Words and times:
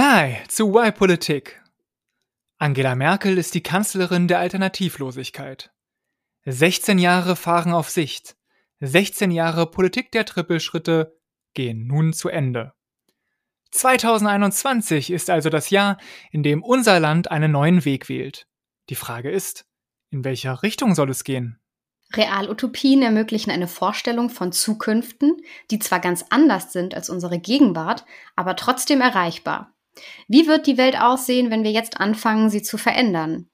Hi 0.00 0.36
zu 0.46 0.68
Y 0.68 0.92
Politik. 0.92 1.60
Angela 2.56 2.94
Merkel 2.94 3.36
ist 3.36 3.52
die 3.54 3.64
Kanzlerin 3.64 4.28
der 4.28 4.38
Alternativlosigkeit. 4.38 5.72
16 6.44 6.98
Jahre 6.98 7.34
fahren 7.34 7.72
auf 7.72 7.90
Sicht. 7.90 8.36
16 8.78 9.32
Jahre 9.32 9.68
Politik 9.68 10.12
der 10.12 10.24
Trippelschritte 10.24 11.18
gehen 11.52 11.88
nun 11.88 12.12
zu 12.12 12.28
Ende. 12.28 12.74
2021 13.72 15.10
ist 15.10 15.30
also 15.30 15.50
das 15.50 15.70
Jahr, 15.70 15.98
in 16.30 16.44
dem 16.44 16.62
unser 16.62 17.00
Land 17.00 17.32
einen 17.32 17.50
neuen 17.50 17.84
Weg 17.84 18.08
wählt. 18.08 18.46
Die 18.90 18.94
Frage 18.94 19.32
ist, 19.32 19.66
in 20.10 20.22
welcher 20.22 20.62
Richtung 20.62 20.94
soll 20.94 21.10
es 21.10 21.24
gehen? 21.24 21.58
Realutopien 22.12 23.02
ermöglichen 23.02 23.50
eine 23.50 23.66
Vorstellung 23.66 24.30
von 24.30 24.52
Zukünften, 24.52 25.38
die 25.72 25.80
zwar 25.80 25.98
ganz 25.98 26.24
anders 26.30 26.72
sind 26.72 26.94
als 26.94 27.10
unsere 27.10 27.40
Gegenwart, 27.40 28.04
aber 28.36 28.54
trotzdem 28.54 29.00
erreichbar. 29.00 29.74
Wie 30.28 30.46
wird 30.46 30.66
die 30.66 30.78
Welt 30.78 31.00
aussehen, 31.00 31.50
wenn 31.50 31.64
wir 31.64 31.72
jetzt 31.72 32.00
anfangen, 32.00 32.50
sie 32.50 32.62
zu 32.62 32.78
verändern? 32.78 33.48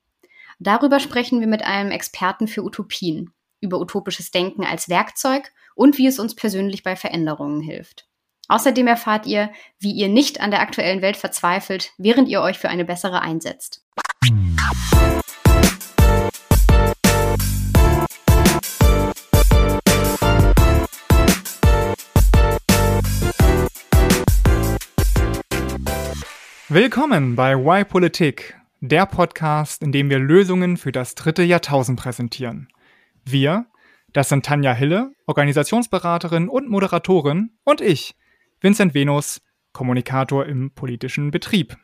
Darüber 0.59 1.01
sprechen 1.01 1.41
wir 1.41 1.47
mit 1.47 1.63
einem 1.63 1.91
Experten 1.91 2.49
für 2.49 2.63
Utopien, 2.63 3.33
über 3.61 3.81
utopisches 3.81 4.31
Denken 4.31 4.65
als 4.65 4.89
Werkzeug 4.89 5.53
und 5.75 5.99
wie 5.99 6.07
es 6.07 6.19
uns 6.19 6.35
persönlich 6.35 6.83
bei 6.83 6.97
Veränderungen 6.97 7.61
hilft. 7.61 8.07
Außerdem 8.49 8.87
erfahrt 8.87 9.27
ihr, 9.27 9.51
wie 9.79 9.93
ihr 9.93 10.09
nicht 10.09 10.41
an 10.41 10.51
der 10.51 10.61
aktuellen 10.61 11.03
Welt 11.03 11.17
verzweifelt, 11.17 11.93
während 11.97 12.29
ihr 12.29 12.43
euch 12.43 12.59
für 12.59 12.69
eine 12.69 12.85
bessere 12.85 13.23
einsetzt. 13.23 13.85
Willkommen 26.71 27.37
bei 27.37 27.55
Why 27.57 27.85
Politik, 27.85 28.59
der 28.81 29.05
Podcast, 29.05 29.83
in 29.83 29.93
dem 29.93 30.09
wir 30.09 30.19
Lösungen 30.19 30.79
für 30.79 30.93
das 30.93 31.15
dritte 31.15 31.43
Jahrtausend 31.43 32.01
präsentieren. 32.01 32.69
Wir, 33.23 33.67
das 34.15 34.31
sind 34.31 34.47
Tanja 34.47 34.73
Hille, 34.73 35.13
Organisationsberaterin 35.27 36.49
und 36.49 36.71
Moderatorin, 36.71 37.51
und 37.65 37.83
ich, 37.83 38.15
Vincent 38.63 38.95
Venus, 38.95 39.43
Kommunikator 39.75 40.47
im 40.47 40.71
politischen 40.71 41.31
Betrieb. 41.31 41.77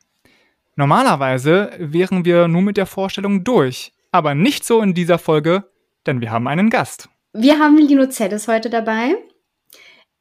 Normalerweise 0.77 1.73
wären 1.79 2.25
wir 2.25 2.49
nun 2.49 2.65
mit 2.65 2.79
der 2.79 2.87
Vorstellung 2.87 3.45
durch, 3.45 3.93
aber 4.13 4.35
nicht 4.35 4.65
so 4.65 4.81
in 4.81 4.95
dieser 4.95 5.19
Folge, 5.19 5.65
denn 6.07 6.23
wir 6.23 6.31
haben 6.31 6.49
einen 6.49 6.71
Gast. 6.71 7.11
Wir 7.35 7.59
haben 7.59 7.77
Lino 7.77 8.07
Zeddes 8.07 8.49
heute 8.49 8.71
dabei. 8.71 9.15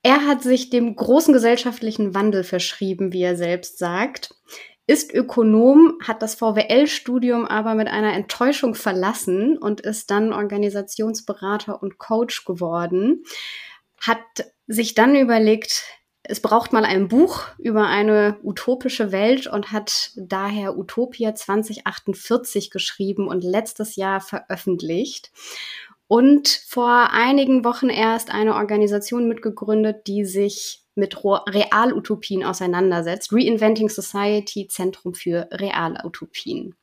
Er 0.02 0.26
hat 0.26 0.44
sich 0.44 0.70
dem 0.70 0.96
großen 0.96 1.34
gesellschaftlichen 1.34 2.14
Wandel 2.14 2.44
verschrieben, 2.44 3.12
wie 3.12 3.22
er 3.22 3.36
selbst 3.36 3.78
sagt, 3.78 4.34
ist 4.88 5.14
Ökonom, 5.14 6.00
hat 6.04 6.24
das 6.24 6.34
VWL-Studium 6.36 7.46
aber 7.46 7.76
mit 7.76 7.88
einer 7.88 8.14
Enttäuschung 8.14 8.74
verlassen 8.74 9.58
und 9.58 9.82
ist 9.82 10.10
dann 10.10 10.34
Organisationsberater 10.34 11.82
und 11.82 12.00
Coach 12.00 12.44
geworden, 12.46 13.24
hat 14.02 14.20
sich 14.66 14.96
dann 14.96 15.16
überlegt, 15.16 15.84
es 16.24 16.42
braucht 16.42 16.74
mal 16.74 16.86
ein 16.86 17.08
Buch 17.08 17.44
über 17.60 17.88
eine 17.88 18.40
utopische 18.42 19.12
Welt 19.12 19.48
und 19.48 19.72
hat 19.72 20.12
daher 20.16 20.78
Utopia 20.78 21.36
2048 21.36 22.72
geschrieben 22.72 23.28
und 23.28 23.44
letztes 23.44 23.96
Jahr 23.96 24.22
veröffentlicht 24.22 25.32
und 26.10 26.48
vor 26.68 27.12
einigen 27.12 27.64
Wochen 27.64 27.88
erst 27.88 28.32
eine 28.32 28.56
Organisation 28.56 29.28
mitgegründet, 29.28 30.08
die 30.08 30.26
sich 30.26 30.82
mit 30.96 31.24
Realutopien 31.24 32.44
auseinandersetzt. 32.44 33.32
Reinventing 33.32 33.90
Society, 33.90 34.68
Zentrum 34.68 35.14
für 35.14 35.48
Realutopien. 35.52 36.74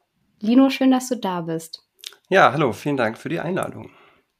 Lino, 0.40 0.70
schön, 0.70 0.92
dass 0.92 1.08
du 1.08 1.16
da 1.16 1.40
bist. 1.40 1.82
Ja, 2.28 2.52
hallo, 2.52 2.72
vielen 2.72 2.96
Dank 2.96 3.18
für 3.18 3.28
die 3.28 3.40
Einladung. 3.40 3.90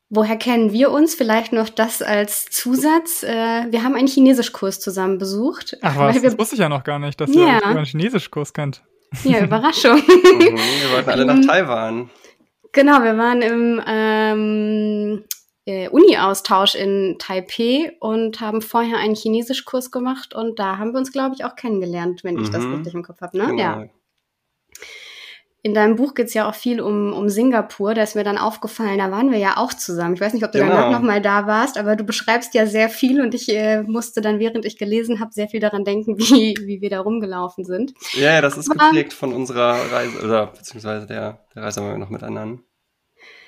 Woher 0.08 0.36
kennen 0.36 0.72
wir 0.72 0.92
uns? 0.92 1.16
Vielleicht 1.16 1.52
noch 1.52 1.68
das 1.68 2.00
als 2.00 2.46
Zusatz. 2.46 3.24
Äh, 3.24 3.66
wir 3.68 3.82
haben 3.82 3.96
einen 3.96 4.06
Chinesischkurs 4.06 4.78
zusammen 4.78 5.18
besucht. 5.18 5.76
Ach 5.82 5.96
was, 5.96 6.22
das 6.22 6.38
wusste 6.38 6.54
ich 6.54 6.60
ja 6.60 6.68
noch 6.68 6.84
gar 6.84 7.00
nicht, 7.00 7.20
dass 7.20 7.34
ja. 7.34 7.58
ihr 7.58 7.66
einen 7.66 7.84
Chinesischkurs 7.84 8.52
kennt. 8.52 8.84
Ja, 9.24 9.40
Überraschung. 9.42 9.96
mhm, 9.96 10.56
wir 10.56 10.92
wollten 10.92 11.10
alle 11.10 11.24
nach 11.24 11.40
Taiwan. 11.46 12.08
Genau, 12.76 13.02
wir 13.02 13.16
waren 13.16 13.40
im 13.40 13.82
ähm, 13.86 15.24
äh, 15.64 15.88
Uni-Austausch 15.88 16.74
in 16.74 17.16
Taipei 17.18 17.96
und 18.00 18.42
haben 18.42 18.60
vorher 18.60 18.98
einen 18.98 19.14
Chinesischkurs 19.14 19.90
gemacht 19.90 20.34
und 20.34 20.58
da 20.58 20.76
haben 20.76 20.92
wir 20.92 20.98
uns, 20.98 21.10
glaube 21.10 21.34
ich, 21.34 21.46
auch 21.46 21.56
kennengelernt, 21.56 22.22
wenn 22.22 22.34
mhm. 22.34 22.42
ich 22.42 22.50
das 22.50 22.62
mhm. 22.62 22.74
richtig 22.74 22.92
im 22.92 23.02
Kopf 23.02 23.22
habe. 23.22 23.38
Ne? 23.38 23.46
Genau. 23.46 23.56
Ja. 23.56 23.86
In 25.66 25.74
deinem 25.74 25.96
Buch 25.96 26.14
geht 26.14 26.28
es 26.28 26.34
ja 26.34 26.48
auch 26.48 26.54
viel 26.54 26.80
um, 26.80 27.12
um 27.12 27.28
Singapur. 27.28 27.94
Da 27.94 28.04
ist 28.04 28.14
mir 28.14 28.22
dann 28.22 28.38
aufgefallen, 28.38 28.98
da 28.98 29.10
waren 29.10 29.32
wir 29.32 29.38
ja 29.38 29.56
auch 29.56 29.72
zusammen. 29.72 30.14
Ich 30.14 30.20
weiß 30.20 30.32
nicht, 30.32 30.44
ob 30.44 30.52
du 30.52 30.60
genau. 30.60 30.70
danach 30.70 30.92
nochmal 30.92 31.20
da 31.20 31.48
warst, 31.48 31.76
aber 31.76 31.96
du 31.96 32.04
beschreibst 32.04 32.54
ja 32.54 32.66
sehr 32.66 32.88
viel 32.88 33.20
und 33.20 33.34
ich 33.34 33.48
äh, 33.48 33.82
musste 33.82 34.20
dann, 34.20 34.38
während 34.38 34.64
ich 34.64 34.78
gelesen 34.78 35.18
habe, 35.18 35.32
sehr 35.32 35.48
viel 35.48 35.58
daran 35.58 35.82
denken, 35.84 36.18
wie, 36.18 36.56
wie 36.60 36.80
wir 36.80 36.90
da 36.90 37.00
rumgelaufen 37.00 37.64
sind. 37.64 37.94
Ja, 38.12 38.34
ja 38.34 38.40
das 38.42 38.56
ist 38.56 38.70
aber, 38.70 38.90
geprägt 38.90 39.12
von 39.12 39.32
unserer 39.32 39.74
Reise, 39.90 40.22
oder 40.22 40.46
beziehungsweise 40.46 41.08
der, 41.08 41.40
der 41.52 41.64
Reise 41.64 41.80
haben 41.80 41.90
wir 41.90 41.98
noch 41.98 42.10
mit 42.10 42.22
anderen. 42.22 42.62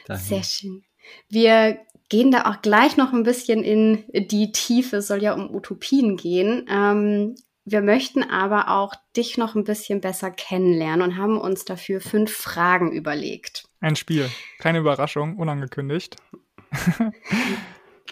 Dahin. 0.09 0.25
Sehr 0.25 0.43
schön. 0.43 0.83
Wir 1.29 1.79
gehen 2.09 2.31
da 2.31 2.47
auch 2.47 2.63
gleich 2.63 2.97
noch 2.97 3.13
ein 3.13 3.23
bisschen 3.23 3.63
in 3.63 4.05
die 4.13 4.53
Tiefe. 4.53 4.97
Es 4.97 5.07
soll 5.07 5.23
ja 5.23 5.35
um 5.35 5.55
Utopien 5.55 6.17
gehen. 6.17 6.67
Ähm, 6.69 7.35
wir 7.65 7.83
möchten 7.83 8.23
aber 8.23 8.71
auch 8.71 8.95
dich 9.15 9.37
noch 9.37 9.55
ein 9.55 9.65
bisschen 9.65 10.01
besser 10.01 10.31
kennenlernen 10.31 11.03
und 11.03 11.17
haben 11.19 11.39
uns 11.39 11.67
dafür 11.67 12.01
fünf 12.01 12.35
Fragen 12.35 12.93
überlegt. 12.93 13.65
Ein 13.81 13.95
Spiel. 13.95 14.31
Keine 14.59 14.79
Überraschung, 14.79 15.37
unangekündigt. 15.37 16.17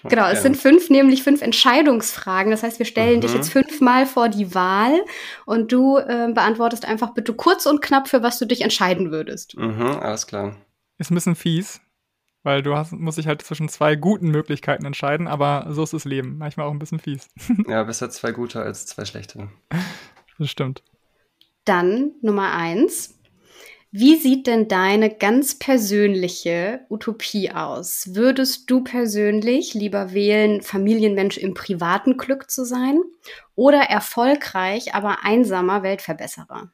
genau, 0.03 0.29
es 0.29 0.43
sind 0.43 0.59
fünf, 0.59 0.91
nämlich 0.91 1.23
fünf 1.23 1.41
Entscheidungsfragen. 1.41 2.51
Das 2.51 2.63
heißt, 2.63 2.79
wir 2.79 2.87
stellen 2.87 3.17
mhm. 3.17 3.21
dich 3.23 3.33
jetzt 3.33 3.51
fünfmal 3.51 4.05
vor 4.05 4.29
die 4.29 4.55
Wahl 4.55 5.01
und 5.47 5.73
du 5.73 5.97
äh, 5.97 6.31
beantwortest 6.35 6.85
einfach 6.85 7.15
bitte 7.15 7.33
kurz 7.33 7.65
und 7.65 7.81
knapp, 7.81 8.09
für 8.09 8.23
was 8.23 8.39
du 8.39 8.45
dich 8.45 8.61
entscheiden 8.61 9.11
würdest. 9.11 9.57
Mhm, 9.57 9.81
alles 9.81 10.27
klar. 10.27 10.55
Ist 10.99 11.11
ein 11.11 11.15
bisschen 11.15 11.35
fies, 11.35 11.81
weil 12.47 12.63
du 12.63 12.77
hast, 12.77 12.93
musst 12.93 13.19
dich 13.19 13.27
halt 13.27 13.43
zwischen 13.43 13.69
zwei 13.69 13.97
guten 13.97 14.29
Möglichkeiten 14.29 14.87
entscheiden, 14.87 15.27
aber 15.27 15.67
so 15.71 15.83
ist 15.83 15.93
das 15.93 16.05
Leben. 16.05 16.39
Manchmal 16.39 16.69
auch 16.69 16.71
ein 16.71 16.79
bisschen 16.79 17.01
fies. 17.01 17.29
ja, 17.69 17.83
besser 17.83 18.09
zwei 18.09 18.31
gute 18.31 18.63
als 18.63 18.87
zwei 18.87 19.05
schlechte. 19.05 19.49
Das 20.39 20.49
stimmt. 20.49 20.85
Dann 21.65 22.13
Nummer 22.23 22.53
eins. 22.53 23.19
Wie 23.91 24.15
sieht 24.15 24.47
denn 24.47 24.69
deine 24.69 25.13
ganz 25.13 25.59
persönliche 25.59 26.87
Utopie 26.89 27.51
aus? 27.51 28.15
Würdest 28.15 28.71
du 28.71 28.85
persönlich 28.85 29.75
lieber 29.75 30.13
wählen, 30.13 30.63
Familienmensch 30.63 31.39
im 31.39 31.53
privaten 31.53 32.17
Glück 32.17 32.49
zu 32.49 32.65
sein 32.65 33.01
oder 33.57 33.81
erfolgreich, 33.81 34.95
aber 34.95 35.25
einsamer 35.25 35.83
Weltverbesserer? 35.83 36.71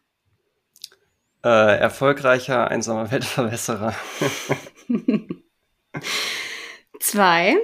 Äh, 1.43 1.79
erfolgreicher, 1.79 2.69
einsamer 2.69 3.11
Weltverbesserer. 3.11 3.95
Zwei. 7.01 7.57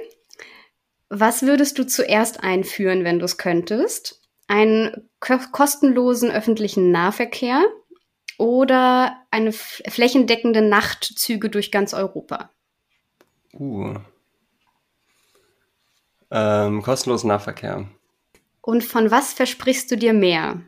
Was 1.09 1.41
würdest 1.41 1.79
du 1.79 1.87
zuerst 1.87 2.43
einführen, 2.43 3.03
wenn 3.03 3.19
du 3.19 3.25
es 3.25 3.37
könntest? 3.37 4.21
Einen 4.47 5.09
kostenlosen 5.19 6.31
öffentlichen 6.31 6.91
Nahverkehr 6.91 7.63
oder 8.37 9.17
eine 9.31 9.51
flächendeckende 9.51 10.61
Nachtzüge 10.61 11.49
durch 11.49 11.71
ganz 11.71 11.93
Europa? 11.93 12.49
Uh. 13.53 13.95
Ähm, 16.31 16.81
kostenlosen 16.83 17.29
Nahverkehr. 17.29 17.87
Und 18.61 18.83
von 18.83 19.09
was 19.09 19.33
versprichst 19.33 19.89
du 19.91 19.97
dir 19.97 20.13
mehr? 20.13 20.61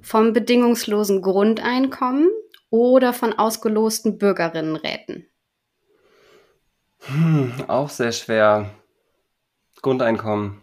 Vom 0.00 0.32
bedingungslosen 0.32 1.22
Grundeinkommen 1.22 2.28
oder 2.70 3.12
von 3.12 3.32
ausgelosten 3.32 4.18
Bürgerinnenräten? 4.18 5.26
Hm, 7.06 7.52
auch 7.68 7.90
sehr 7.90 8.12
schwer. 8.12 8.70
Grundeinkommen. 9.82 10.62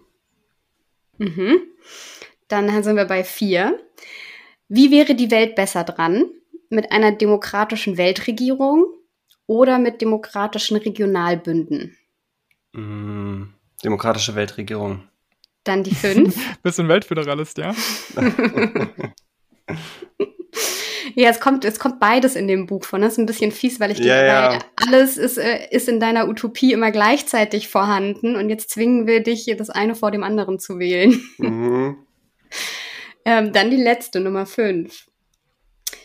Mhm. 1.17 1.61
Dann 2.47 2.83
sind 2.83 2.95
wir 2.95 3.05
bei 3.05 3.23
vier. 3.23 3.79
Wie 4.67 4.89
wäre 4.91 5.15
die 5.15 5.31
Welt 5.31 5.55
besser 5.55 5.83
dran? 5.83 6.25
Mit 6.69 6.91
einer 6.91 7.11
demokratischen 7.11 7.97
Weltregierung 7.97 8.85
oder 9.45 9.77
mit 9.77 10.01
demokratischen 10.01 10.77
Regionalbünden? 10.77 11.97
Mm, 12.73 13.43
demokratische 13.83 14.35
Weltregierung. 14.35 15.03
Dann 15.63 15.83
die 15.83 15.93
fünf. 15.93 16.35
Bist 16.63 16.79
du 16.79 16.83
ein 16.83 16.89
Weltföderalist, 16.89 17.57
ja? 17.57 17.75
Ja, 21.15 21.29
es 21.29 21.39
kommt, 21.39 21.65
es 21.65 21.79
kommt 21.79 21.99
beides 21.99 22.35
in 22.35 22.47
dem 22.47 22.65
Buch 22.65 22.85
von. 22.85 23.01
Das 23.01 23.13
ist 23.13 23.19
ein 23.19 23.25
bisschen 23.25 23.51
fies, 23.51 23.79
weil 23.79 23.91
ich 23.91 23.99
ja, 23.99 24.49
denke, 24.49 24.65
ja. 24.65 24.71
alles 24.87 25.17
ist, 25.17 25.37
äh, 25.37 25.67
ist 25.71 25.87
in 25.89 25.99
deiner 25.99 26.27
Utopie 26.27 26.73
immer 26.73 26.91
gleichzeitig 26.91 27.67
vorhanden 27.67 28.35
und 28.35 28.49
jetzt 28.49 28.69
zwingen 28.69 29.07
wir 29.07 29.21
dich, 29.23 29.53
das 29.57 29.69
eine 29.69 29.95
vor 29.95 30.11
dem 30.11 30.23
anderen 30.23 30.59
zu 30.59 30.79
wählen. 30.79 31.21
Mhm. 31.37 31.97
Ähm, 33.23 33.53
dann 33.53 33.69
die 33.69 33.77
letzte, 33.77 34.19
Nummer 34.19 34.45
fünf. 34.45 35.05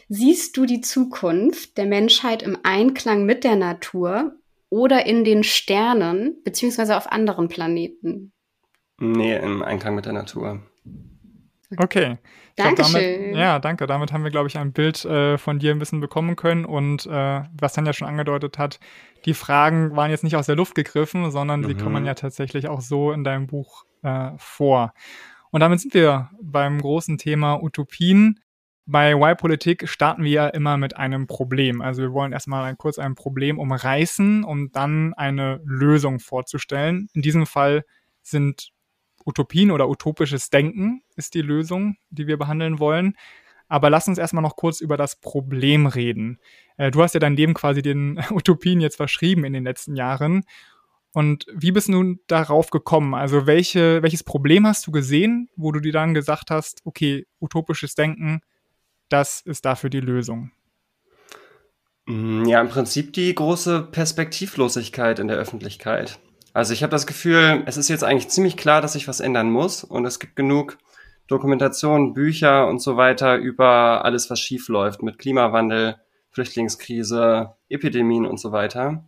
Siehst 0.09 0.57
du 0.57 0.67
die 0.67 0.81
Zukunft 0.81 1.79
der 1.79 1.87
Menschheit 1.87 2.43
im 2.43 2.59
Einklang 2.63 3.25
mit 3.25 3.43
der 3.43 3.57
Natur 3.57 4.37
oder 4.69 5.07
in 5.07 5.25
den 5.25 5.43
Sternen, 5.43 6.37
beziehungsweise 6.45 6.97
auf 6.97 7.11
anderen 7.11 7.49
Planeten? 7.49 8.33
Nee, 8.99 9.37
im 9.37 9.63
Einklang 9.63 9.95
mit 9.95 10.07
der 10.07 10.13
Natur. 10.13 10.63
Okay. 11.77 12.19
Dankeschön. 12.55 13.23
Damit, 13.23 13.37
ja, 13.37 13.59
danke. 13.59 13.87
Damit 13.87 14.13
haben 14.13 14.25
wir, 14.25 14.31
glaube 14.31 14.49
ich, 14.49 14.57
ein 14.57 14.73
Bild 14.73 15.05
äh, 15.05 15.37
von 15.37 15.59
dir 15.59 15.73
ein 15.73 15.79
bisschen 15.79 16.01
bekommen 16.01 16.37
können. 16.37 16.65
Und 16.65 17.07
äh, 17.07 17.43
was 17.59 17.75
Tanja 17.75 17.93
schon 17.93 18.09
angedeutet 18.09 18.59
hat, 18.59 18.79
die 19.25 19.35
Fragen 19.35 19.97
waren 19.97 20.11
jetzt 20.11 20.25
nicht 20.25 20.37
aus 20.37 20.47
der 20.47 20.57
Luft 20.57 20.75
gegriffen, 20.75 21.31
sondern 21.31 21.61
mhm. 21.61 21.67
sie 21.67 21.75
kommen 21.75 22.07
ja 22.07 22.15
tatsächlich 22.15 22.69
auch 22.69 22.81
so 22.81 23.13
in 23.13 23.25
deinem 23.25 23.47
Buch 23.47 23.85
äh, 24.03 24.31
vor. 24.39 24.93
Und 25.51 25.61
damit 25.61 25.81
sind 25.81 25.95
wir 25.95 26.31
beim 26.41 26.81
großen 26.81 27.19
Thema 27.19 27.63
Utopien. 27.63 28.41
Bei 28.85 29.13
Y-Politik 29.13 29.89
starten 29.89 30.23
wir 30.23 30.31
ja 30.31 30.47
immer 30.49 30.77
mit 30.77 30.97
einem 30.97 31.27
Problem. 31.27 31.81
Also 31.81 32.03
wir 32.03 32.13
wollen 32.13 32.33
erstmal 32.33 32.65
ein, 32.65 32.79
kurz 32.79 32.99
ein 33.01 33.17
Problem 33.17 33.59
umreißen, 33.59 34.45
um 34.45 34.71
dann 34.71 35.13
eine 35.15 35.61
Lösung 35.65 36.21
vorzustellen. 36.21 37.09
In 37.13 37.23
diesem 37.23 37.47
Fall 37.47 37.85
sind 38.23 38.71
Utopien 39.27 39.71
oder 39.71 39.89
utopisches 39.89 40.51
Denken 40.51 41.03
ist 41.17 41.35
die 41.35 41.43
Lösung, 41.43 41.97
die 42.11 42.27
wir 42.27 42.39
behandeln 42.39 42.79
wollen. 42.79 43.17
Aber 43.69 43.91
lass 43.91 44.07
uns 44.07 44.19
erstmal 44.19 44.43
noch 44.43 44.57
kurz 44.57 44.81
über 44.81 44.97
das 44.97 45.21
Problem 45.21 45.87
reden. 45.87 46.39
Äh, 46.77 46.93
du 46.93 47.03
hast 47.03 47.15
ja 47.15 47.21
dein 47.21 47.37
Leben 47.37 47.53
quasi 47.53 47.83
den 47.83 48.21
Utopien 48.31 48.81
jetzt 48.81 48.97
verschrieben 48.97 49.45
in 49.45 49.53
den 49.53 49.65
letzten 49.65 49.97
Jahren. 49.97 50.45
Und 51.13 51.47
wie 51.53 51.73
bist 51.73 51.89
du 51.89 51.93
nun 51.93 52.21
darauf 52.27 52.71
gekommen? 52.71 53.15
Also 53.15 53.47
welche, 53.47 54.03
welches 54.03 54.23
Problem 54.23 54.67
hast 54.67 54.87
du 54.87 54.93
gesehen, 54.93 55.49
wo 55.57 55.73
du 55.73 55.81
dir 55.81 55.93
dann 55.93 56.15
gesagt 56.15 56.51
hast, 56.51 56.83
okay, 56.85 57.27
utopisches 57.41 57.95
Denken, 57.95 58.43
das 59.09 59.41
ist 59.41 59.65
dafür 59.65 59.91
die 59.91 60.01
Lösung? 60.01 60.53
Mm, 62.07 62.45
ja, 62.45 62.61
im 62.61 62.69
Prinzip 62.69 63.13
die 63.15 63.35
große 63.35 63.89
Perspektivlosigkeit 63.91 65.19
in 65.19 65.29
der 65.29 65.39
Öffentlichkeit. 65.39 66.21
Also 66.57 66.73
ich 66.73 66.83
habe 66.83 66.91
das 66.91 67.07
Gefühl, 67.07 67.65
es 67.67 67.77
ist 67.77 67.91
jetzt 67.91 68.03
eigentlich 68.03 68.31
ziemlich 68.31 68.57
klar, 68.57 68.81
dass 68.81 68.95
sich 68.95 69.09
was 69.09 69.21
ändern 69.21 69.51
muss 69.51 69.85
und 69.85 70.07
es 70.07 70.19
gibt 70.19 70.37
genug 70.37 70.79
Dokumentation, 71.29 72.15
Bücher 72.15 72.67
und 72.67 72.81
so 72.81 72.97
weiter 72.97 73.37
über 73.37 74.07
alles, 74.07 74.31
was 74.31 74.41
schief 74.41 74.69
läuft 74.69 75.03
mit 75.03 75.19
Klimawandel, 75.19 75.97
Flüchtlingskrise, 76.31 77.53
Epidemien 77.69 78.25
und 78.25 78.41
so 78.41 78.53
weiter. 78.53 79.05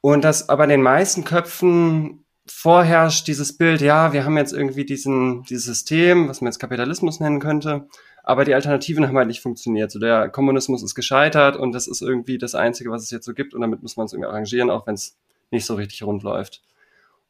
Und 0.00 0.22
dass 0.22 0.48
aber 0.48 0.62
in 0.62 0.70
den 0.70 0.82
meisten 0.82 1.24
Köpfen 1.24 2.24
vorherrscht 2.46 3.26
dieses 3.26 3.58
Bild, 3.58 3.80
ja, 3.80 4.12
wir 4.12 4.24
haben 4.24 4.36
jetzt 4.36 4.52
irgendwie 4.52 4.84
diesen, 4.84 5.42
dieses 5.42 5.64
System, 5.64 6.28
was 6.28 6.42
man 6.42 6.52
jetzt 6.52 6.60
Kapitalismus 6.60 7.18
nennen 7.18 7.40
könnte, 7.40 7.88
aber 8.22 8.44
die 8.44 8.54
Alternativen 8.54 9.08
haben 9.08 9.16
halt 9.16 9.26
nicht 9.26 9.42
funktioniert. 9.42 9.90
So 9.90 9.98
der 9.98 10.28
Kommunismus 10.28 10.84
ist 10.84 10.94
gescheitert 10.94 11.56
und 11.56 11.72
das 11.72 11.88
ist 11.88 12.02
irgendwie 12.02 12.38
das 12.38 12.54
Einzige, 12.54 12.92
was 12.92 13.02
es 13.02 13.10
jetzt 13.10 13.26
so 13.26 13.34
gibt 13.34 13.52
und 13.52 13.62
damit 13.62 13.82
muss 13.82 13.96
man 13.96 14.06
es 14.06 14.12
irgendwie 14.12 14.28
arrangieren, 14.28 14.70
auch 14.70 14.86
wenn 14.86 14.94
es 14.94 15.16
nicht 15.52 15.66
so 15.66 15.74
richtig 15.74 16.02
rund 16.02 16.22
läuft. 16.22 16.62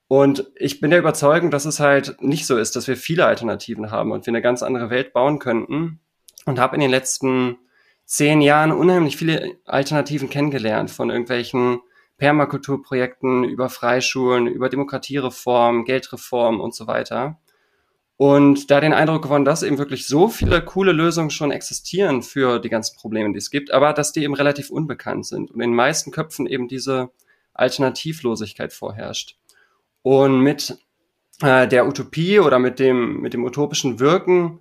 Und 0.08 0.50
ich 0.56 0.80
bin 0.80 0.90
der 0.90 0.98
Überzeugung, 0.98 1.50
dass 1.50 1.64
es 1.64 1.80
halt 1.80 2.20
nicht 2.20 2.46
so 2.46 2.58
ist, 2.58 2.76
dass 2.76 2.86
wir 2.86 2.96
viele 2.96 3.24
Alternativen 3.24 3.90
haben 3.90 4.12
und 4.12 4.26
wir 4.26 4.30
eine 4.30 4.42
ganz 4.42 4.62
andere 4.62 4.90
Welt 4.90 5.12
bauen 5.12 5.38
könnten. 5.38 6.00
Und 6.44 6.58
habe 6.58 6.74
in 6.74 6.80
den 6.80 6.90
letzten 6.90 7.56
zehn 8.04 8.40
Jahren 8.40 8.72
unheimlich 8.72 9.16
viele 9.16 9.56
Alternativen 9.64 10.28
kennengelernt, 10.28 10.90
von 10.90 11.08
irgendwelchen 11.08 11.80
Permakulturprojekten 12.18 13.44
über 13.44 13.68
Freischulen, 13.68 14.46
über 14.46 14.68
Demokratiereform, 14.68 15.84
Geldreform 15.84 16.60
und 16.60 16.74
so 16.74 16.86
weiter. 16.86 17.40
Und 18.16 18.70
da 18.70 18.80
den 18.80 18.92
Eindruck 18.92 19.22
gewonnen, 19.22 19.44
dass 19.44 19.62
eben 19.62 19.78
wirklich 19.78 20.06
so 20.06 20.28
viele 20.28 20.64
coole 20.64 20.92
Lösungen 20.92 21.30
schon 21.30 21.50
existieren 21.50 22.22
für 22.22 22.60
die 22.60 22.68
ganzen 22.68 22.96
Probleme, 22.96 23.32
die 23.32 23.38
es 23.38 23.50
gibt, 23.50 23.72
aber 23.72 23.92
dass 23.92 24.12
die 24.12 24.22
eben 24.22 24.34
relativ 24.34 24.70
unbekannt 24.70 25.26
sind 25.26 25.50
und 25.50 25.60
in 25.60 25.70
den 25.70 25.74
meisten 25.74 26.12
Köpfen 26.12 26.46
eben 26.46 26.68
diese 26.68 27.10
Alternativlosigkeit 27.54 28.72
vorherrscht. 28.72 29.38
Und 30.02 30.40
mit 30.40 30.78
äh, 31.40 31.68
der 31.68 31.86
Utopie 31.86 32.40
oder 32.40 32.58
mit 32.58 32.78
dem, 32.78 33.20
mit 33.20 33.34
dem 33.34 33.44
utopischen 33.44 34.00
Wirken 34.00 34.60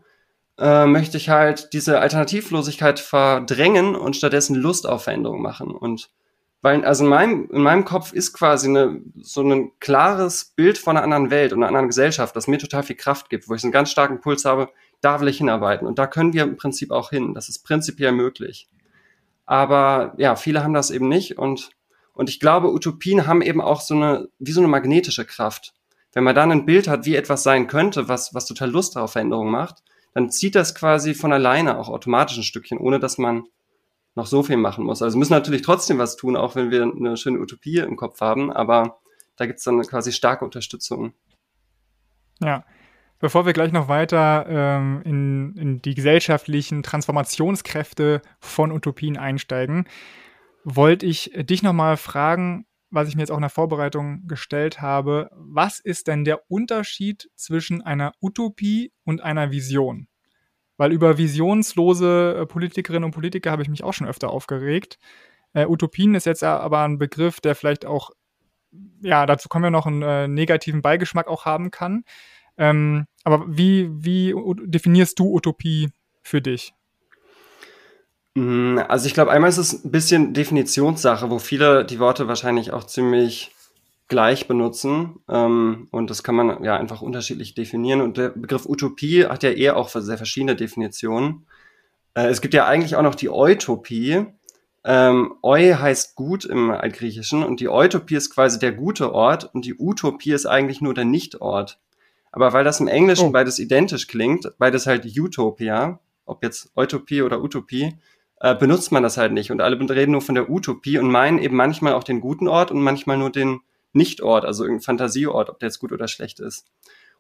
äh, 0.58 0.86
möchte 0.86 1.18
ich 1.18 1.30
halt 1.30 1.74
diese 1.74 2.00
Alternativlosigkeit 2.00 3.00
verdrängen 3.00 3.96
und 3.96 4.16
stattdessen 4.16 4.56
Lust 4.56 4.88
auf 4.88 5.04
Veränderung 5.04 5.42
machen. 5.42 5.72
Und 5.72 6.12
weil, 6.62 6.86
also 6.86 7.04
in 7.04 7.10
meinem, 7.10 7.50
in 7.52 7.62
meinem 7.62 7.86
Kopf 7.86 8.14
ist 8.14 8.34
quasi 8.34 8.68
eine, 8.68 9.02
so 9.22 9.42
ein 9.42 9.72
klares 9.80 10.54
Bild 10.56 10.78
von 10.78 10.96
einer 10.96 11.04
anderen 11.04 11.32
Welt 11.32 11.54
und 11.54 11.60
einer 11.60 11.68
anderen 11.68 11.88
Gesellschaft, 11.88 12.36
das 12.36 12.48
mir 12.48 12.60
total 12.60 12.84
viel 12.84 12.96
Kraft 12.96 13.30
gibt, 13.32 13.50
wo 13.50 13.56
ich 13.56 13.62
so 13.62 13.68
einen 13.68 13.72
ganz 13.72 13.90
starken 13.90 14.22
Puls 14.22 14.46
habe, 14.46 14.70
da 15.02 15.20
will 15.20 15.28
ich 15.28 15.40
hinarbeiten. 15.40 15.88
Und 15.88 15.98
da 15.98 16.06
können 16.06 16.34
wir 16.34 16.44
im 16.44 16.58
Prinzip 16.58 16.92
auch 16.92 17.10
hin. 17.10 17.34
Das 17.34 17.50
ist 17.50 17.64
prinzipiell 17.64 18.12
möglich. 18.12 18.70
Aber 19.48 20.14
ja, 20.18 20.36
viele 20.36 20.64
haben 20.64 20.76
das 20.76 20.92
eben 20.92 21.10
nicht 21.10 21.40
und 21.40 21.72
und 22.22 22.30
ich 22.30 22.40
glaube, 22.40 22.72
Utopien 22.72 23.26
haben 23.26 23.42
eben 23.42 23.62
auch 23.62 23.82
so 23.82 23.96
eine, 23.96 24.30
wie 24.38 24.52
so 24.52 24.62
eine 24.62 24.68
magnetische 24.68 25.26
Kraft. 25.26 25.74
Wenn 26.14 26.24
man 26.24 26.36
dann 26.36 26.52
ein 26.52 26.68
Bild 26.68 26.88
hat, 26.88 27.08
wie 27.08 27.16
etwas 27.16 27.42
sein 27.42 27.66
könnte, 27.66 28.10
was, 28.10 28.36
was 28.36 28.46
total 28.46 28.70
Lust 28.70 28.96
auf 28.96 29.14
Veränderung 29.14 29.50
macht, 29.50 29.82
dann 30.14 30.30
zieht 30.30 30.54
das 30.54 30.76
quasi 30.76 31.16
von 31.16 31.34
alleine 31.34 31.80
auch 31.80 31.90
automatisch 31.90 32.38
ein 32.38 32.44
Stückchen, 32.44 32.78
ohne 32.78 33.00
dass 33.00 33.18
man 33.18 33.46
noch 34.14 34.28
so 34.28 34.44
viel 34.44 34.58
machen 34.58 34.86
muss. 34.86 35.02
Also 35.02 35.18
müssen 35.18 35.34
natürlich 35.34 35.64
trotzdem 35.64 35.98
was 35.98 36.16
tun, 36.16 36.36
auch 36.36 36.56
wenn 36.56 36.70
wir 36.70 36.84
eine 36.84 37.18
schöne 37.18 37.40
Utopie 37.40 37.80
im 37.80 37.96
Kopf 37.96 38.22
haben, 38.22 38.54
aber 38.54 39.00
da 39.36 39.48
gibt 39.48 39.58
es 39.58 39.66
dann 39.66 39.82
quasi 39.82 40.12
starke 40.12 40.46
Unterstützung. 40.46 41.14
Ja. 42.40 42.66
Bevor 43.18 43.48
wir 43.48 43.54
gleich 43.54 43.72
noch 43.72 43.88
weiter 43.88 44.46
ähm, 44.48 45.02
in, 45.06 45.56
in 45.58 45.82
die 45.82 45.96
gesellschaftlichen 45.96 46.84
Transformationskräfte 46.84 48.22
von 48.40 48.72
Utopien 48.72 49.18
einsteigen, 49.18 49.88
wollte 50.64 51.06
ich 51.06 51.32
dich 51.36 51.64
nochmal 51.64 51.98
fragen, 51.98 52.66
was 52.92 53.08
ich 53.08 53.16
mir 53.16 53.22
jetzt 53.22 53.32
auch 53.32 53.38
in 53.38 53.42
der 53.42 53.50
Vorbereitung 53.50 54.28
gestellt 54.28 54.82
habe. 54.82 55.30
Was 55.34 55.80
ist 55.80 56.08
denn 56.08 56.26
der 56.26 56.52
Unterschied 56.52 57.30
zwischen 57.36 57.82
einer 57.82 58.12
Utopie 58.22 58.92
und 59.06 59.22
einer 59.22 59.52
Vision? 59.52 60.08
Weil 60.78 60.92
über 60.92 61.18
visionslose 61.18 62.42
äh, 62.42 62.46
Politikerinnen 62.46 63.06
und 63.06 63.12
Politiker 63.12 63.52
habe 63.52 63.62
ich 63.62 63.70
mich 63.70 63.84
auch 63.84 63.94
schon 63.94 64.08
öfter 64.08 64.30
aufgeregt. 64.30 65.00
Äh, 65.54 65.66
Utopien 65.66 66.16
ist 66.16 66.26
jetzt 66.26 66.44
aber 66.44 66.82
ein 66.82 66.98
Begriff, 66.98 67.40
der 67.40 67.56
vielleicht 67.56 67.86
auch, 67.86 68.12
ja, 69.02 69.26
dazu 69.26 69.48
kommen 69.48 69.64
wir 69.64 69.72
noch 69.72 69.86
einen 69.86 70.02
äh, 70.02 70.28
negativen 70.28 70.82
Beigeschmack 70.82 71.28
auch 71.28 71.46
haben 71.46 71.72
kann. 71.72 72.04
Ähm, 72.58 73.06
aber 73.24 73.46
wie, 73.48 73.90
wie 73.92 74.36
definierst 74.66 75.18
du 75.18 75.34
Utopie 75.34 75.90
für 76.22 76.42
dich? 76.42 76.74
Mm, 78.36 78.80
also 78.88 79.08
ich 79.08 79.14
glaube, 79.14 79.32
einmal 79.32 79.50
ist 79.50 79.58
es 79.58 79.84
ein 79.84 79.92
bisschen 79.92 80.34
Definitionssache, 80.34 81.30
wo 81.30 81.40
viele 81.40 81.86
die 81.86 82.00
Worte 82.00 82.28
wahrscheinlich 82.28 82.72
auch 82.72 82.86
ziemlich 82.86 83.54
gleich 84.08 84.48
benutzen. 84.48 85.20
Ähm, 85.30 85.88
und 85.92 86.10
das 86.10 86.22
kann 86.22 86.36
man 86.36 86.64
ja 86.64 86.76
einfach 86.76 87.02
unterschiedlich 87.02 87.56
definieren. 87.56 88.02
Und 88.02 88.18
der 88.18 88.30
Begriff 88.30 88.66
Utopie 88.66 89.26
hat 89.26 89.44
ja 89.44 89.52
eher 89.52 89.78
auch 89.78 89.90
sehr 89.90 90.18
verschiedene 90.18 90.56
Definitionen. 90.56 91.46
Äh, 92.14 92.28
es 92.28 92.42
gibt 92.42 92.54
ja 92.54 92.66
eigentlich 92.66 92.96
auch 92.96 93.04
noch 93.04 93.16
die 93.16 93.30
Utopie. 93.30 94.26
Ähm, 94.84 95.36
Eu 95.44 95.80
heißt 95.80 96.16
gut 96.16 96.44
im 96.44 96.72
Altgriechischen 96.72 97.44
und 97.44 97.60
die 97.60 97.68
Utopie 97.68 98.16
ist 98.16 98.34
quasi 98.34 98.58
der 98.60 98.72
gute 98.72 99.14
Ort 99.14 99.54
und 99.54 99.66
die 99.66 99.76
Utopie 99.78 100.32
ist 100.32 100.46
eigentlich 100.46 100.82
nur 100.82 100.94
der 100.94 101.06
Nichtort. 101.06 101.80
Aber 102.32 102.52
weil 102.54 102.64
das 102.64 102.80
im 102.80 102.88
Englischen 102.88 103.28
oh. 103.28 103.32
beides 103.32 103.60
identisch 103.60 104.08
klingt, 104.08 104.52
beides 104.58 104.88
halt 104.88 105.06
Utopia, 105.06 106.00
ob 106.26 106.44
jetzt 106.44 106.72
Utopie 106.76 107.22
oder 107.22 107.42
Utopie, 107.42 107.96
äh, 108.42 108.56
benutzt 108.56 108.92
man 108.92 109.04
das 109.04 109.18
halt 109.18 109.34
nicht. 109.34 109.52
Und 109.52 109.62
alle 109.62 109.80
reden 109.90 110.12
nur 110.12 110.22
von 110.22 110.36
der 110.36 110.50
Utopie 110.50 110.98
und 110.98 111.12
meinen 111.12 111.38
eben 111.38 111.56
manchmal 111.56 111.94
auch 111.94 112.04
den 112.04 112.22
guten 112.22 112.48
Ort 112.48 112.72
und 112.72 112.82
manchmal 112.82 113.18
nur 113.18 113.30
den 113.30 113.62
Nichtort, 113.94 114.46
also 114.46 114.64
irgendein 114.64 114.84
Fantasieort, 114.84 115.50
ob 115.50 115.60
der 115.60 115.68
jetzt 115.68 115.80
gut 115.80 115.92
oder 115.92 116.08
schlecht 116.08 116.40
ist. 116.40 116.66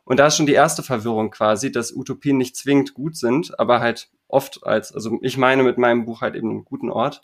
Und 0.04 0.18
da 0.18 0.28
ist 0.28 0.38
schon 0.38 0.48
die 0.48 0.54
erste 0.54 0.82
Verwirrung 0.82 1.30
quasi, 1.30 1.72
dass 1.72 1.96
Utopien 1.96 2.38
nicht 2.38 2.56
zwingend 2.56 2.96
gut 2.96 3.16
sind, 3.16 3.60
aber 3.60 3.82
halt 3.82 4.10
oft 4.28 4.66
als, 4.66 4.94
also 4.94 5.20
ich 5.22 5.38
meine 5.38 5.62
mit 5.62 5.78
meinem 5.78 6.06
Buch 6.06 6.22
halt 6.22 6.36
eben 6.36 6.50
einen 6.50 6.66
guten 6.66 6.90
Ort, 6.90 7.22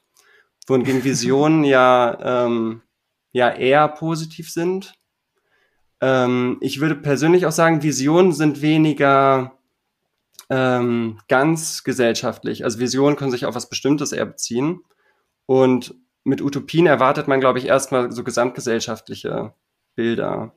wohingegen 0.67 1.03
Visionen 1.03 1.63
ja, 1.63 2.45
ähm, 2.45 2.81
ja 3.31 3.49
eher 3.49 3.87
positiv 3.87 4.51
sind. 4.51 4.93
Ähm, 6.01 6.57
ich 6.61 6.79
würde 6.79 6.95
persönlich 6.95 7.47
auch 7.47 7.51
sagen, 7.51 7.81
Visionen 7.81 8.31
sind 8.31 8.61
weniger 8.61 9.56
ähm, 10.49 11.19
ganz 11.27 11.83
gesellschaftlich. 11.83 12.63
Also 12.63 12.79
Visionen 12.79 13.15
können 13.15 13.31
sich 13.31 13.45
auf 13.45 13.55
was 13.55 13.69
Bestimmtes 13.69 14.11
eher 14.11 14.25
beziehen. 14.25 14.81
Und 15.45 15.95
mit 16.23 16.41
Utopien 16.41 16.87
erwartet 16.87 17.27
man, 17.27 17.39
glaube 17.39 17.59
ich, 17.59 17.65
erstmal 17.65 18.11
so 18.11 18.23
gesamtgesellschaftliche 18.23 19.53
Bilder. 19.95 20.53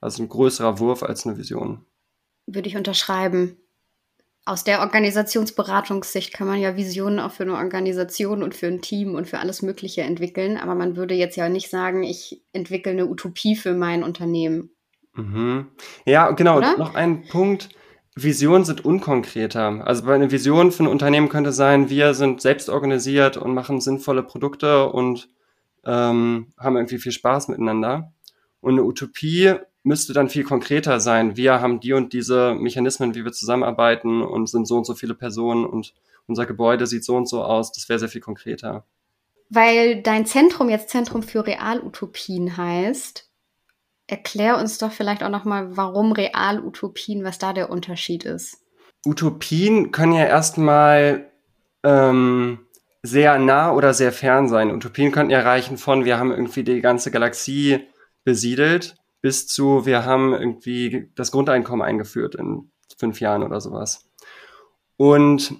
Also 0.00 0.22
ein 0.22 0.28
größerer 0.28 0.78
Wurf 0.78 1.02
als 1.02 1.26
eine 1.26 1.38
Vision. 1.38 1.84
Würde 2.46 2.68
ich 2.68 2.76
unterschreiben. 2.76 3.56
Aus 4.44 4.64
der 4.64 4.80
Organisationsberatungssicht 4.80 6.32
kann 6.32 6.46
man 6.46 6.58
ja 6.58 6.76
Visionen 6.76 7.18
auch 7.18 7.32
für 7.32 7.42
eine 7.42 7.56
Organisation 7.56 8.42
und 8.42 8.54
für 8.54 8.66
ein 8.66 8.80
Team 8.80 9.14
und 9.14 9.28
für 9.28 9.40
alles 9.40 9.60
Mögliche 9.60 10.02
entwickeln. 10.02 10.56
Aber 10.56 10.74
man 10.74 10.96
würde 10.96 11.14
jetzt 11.14 11.36
ja 11.36 11.50
nicht 11.50 11.68
sagen, 11.68 12.02
ich 12.02 12.42
entwickle 12.54 12.92
eine 12.92 13.06
Utopie 13.06 13.56
für 13.56 13.74
mein 13.74 14.02
Unternehmen. 14.02 14.70
Mhm. 15.14 15.66
Ja, 16.06 16.30
genau. 16.30 16.60
Noch 16.60 16.94
ein 16.94 17.26
Punkt 17.26 17.68
Visionen 18.22 18.64
sind 18.64 18.84
unkonkreter. 18.84 19.86
Also 19.86 20.04
bei 20.04 20.14
einer 20.14 20.30
Vision 20.30 20.72
für 20.72 20.84
ein 20.84 20.88
Unternehmen 20.88 21.28
könnte 21.28 21.52
sein, 21.52 21.90
wir 21.90 22.14
sind 22.14 22.40
selbst 22.40 22.68
organisiert 22.68 23.36
und 23.36 23.54
machen 23.54 23.80
sinnvolle 23.80 24.22
Produkte 24.22 24.88
und 24.88 25.28
ähm, 25.84 26.48
haben 26.58 26.76
irgendwie 26.76 26.98
viel 26.98 27.12
Spaß 27.12 27.48
miteinander. 27.48 28.12
Und 28.60 28.72
eine 28.72 28.84
Utopie 28.84 29.54
müsste 29.82 30.12
dann 30.12 30.28
viel 30.28 30.44
konkreter 30.44 31.00
sein. 31.00 31.36
Wir 31.36 31.60
haben 31.60 31.80
die 31.80 31.92
und 31.92 32.12
diese 32.12 32.54
Mechanismen, 32.54 33.14
wie 33.14 33.24
wir 33.24 33.32
zusammenarbeiten 33.32 34.22
und 34.22 34.48
sind 34.48 34.66
so 34.66 34.76
und 34.76 34.84
so 34.84 34.94
viele 34.94 35.14
Personen 35.14 35.64
und 35.64 35.94
unser 36.26 36.46
Gebäude 36.46 36.86
sieht 36.86 37.04
so 37.04 37.16
und 37.16 37.28
so 37.28 37.42
aus. 37.42 37.72
Das 37.72 37.88
wäre 37.88 37.98
sehr 37.98 38.08
viel 38.08 38.20
konkreter. 38.20 38.84
Weil 39.48 40.02
dein 40.02 40.26
Zentrum 40.26 40.68
jetzt 40.68 40.90
Zentrum 40.90 41.22
für 41.22 41.46
Realutopien 41.46 42.56
heißt, 42.56 43.27
erklär 44.08 44.58
uns 44.58 44.78
doch 44.78 44.90
vielleicht 44.90 45.22
auch 45.22 45.28
nochmal, 45.28 45.76
warum 45.76 46.12
Realutopien, 46.12 47.22
was 47.22 47.38
da 47.38 47.52
der 47.52 47.70
Unterschied 47.70 48.24
ist. 48.24 48.58
Utopien 49.06 49.92
können 49.92 50.14
ja 50.14 50.24
erstmal 50.24 51.30
ähm, 51.84 52.66
sehr 53.02 53.38
nah 53.38 53.72
oder 53.72 53.94
sehr 53.94 54.12
fern 54.12 54.48
sein. 54.48 54.72
Utopien 54.72 55.12
könnten 55.12 55.30
ja 55.30 55.40
reichen 55.40 55.78
von, 55.78 56.04
wir 56.04 56.18
haben 56.18 56.32
irgendwie 56.32 56.64
die 56.64 56.80
ganze 56.80 57.10
Galaxie 57.10 57.86
besiedelt, 58.24 58.96
bis 59.20 59.46
zu, 59.46 59.86
wir 59.86 60.04
haben 60.04 60.32
irgendwie 60.32 61.10
das 61.14 61.30
Grundeinkommen 61.30 61.86
eingeführt 61.86 62.34
in 62.34 62.70
fünf 62.98 63.20
Jahren 63.20 63.42
oder 63.42 63.60
sowas. 63.60 64.08
Und 64.96 65.54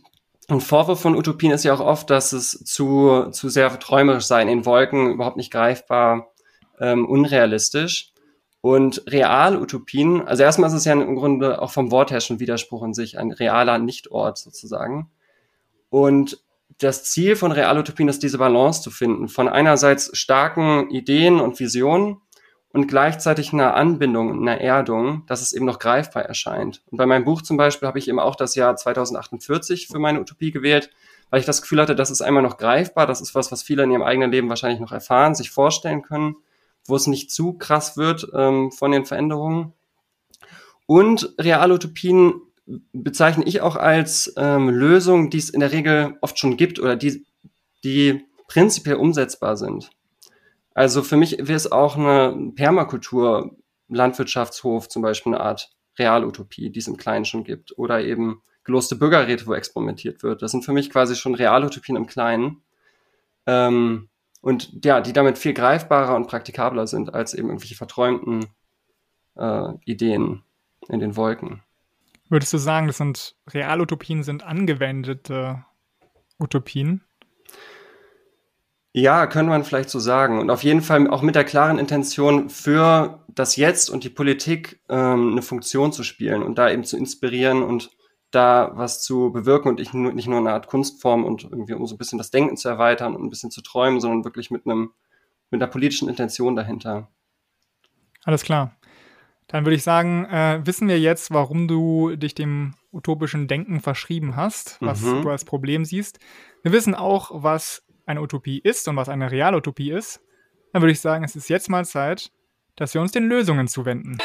ein 0.49 0.61
Vorwurf 0.61 1.01
von 1.01 1.15
Utopien 1.15 1.53
ist 1.53 1.65
ja 1.65 1.75
auch 1.75 1.81
oft, 1.81 2.11
dass 2.11 2.33
es 2.33 2.51
zu, 2.65 3.27
zu 3.31 3.49
sehr 3.49 3.79
träumerisch 3.79 4.25
sei, 4.25 4.43
in 4.43 4.65
Wolken, 4.65 5.13
überhaupt 5.13 5.37
nicht 5.37 5.53
greifbar, 5.53 6.33
ähm, 6.81 7.07
unrealistisch. 7.07 8.13
Und 8.61 9.05
Realutopien, 9.07 10.27
also 10.27 10.43
erstmal 10.43 10.69
ist 10.69 10.75
es 10.75 10.85
ja 10.85 10.93
im 10.93 11.15
Grunde 11.15 11.63
auch 11.63 11.71
vom 11.71 11.91
Wort 11.91 12.11
her 12.11 12.21
schon 12.21 12.41
Widerspruch 12.41 12.83
in 12.83 12.95
sich, 12.95 13.19
ein 13.19 13.31
realer 13.31 13.79
Nichtort 13.79 14.39
sozusagen. 14.39 15.11
Und 15.91 16.43
das 16.79 17.05
Ziel 17.05 17.37
von 17.37 17.53
Realutopien 17.53 18.09
ist, 18.09 18.23
diese 18.23 18.39
Balance 18.39 18.83
zu 18.83 18.91
finden, 18.91 19.29
von 19.29 19.49
einerseits 19.49 20.17
starken 20.17 20.91
Ideen 20.91 21.41
und 21.41 21.59
Visionen 21.59 22.21
und 22.73 22.89
gleichzeitig 22.89 23.53
einer 23.53 23.75
Anbindung, 23.75 24.41
einer 24.41 24.61
Erdung, 24.61 25.25
dass 25.27 25.41
es 25.41 25.53
eben 25.53 25.65
noch 25.65 25.79
greifbar 25.79 26.25
erscheint. 26.25 26.83
Und 26.91 26.99
bei 26.99 27.07
meinem 27.07 27.25
Buch 27.25 27.43
zum 27.43 27.57
Beispiel 27.57 27.89
habe 27.89 27.99
ich 27.99 28.09
eben 28.09 28.21
auch 28.21 28.37
das 28.37 28.55
Jahr 28.55 28.77
2048 28.77 29.89
für 29.89 29.99
meine 29.99 30.21
Utopie 30.21 30.51
gewählt, 30.51 30.91
weil 31.31 31.41
ich 31.41 31.47
das 31.47 31.63
Gefühl 31.63 31.81
hatte, 31.81 31.97
das 31.97 32.11
ist 32.11 32.23
einmal 32.23 32.43
noch 32.43 32.59
greifbar, 32.59 33.07
das 33.07 33.21
ist 33.21 33.35
was, 33.35 33.51
was 33.51 33.63
viele 33.63 33.85
in 33.85 33.91
ihrem 33.91 34.03
eigenen 34.03 34.31
Leben 34.31 34.49
wahrscheinlich 34.49 34.81
noch 34.81 34.93
erfahren, 34.93 35.35
sich 35.35 35.51
vorstellen 35.51 36.03
können, 36.03 36.37
wo 36.89 36.97
es 36.97 37.07
nicht 37.07 37.31
zu 37.31 37.55
krass 37.55 37.97
wird 37.97 38.29
ähm, 38.35 38.71
von 38.73 38.91
den 38.91 39.05
Veränderungen. 39.05 39.73
Und 40.87 41.35
Realutopien 41.39 42.41
bezeichne 42.93 43.45
ich 43.45 43.61
auch 43.61 43.77
als 43.77 44.33
ähm, 44.37 44.69
Lösung, 44.69 45.31
die 45.31 45.39
es 45.39 45.51
in 45.51 45.61
der 45.61 45.73
Regel 45.73 46.17
oft 46.21 46.39
schon 46.39 46.57
gibt 46.57 46.79
oder 46.79 46.97
die, 46.97 47.25
die 47.85 48.25
prinzipiell 48.47 48.97
umsetzbar 48.97 49.57
sind. 49.57 49.91
Also 50.75 51.03
für 51.03 51.17
mich 51.17 51.39
wäre 51.39 51.55
es 51.55 51.71
auch 51.71 51.97
eine 51.97 52.53
Permakultur, 52.55 53.57
Landwirtschaftshof 53.89 54.89
zum 54.89 55.03
Beispiel 55.03 55.35
eine 55.35 55.43
Art 55.43 55.71
Realutopie, 55.99 56.71
die 56.71 56.79
es 56.79 56.89
im 56.89 56.97
Kleinen 56.97 57.25
schon 57.25 57.45
gibt. 57.45 57.77
Oder 57.79 58.03
eben 58.05 58.43
geloste 58.65 58.97
Bürgerräte, 58.97 59.47
wo 59.47 59.55
experimentiert 59.55 60.23
wird. 60.23 60.43
Das 60.43 60.51
sind 60.51 60.65
für 60.65 60.73
mich 60.73 60.91
quasi 60.91 61.17
schon 61.17 61.35
Realutopien 61.35 61.97
im 61.97 62.07
Kleinen. 62.07 62.63
Ähm, 63.47 64.09
und 64.41 64.85
ja, 64.85 65.01
die 65.01 65.13
damit 65.13 65.39
viel 65.39 65.53
greifbarer 65.53 66.15
und 66.15 66.29
praktikabler 66.29 66.87
sind 66.87 67.15
als 67.15 67.35
eben 67.35 67.49
irgendwelche 67.49 67.75
verträumten 67.75 68.47
äh, 69.37 69.73
Ideen 69.85 70.45
in 70.89 71.01
den 71.01 71.17
Wolken. 71.17 71.63
Würdest 72.29 72.53
du 72.53 72.59
sagen, 72.59 72.87
das 72.87 72.99
sind 72.99 73.37
Realutopien, 73.49 74.23
sind 74.23 74.45
angewendete 74.45 75.65
Utopien? 76.39 77.03
Ja, 78.93 79.27
könnte 79.27 79.51
man 79.51 79.65
vielleicht 79.65 79.91
so 79.91 79.99
sagen. 79.99 80.39
Und 80.41 80.51
auf 80.51 80.63
jeden 80.63 80.83
Fall 80.83 81.09
auch 81.09 81.23
mit 81.23 81.35
der 81.35 81.45
klaren 81.45 81.79
Intention, 81.79 82.51
für 82.51 83.25
das 83.29 83.57
Jetzt 83.57 83.91
und 83.91 84.05
die 84.05 84.09
Politik 84.09 84.81
ähm, 84.89 85.33
eine 85.33 85.43
Funktion 85.43 85.93
zu 85.93 86.03
spielen 86.03 86.43
und 86.43 86.59
da 86.59 86.71
eben 86.71 86.85
zu 86.85 86.97
inspirieren 86.97 87.63
und 87.63 87.91
da 88.31 88.73
was 88.75 89.03
zu 89.03 89.33
bewirken 89.33 89.69
und 89.69 89.79
nicht 89.79 89.95
nur, 89.95 90.13
nicht 90.13 90.29
nur 90.29 90.39
eine 90.39 90.53
Art 90.53 90.67
Kunstform 90.67 91.25
und 91.25 91.45
irgendwie 91.45 91.75
um 91.75 91.87
so 91.87 91.95
ein 91.95 91.99
bisschen 91.99 92.19
das 92.19 92.31
Denken 92.31 92.57
zu 92.57 92.69
erweitern 92.69 93.15
und 93.15 93.25
ein 93.25 93.31
bisschen 93.31 93.51
zu 93.51 93.63
träumen, 93.63 94.01
sondern 94.01 94.25
wirklich 94.25 94.51
mit 94.51 94.67
einem, 94.67 94.93
mit 95.51 95.63
einer 95.63 95.71
politischen 95.71 96.09
Intention 96.09 96.57
dahinter. 96.57 97.09
Alles 98.25 98.43
klar. 98.43 98.77
Dann 99.47 99.65
würde 99.65 99.77
ich 99.77 99.83
sagen, 99.83 100.27
äh, 100.27 100.61
wissen 100.65 100.89
wir 100.89 101.01
jetzt, 101.01 101.33
warum 101.33 101.69
du 101.69 102.17
dich 102.17 102.35
dem 102.35 102.75
utopischen 102.93 103.49
Denken 103.49 103.81
verschrieben 103.81 104.37
hast, 104.37 104.77
was 104.81 105.01
mhm. 105.01 105.23
du 105.23 105.31
als 105.31 105.47
Problem 105.47 105.87
siehst. 105.87 106.19
Wir 106.63 106.73
wissen 106.73 106.95
auch, 106.95 107.31
was 107.33 107.87
eine 108.05 108.21
Utopie 108.21 108.59
ist 108.59 108.87
und 108.89 108.97
was 108.97 109.09
eine 109.09 109.31
Realutopie 109.31 109.91
ist, 109.91 110.21
dann 110.73 110.83
würde 110.83 110.93
ich 110.93 111.01
sagen, 111.01 111.25
es 111.25 111.35
ist 111.35 111.49
jetzt 111.49 111.71
mal 111.71 111.87
Zeit, 111.87 112.31
dass 112.77 112.93
wir 112.93 113.01
uns 113.01 113.13
den 113.13 113.27
Lösungen 113.27 113.69
zuwenden. 113.69 114.19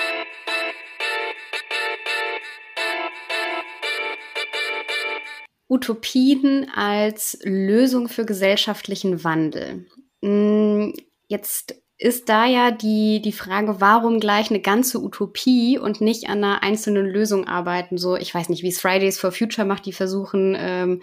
Utopien 5.74 6.70
als 6.74 7.40
Lösung 7.44 8.08
für 8.08 8.26
gesellschaftlichen 8.26 9.24
Wandel. 9.24 9.88
Hm, 10.22 10.94
jetzt 11.28 11.76
ist 11.98 12.28
da 12.28 12.46
ja 12.46 12.72
die, 12.72 13.22
die 13.22 13.32
Frage, 13.32 13.80
warum 13.80 14.20
gleich 14.20 14.50
eine 14.50 14.60
ganze 14.60 15.02
Utopie 15.02 15.80
und 15.80 16.02
nicht 16.02 16.28
an 16.28 16.44
einer 16.44 16.62
einzelnen 16.62 17.06
Lösung 17.06 17.48
arbeiten. 17.48 17.98
So, 17.98 18.18
ich 18.18 18.34
weiß 18.34 18.50
nicht, 18.50 18.62
wie 18.62 18.70
es 18.70 18.82
Fridays 18.82 19.20
for 19.20 19.32
Future 19.32 19.66
macht, 19.66 19.86
die 19.86 19.94
versuchen, 19.94 20.56
ähm, 20.60 21.02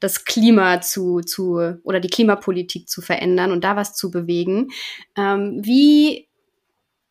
das 0.00 0.24
Klima 0.24 0.80
zu, 0.80 1.20
zu 1.20 1.78
oder 1.84 2.00
die 2.00 2.08
Klimapolitik 2.08 2.88
zu 2.88 3.02
verändern 3.02 3.52
und 3.52 3.64
da 3.64 3.76
was 3.76 3.94
zu 3.94 4.10
bewegen. 4.10 4.68
Ähm, 5.16 5.60
wie 5.62 6.28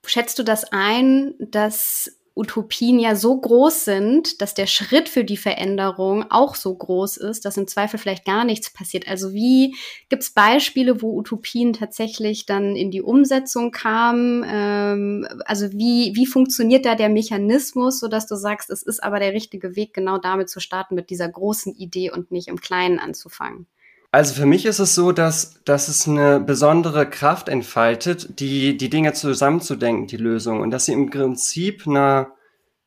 schätzt 0.05 0.39
du 0.39 0.43
das 0.43 0.71
ein, 0.71 1.35
dass 1.39 2.18
Utopien 2.35 2.99
ja 2.99 3.15
so 3.15 3.39
groß 3.39 3.85
sind, 3.85 4.41
dass 4.41 4.53
der 4.53 4.67
Schritt 4.67 5.09
für 5.09 5.23
die 5.23 5.37
Veränderung 5.37 6.25
auch 6.29 6.55
so 6.55 6.73
groß 6.73 7.17
ist, 7.17 7.45
dass 7.45 7.57
im 7.57 7.67
Zweifel 7.67 7.97
vielleicht 7.97 8.25
gar 8.25 8.45
nichts 8.45 8.71
passiert. 8.71 9.07
Also 9.07 9.33
wie 9.33 9.75
gibt 10.09 10.23
es 10.23 10.31
Beispiele, 10.31 11.01
wo 11.01 11.17
Utopien 11.17 11.73
tatsächlich 11.73 12.45
dann 12.45 12.75
in 12.75 12.91
die 12.91 13.01
Umsetzung 13.01 13.71
kamen? 13.71 14.45
Ähm, 14.47 15.27
also 15.45 15.71
wie, 15.71 16.13
wie 16.15 16.25
funktioniert 16.25 16.85
da 16.85 16.95
der 16.95 17.09
Mechanismus, 17.09 17.99
sodass 17.99 18.27
du 18.27 18.35
sagst, 18.35 18.69
es 18.69 18.83
ist 18.83 19.03
aber 19.03 19.19
der 19.19 19.33
richtige 19.33 19.75
Weg, 19.75 19.93
genau 19.93 20.17
damit 20.17 20.49
zu 20.49 20.59
starten, 20.59 20.95
mit 20.95 21.09
dieser 21.09 21.29
großen 21.29 21.73
Idee 21.75 22.11
und 22.11 22.31
nicht 22.31 22.47
im 22.47 22.61
Kleinen 22.61 22.99
anzufangen? 22.99 23.67
Also 24.11 24.33
für 24.33 24.47
mich 24.47 24.65
ist 24.65 24.79
es 24.79 24.95
so, 24.95 25.11
dass, 25.11 25.63
dass 25.65 25.87
es 25.87 26.07
eine 26.07 26.39
besondere 26.39 27.07
Kraft 27.07 27.47
entfaltet, 27.47 28.39
die, 28.39 28.75
die 28.75 28.89
Dinge 28.89 29.13
zusammenzudenken, 29.13 30.07
die 30.07 30.17
Lösung, 30.17 30.61
und 30.61 30.71
dass 30.71 30.85
sie 30.85 30.93
im 30.93 31.11
Prinzip 31.11 31.85
einer, 31.85 32.31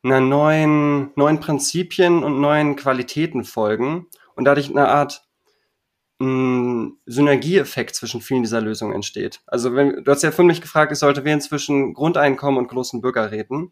einer 0.02 0.20
neuen, 0.20 1.10
neuen 1.14 1.38
Prinzipien 1.38 2.24
und 2.24 2.40
neuen 2.40 2.74
Qualitäten 2.74 3.44
folgen 3.44 4.06
und 4.34 4.46
dadurch 4.46 4.70
eine 4.70 4.88
Art 4.88 5.24
mh, 6.18 6.26
hm, 6.26 6.98
Synergieeffekt 7.06 7.94
zwischen 7.94 8.20
vielen 8.20 8.42
dieser 8.42 8.60
Lösungen 8.60 8.94
entsteht. 8.94 9.42
Also 9.46 9.76
wenn, 9.76 10.02
du 10.02 10.10
hast 10.10 10.22
ja 10.22 10.32
von 10.32 10.46
mich 10.46 10.60
gefragt, 10.60 10.90
ich 10.90 10.98
sollte 10.98 11.24
wählen 11.24 11.40
zwischen 11.40 11.94
Grundeinkommen 11.94 12.58
und 12.58 12.68
großen 12.68 13.00
Bürgerräten. 13.00 13.70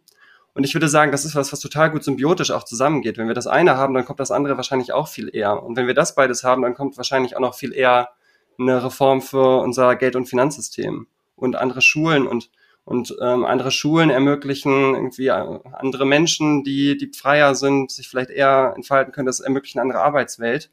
Und 0.54 0.64
ich 0.64 0.74
würde 0.74 0.88
sagen, 0.88 1.12
das 1.12 1.24
ist 1.24 1.34
was, 1.34 1.52
was 1.52 1.60
total 1.60 1.90
gut 1.90 2.02
symbiotisch 2.02 2.50
auch 2.50 2.64
zusammengeht. 2.64 3.18
Wenn 3.18 3.28
wir 3.28 3.34
das 3.34 3.46
eine 3.46 3.76
haben, 3.76 3.94
dann 3.94 4.04
kommt 4.04 4.20
das 4.20 4.30
andere 4.30 4.56
wahrscheinlich 4.56 4.92
auch 4.92 5.08
viel 5.08 5.30
eher. 5.32 5.62
Und 5.62 5.76
wenn 5.76 5.86
wir 5.86 5.94
das 5.94 6.14
beides 6.14 6.42
haben, 6.42 6.62
dann 6.62 6.74
kommt 6.74 6.96
wahrscheinlich 6.96 7.36
auch 7.36 7.40
noch 7.40 7.54
viel 7.54 7.72
eher 7.72 8.10
eine 8.58 8.84
Reform 8.84 9.22
für 9.22 9.60
unser 9.60 9.96
Geld- 9.96 10.16
und 10.16 10.26
Finanzsystem 10.26 11.06
und 11.36 11.56
andere 11.56 11.82
Schulen 11.82 12.26
und 12.26 12.50
und 12.84 13.14
ähm, 13.20 13.44
andere 13.44 13.70
Schulen 13.70 14.10
ermöglichen 14.10 14.94
irgendwie 14.94 15.28
äh, 15.28 15.60
andere 15.74 16.06
Menschen, 16.06 16.64
die 16.64 16.96
die 16.96 17.12
freier 17.16 17.54
sind, 17.54 17.92
sich 17.92 18.08
vielleicht 18.08 18.30
eher 18.30 18.72
entfalten 18.74 19.12
können. 19.12 19.26
Das 19.26 19.38
ermöglicht 19.38 19.76
eine 19.76 19.82
andere 19.82 20.02
Arbeitswelt 20.02 20.70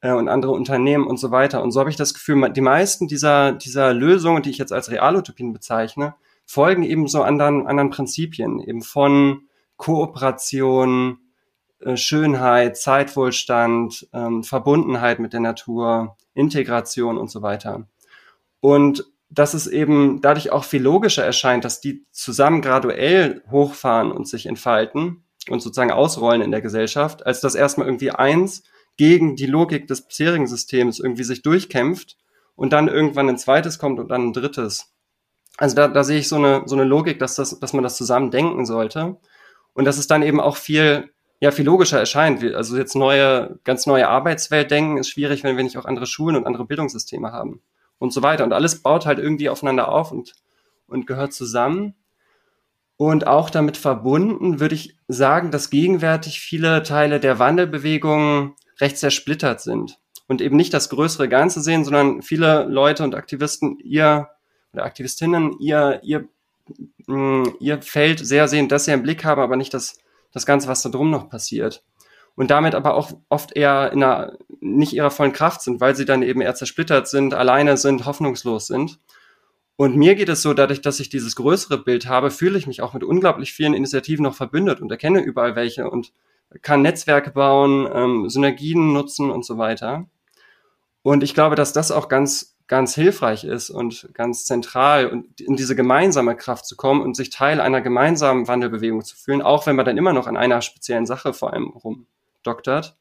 äh, 0.00 0.12
und 0.12 0.28
andere 0.28 0.52
Unternehmen 0.52 1.06
und 1.06 1.18
so 1.18 1.32
weiter. 1.32 1.62
Und 1.62 1.72
so 1.72 1.80
habe 1.80 1.90
ich 1.90 1.96
das 1.96 2.14
Gefühl, 2.14 2.50
die 2.52 2.60
meisten 2.60 3.08
dieser 3.08 3.52
dieser 3.52 3.92
Lösungen, 3.92 4.42
die 4.42 4.50
ich 4.50 4.58
jetzt 4.58 4.72
als 4.72 4.90
Realutopien 4.90 5.52
bezeichne, 5.52 6.14
folgen 6.46 6.84
eben 6.84 7.08
so 7.08 7.22
anderen, 7.22 7.66
anderen 7.66 7.90
Prinzipien, 7.90 8.60
eben 8.60 8.82
von 8.82 9.42
Kooperation, 9.76 11.18
äh, 11.80 11.96
Schönheit, 11.96 12.78
Zeitwohlstand, 12.78 14.08
ähm, 14.14 14.42
Verbundenheit 14.42 15.18
mit 15.18 15.32
der 15.32 15.40
Natur, 15.40 16.16
Integration 16.32 17.18
und 17.18 17.30
so 17.30 17.42
weiter. 17.42 17.86
Und 18.60 19.04
dass 19.28 19.54
es 19.54 19.66
eben 19.66 20.20
dadurch 20.20 20.52
auch 20.52 20.64
viel 20.64 20.82
logischer 20.82 21.24
erscheint, 21.24 21.64
dass 21.64 21.80
die 21.80 22.06
zusammen 22.12 22.62
graduell 22.62 23.42
hochfahren 23.50 24.12
und 24.12 24.28
sich 24.28 24.46
entfalten 24.46 25.24
und 25.50 25.60
sozusagen 25.60 25.90
ausrollen 25.90 26.42
in 26.42 26.52
der 26.52 26.62
Gesellschaft, 26.62 27.26
als 27.26 27.40
dass 27.40 27.54
erstmal 27.54 27.88
irgendwie 27.88 28.12
eins 28.12 28.62
gegen 28.96 29.36
die 29.36 29.46
Logik 29.46 29.88
des 29.88 30.02
bisherigen 30.02 30.46
Systems 30.46 31.00
irgendwie 31.00 31.24
sich 31.24 31.42
durchkämpft 31.42 32.16
und 32.54 32.72
dann 32.72 32.88
irgendwann 32.88 33.28
ein 33.28 33.38
zweites 33.38 33.78
kommt 33.78 33.98
und 33.98 34.08
dann 34.08 34.28
ein 34.28 34.32
drittes. 34.32 34.95
Also 35.56 35.76
da, 35.76 35.88
da 35.88 36.04
sehe 36.04 36.18
ich 36.18 36.28
so 36.28 36.36
eine, 36.36 36.62
so 36.66 36.74
eine 36.74 36.84
Logik, 36.84 37.18
dass, 37.18 37.34
das, 37.36 37.58
dass 37.60 37.72
man 37.72 37.82
das 37.82 37.96
zusammen 37.96 38.30
denken 38.30 38.66
sollte 38.66 39.16
und 39.72 39.84
dass 39.84 39.98
es 39.98 40.06
dann 40.06 40.22
eben 40.22 40.40
auch 40.40 40.56
viel 40.56 41.10
ja 41.40 41.50
viel 41.50 41.64
logischer 41.64 41.98
erscheint. 41.98 42.42
Also 42.54 42.76
jetzt 42.76 42.94
neue, 42.94 43.58
ganz 43.64 43.86
neue 43.86 44.08
Arbeitswelt 44.08 44.70
denken 44.70 44.98
ist 44.98 45.10
schwierig, 45.10 45.44
wenn 45.44 45.56
wir 45.56 45.64
nicht 45.64 45.78
auch 45.78 45.84
andere 45.84 46.06
Schulen 46.06 46.36
und 46.36 46.46
andere 46.46 46.64
Bildungssysteme 46.64 47.32
haben 47.32 47.60
und 47.98 48.12
so 48.12 48.22
weiter. 48.22 48.44
Und 48.44 48.52
alles 48.52 48.82
baut 48.82 49.06
halt 49.06 49.18
irgendwie 49.18 49.48
aufeinander 49.48 49.88
auf 49.88 50.12
und, 50.12 50.34
und 50.86 51.06
gehört 51.06 51.32
zusammen. 51.32 51.94
Und 52.96 53.26
auch 53.26 53.50
damit 53.50 53.76
verbunden 53.76 54.58
würde 54.58 54.74
ich 54.74 54.96
sagen, 55.06 55.50
dass 55.50 55.68
gegenwärtig 55.68 56.40
viele 56.40 56.82
Teile 56.82 57.20
der 57.20 57.38
Wandelbewegung 57.38 58.56
recht 58.80 58.96
zersplittert 58.96 59.60
sind 59.60 59.98
und 60.28 60.40
eben 60.40 60.56
nicht 60.56 60.72
das 60.72 60.88
größere 60.88 61.28
Ganze 61.28 61.60
sehen, 61.60 61.84
sondern 61.84 62.22
viele 62.22 62.64
Leute 62.64 63.04
und 63.04 63.14
Aktivisten 63.14 63.78
ihr 63.80 64.30
Aktivistinnen 64.84 65.58
ihr, 65.58 66.00
ihr, 66.02 66.28
mm, 67.06 67.44
ihr 67.60 67.82
Feld 67.82 68.20
sehr 68.20 68.48
sehen, 68.48 68.68
dass 68.68 68.84
sie 68.84 68.92
im 68.92 69.02
Blick 69.02 69.24
haben, 69.24 69.40
aber 69.40 69.56
nicht 69.56 69.74
das, 69.74 69.98
das 70.32 70.46
Ganze, 70.46 70.68
was 70.68 70.82
da 70.82 70.88
drum 70.88 71.10
noch 71.10 71.28
passiert. 71.28 71.82
Und 72.34 72.50
damit 72.50 72.74
aber 72.74 72.94
auch 72.94 73.12
oft 73.30 73.56
eher 73.56 73.92
in 73.92 74.02
einer, 74.02 74.36
nicht 74.60 74.92
ihrer 74.92 75.10
vollen 75.10 75.32
Kraft 75.32 75.62
sind, 75.62 75.80
weil 75.80 75.96
sie 75.96 76.04
dann 76.04 76.22
eben 76.22 76.42
eher 76.42 76.54
zersplittert 76.54 77.08
sind, 77.08 77.32
alleine 77.32 77.76
sind, 77.76 78.04
hoffnungslos 78.04 78.66
sind. 78.66 78.98
Und 79.76 79.96
mir 79.96 80.14
geht 80.14 80.28
es 80.28 80.42
so, 80.42 80.54
dadurch, 80.54 80.80
dass 80.80 81.00
ich 81.00 81.10
dieses 81.10 81.36
größere 81.36 81.78
Bild 81.78 82.06
habe, 82.06 82.30
fühle 82.30 82.58
ich 82.58 82.66
mich 82.66 82.82
auch 82.82 82.94
mit 82.94 83.04
unglaublich 83.04 83.52
vielen 83.52 83.74
Initiativen 83.74 84.22
noch 84.22 84.34
verbündet 84.34 84.80
und 84.80 84.90
erkenne 84.90 85.20
überall 85.20 85.54
welche 85.54 85.88
und 85.90 86.12
kann 86.62 86.82
Netzwerke 86.82 87.30
bauen, 87.30 87.88
ähm, 87.92 88.28
Synergien 88.30 88.92
nutzen 88.92 89.30
und 89.30 89.44
so 89.44 89.58
weiter. 89.58 90.06
Und 91.02 91.22
ich 91.22 91.34
glaube, 91.34 91.56
dass 91.56 91.72
das 91.72 91.90
auch 91.90 92.08
ganz, 92.08 92.55
ganz 92.68 92.94
hilfreich 92.94 93.44
ist 93.44 93.70
und 93.70 94.08
ganz 94.12 94.44
zentral 94.44 95.06
und 95.06 95.40
in 95.40 95.56
diese 95.56 95.76
gemeinsame 95.76 96.36
Kraft 96.36 96.66
zu 96.66 96.76
kommen 96.76 97.00
und 97.00 97.16
sich 97.16 97.30
Teil 97.30 97.60
einer 97.60 97.80
gemeinsamen 97.80 98.48
Wandelbewegung 98.48 99.04
zu 99.04 99.16
fühlen, 99.16 99.42
auch 99.42 99.66
wenn 99.66 99.76
man 99.76 99.86
dann 99.86 99.98
immer 99.98 100.12
noch 100.12 100.26
an 100.26 100.36
einer 100.36 100.62
speziellen 100.62 101.06
Sache 101.06 101.32
vor 101.32 101.52
allem 101.52 101.68
rumdoktert. 101.68 102.96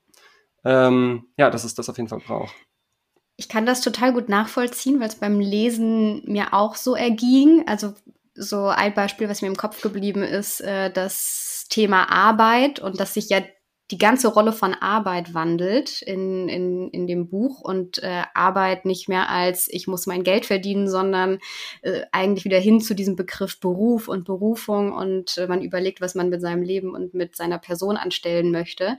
Ähm, 0.64 1.28
ja, 1.38 1.50
dass 1.50 1.64
es 1.64 1.76
das 1.76 1.90
auf 1.90 1.98
jeden 1.98 2.10
Fall 2.10 2.20
braucht. 2.20 2.54
Ich 3.38 3.50
kann 3.50 3.66
das 3.66 3.82
total 3.82 4.14
gut 4.14 4.30
nachvollziehen, 4.30 5.00
weil 5.00 5.10
es 5.10 5.16
beim 5.16 5.40
Lesen 5.40 6.24
mir 6.26 6.54
auch 6.54 6.76
so 6.76 6.96
erging. 6.96 7.68
Also 7.68 7.94
so 8.34 8.68
ein 8.68 8.94
Beispiel, 8.94 9.30
was 9.30 9.42
mir 9.42 9.48
im 9.48 9.58
Kopf 9.58 9.82
geblieben 9.82 10.24
ist, 10.24 10.62
äh, 10.62 10.92
das 10.92 11.66
Thema 11.70 12.12
Arbeit 12.12 12.80
und 12.80 13.00
dass 13.00 13.14
sich 13.14 13.30
ja 13.30 13.42
die 13.92 14.00
ganze 14.00 14.30
Rolle 14.30 14.52
von 14.52 14.74
Arbeit 14.74 15.36
wandelt 15.36 16.02
in, 16.02 16.50
in, 16.50 16.90
in 16.90 17.06
dem 17.06 17.30
Buch 17.30 17.62
und 17.62 18.02
äh, 18.02 18.24
Arbeit 18.34 18.86
nicht 18.86 19.08
mehr 19.08 19.30
als 19.30 19.68
ich 19.70 19.88
muss 19.88 20.08
mein 20.08 20.24
Geld 20.24 20.48
verdienen, 20.48 20.90
sondern 20.90 21.38
äh, 21.84 22.02
eigentlich 22.12 22.46
wieder 22.46 22.58
hin 22.58 22.82
zu 22.82 22.96
diesem 22.96 23.16
Begriff 23.16 23.60
Beruf 23.60 24.08
und 24.08 24.26
Berufung 24.26 24.92
und 24.92 25.38
äh, 25.38 25.48
man 25.48 25.62
überlegt, 25.62 26.02
was 26.02 26.16
man 26.16 26.30
mit 26.30 26.42
seinem 26.42 26.64
Leben 26.64 26.96
und 26.96 27.14
mit 27.14 27.36
seiner 27.36 27.60
Person 27.60 27.96
anstellen 27.96 28.52
möchte. 28.52 28.98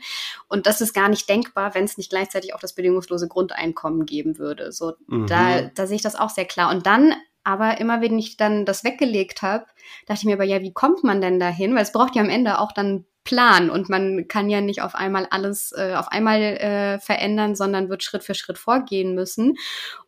Und 0.48 0.66
das 0.66 0.80
ist 0.80 0.94
gar 0.94 1.08
nicht 1.08 1.28
denkbar, 1.28 1.74
wenn 1.74 1.84
es 1.84 1.98
nicht 1.98 2.10
gleichzeitig 2.10 2.54
auch 2.54 2.60
das 2.60 2.74
bedingungslose 2.74 3.26
Grundeinkommen 3.26 4.06
geben 4.06 4.38
würde. 4.38 4.70
So, 4.70 4.94
mhm. 5.08 5.26
da, 5.26 5.62
da 5.62 5.86
sehe 5.88 5.96
ich 5.96 6.02
das 6.02 6.14
auch 6.14 6.30
sehr 6.30 6.44
klar. 6.44 6.70
Und 6.70 6.86
dann 6.86 7.14
aber 7.42 7.80
immer 7.80 8.00
wenn 8.00 8.18
ich 8.18 8.36
dann 8.36 8.64
das 8.64 8.82
weggelegt 8.82 9.40
habe, 9.40 9.66
dachte 10.06 10.18
ich 10.18 10.24
mir 10.24 10.34
aber, 10.34 10.42
ja, 10.42 10.62
wie 10.62 10.72
kommt 10.72 11.04
man 11.04 11.20
denn 11.20 11.38
dahin? 11.38 11.76
Weil 11.76 11.82
es 11.82 11.92
braucht 11.92 12.16
ja 12.16 12.22
am 12.22 12.28
Ende 12.28 12.58
auch 12.58 12.72
dann 12.72 13.04
Plan 13.26 13.68
und 13.68 13.90
man 13.90 14.28
kann 14.28 14.48
ja 14.48 14.62
nicht 14.62 14.80
auf 14.80 14.94
einmal 14.94 15.26
alles 15.30 15.72
äh, 15.76 15.94
auf 15.94 16.08
einmal 16.08 16.40
äh, 16.40 16.98
verändern, 17.00 17.54
sondern 17.54 17.90
wird 17.90 18.02
Schritt 18.02 18.24
für 18.24 18.34
Schritt 18.34 18.56
vorgehen 18.56 19.14
müssen. 19.14 19.58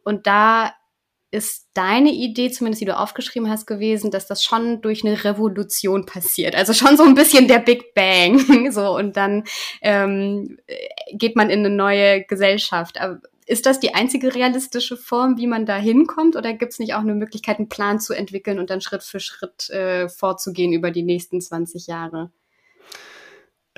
Und 0.04 0.26
da 0.26 0.72
ist 1.30 1.68
deine 1.74 2.10
Idee, 2.10 2.50
zumindest 2.50 2.80
die 2.80 2.86
du 2.86 2.96
aufgeschrieben 2.96 3.50
hast, 3.50 3.66
gewesen, 3.66 4.10
dass 4.10 4.26
das 4.26 4.42
schon 4.42 4.80
durch 4.80 5.04
eine 5.04 5.24
Revolution 5.24 6.06
passiert. 6.06 6.54
Also 6.54 6.72
schon 6.72 6.96
so 6.96 7.02
ein 7.02 7.14
bisschen 7.14 7.48
der 7.48 7.58
Big 7.58 7.92
Bang. 7.92 8.70
so, 8.72 8.96
und 8.96 9.16
dann 9.16 9.44
ähm, 9.82 10.58
geht 11.12 11.36
man 11.36 11.50
in 11.50 11.58
eine 11.58 11.70
neue 11.70 12.24
Gesellschaft. 12.24 12.98
Aber 12.98 13.20
ist 13.44 13.66
das 13.66 13.80
die 13.80 13.94
einzige 13.94 14.34
realistische 14.34 14.96
Form, 14.96 15.36
wie 15.36 15.46
man 15.46 15.66
da 15.66 15.76
hinkommt? 15.76 16.36
Oder 16.36 16.54
gibt 16.54 16.72
es 16.72 16.78
nicht 16.78 16.94
auch 16.94 17.00
eine 17.00 17.14
Möglichkeit, 17.14 17.58
einen 17.58 17.68
Plan 17.68 18.00
zu 18.00 18.14
entwickeln 18.14 18.58
und 18.58 18.70
dann 18.70 18.80
Schritt 18.80 19.02
für 19.02 19.20
Schritt 19.20 19.68
äh, 19.70 20.08
vorzugehen 20.08 20.72
über 20.72 20.90
die 20.90 21.02
nächsten 21.02 21.40
20 21.40 21.88
Jahre? 21.88 22.30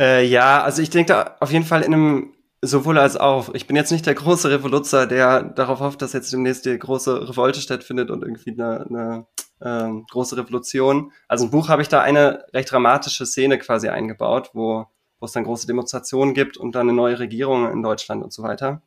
Äh, 0.00 0.24
ja, 0.24 0.62
also 0.62 0.80
ich 0.80 0.88
denke 0.88 1.12
da 1.12 1.36
auf 1.40 1.52
jeden 1.52 1.66
Fall 1.66 1.82
in 1.82 1.92
einem 1.92 2.34
sowohl 2.62 2.98
als 2.98 3.16
auch. 3.16 3.52
Ich 3.54 3.66
bin 3.66 3.76
jetzt 3.76 3.92
nicht 3.92 4.06
der 4.06 4.14
große 4.14 4.50
Revoluzer, 4.50 5.06
der 5.06 5.42
darauf 5.42 5.80
hofft, 5.80 6.00
dass 6.02 6.14
jetzt 6.14 6.32
demnächst 6.32 6.64
die 6.64 6.78
große 6.78 7.28
Revolte 7.28 7.60
stattfindet 7.60 8.10
und 8.10 8.22
irgendwie 8.22 8.52
eine, 8.52 8.86
eine 8.88 9.26
ähm, 9.62 10.06
große 10.10 10.38
Revolution. 10.38 11.12
Also 11.28 11.44
im 11.44 11.50
Buch 11.50 11.68
habe 11.68 11.82
ich 11.82 11.88
da 11.88 12.00
eine 12.00 12.44
recht 12.54 12.72
dramatische 12.72 13.26
Szene 13.26 13.58
quasi 13.58 13.88
eingebaut, 13.88 14.50
wo, 14.54 14.86
wo 15.18 15.26
es 15.26 15.32
dann 15.32 15.44
große 15.44 15.66
Demonstrationen 15.66 16.34
gibt 16.34 16.56
und 16.56 16.74
dann 16.74 16.88
eine 16.88 16.96
neue 16.96 17.18
Regierung 17.18 17.70
in 17.70 17.82
Deutschland 17.82 18.22
und 18.24 18.32
so 18.32 18.42
weiter. 18.42 18.82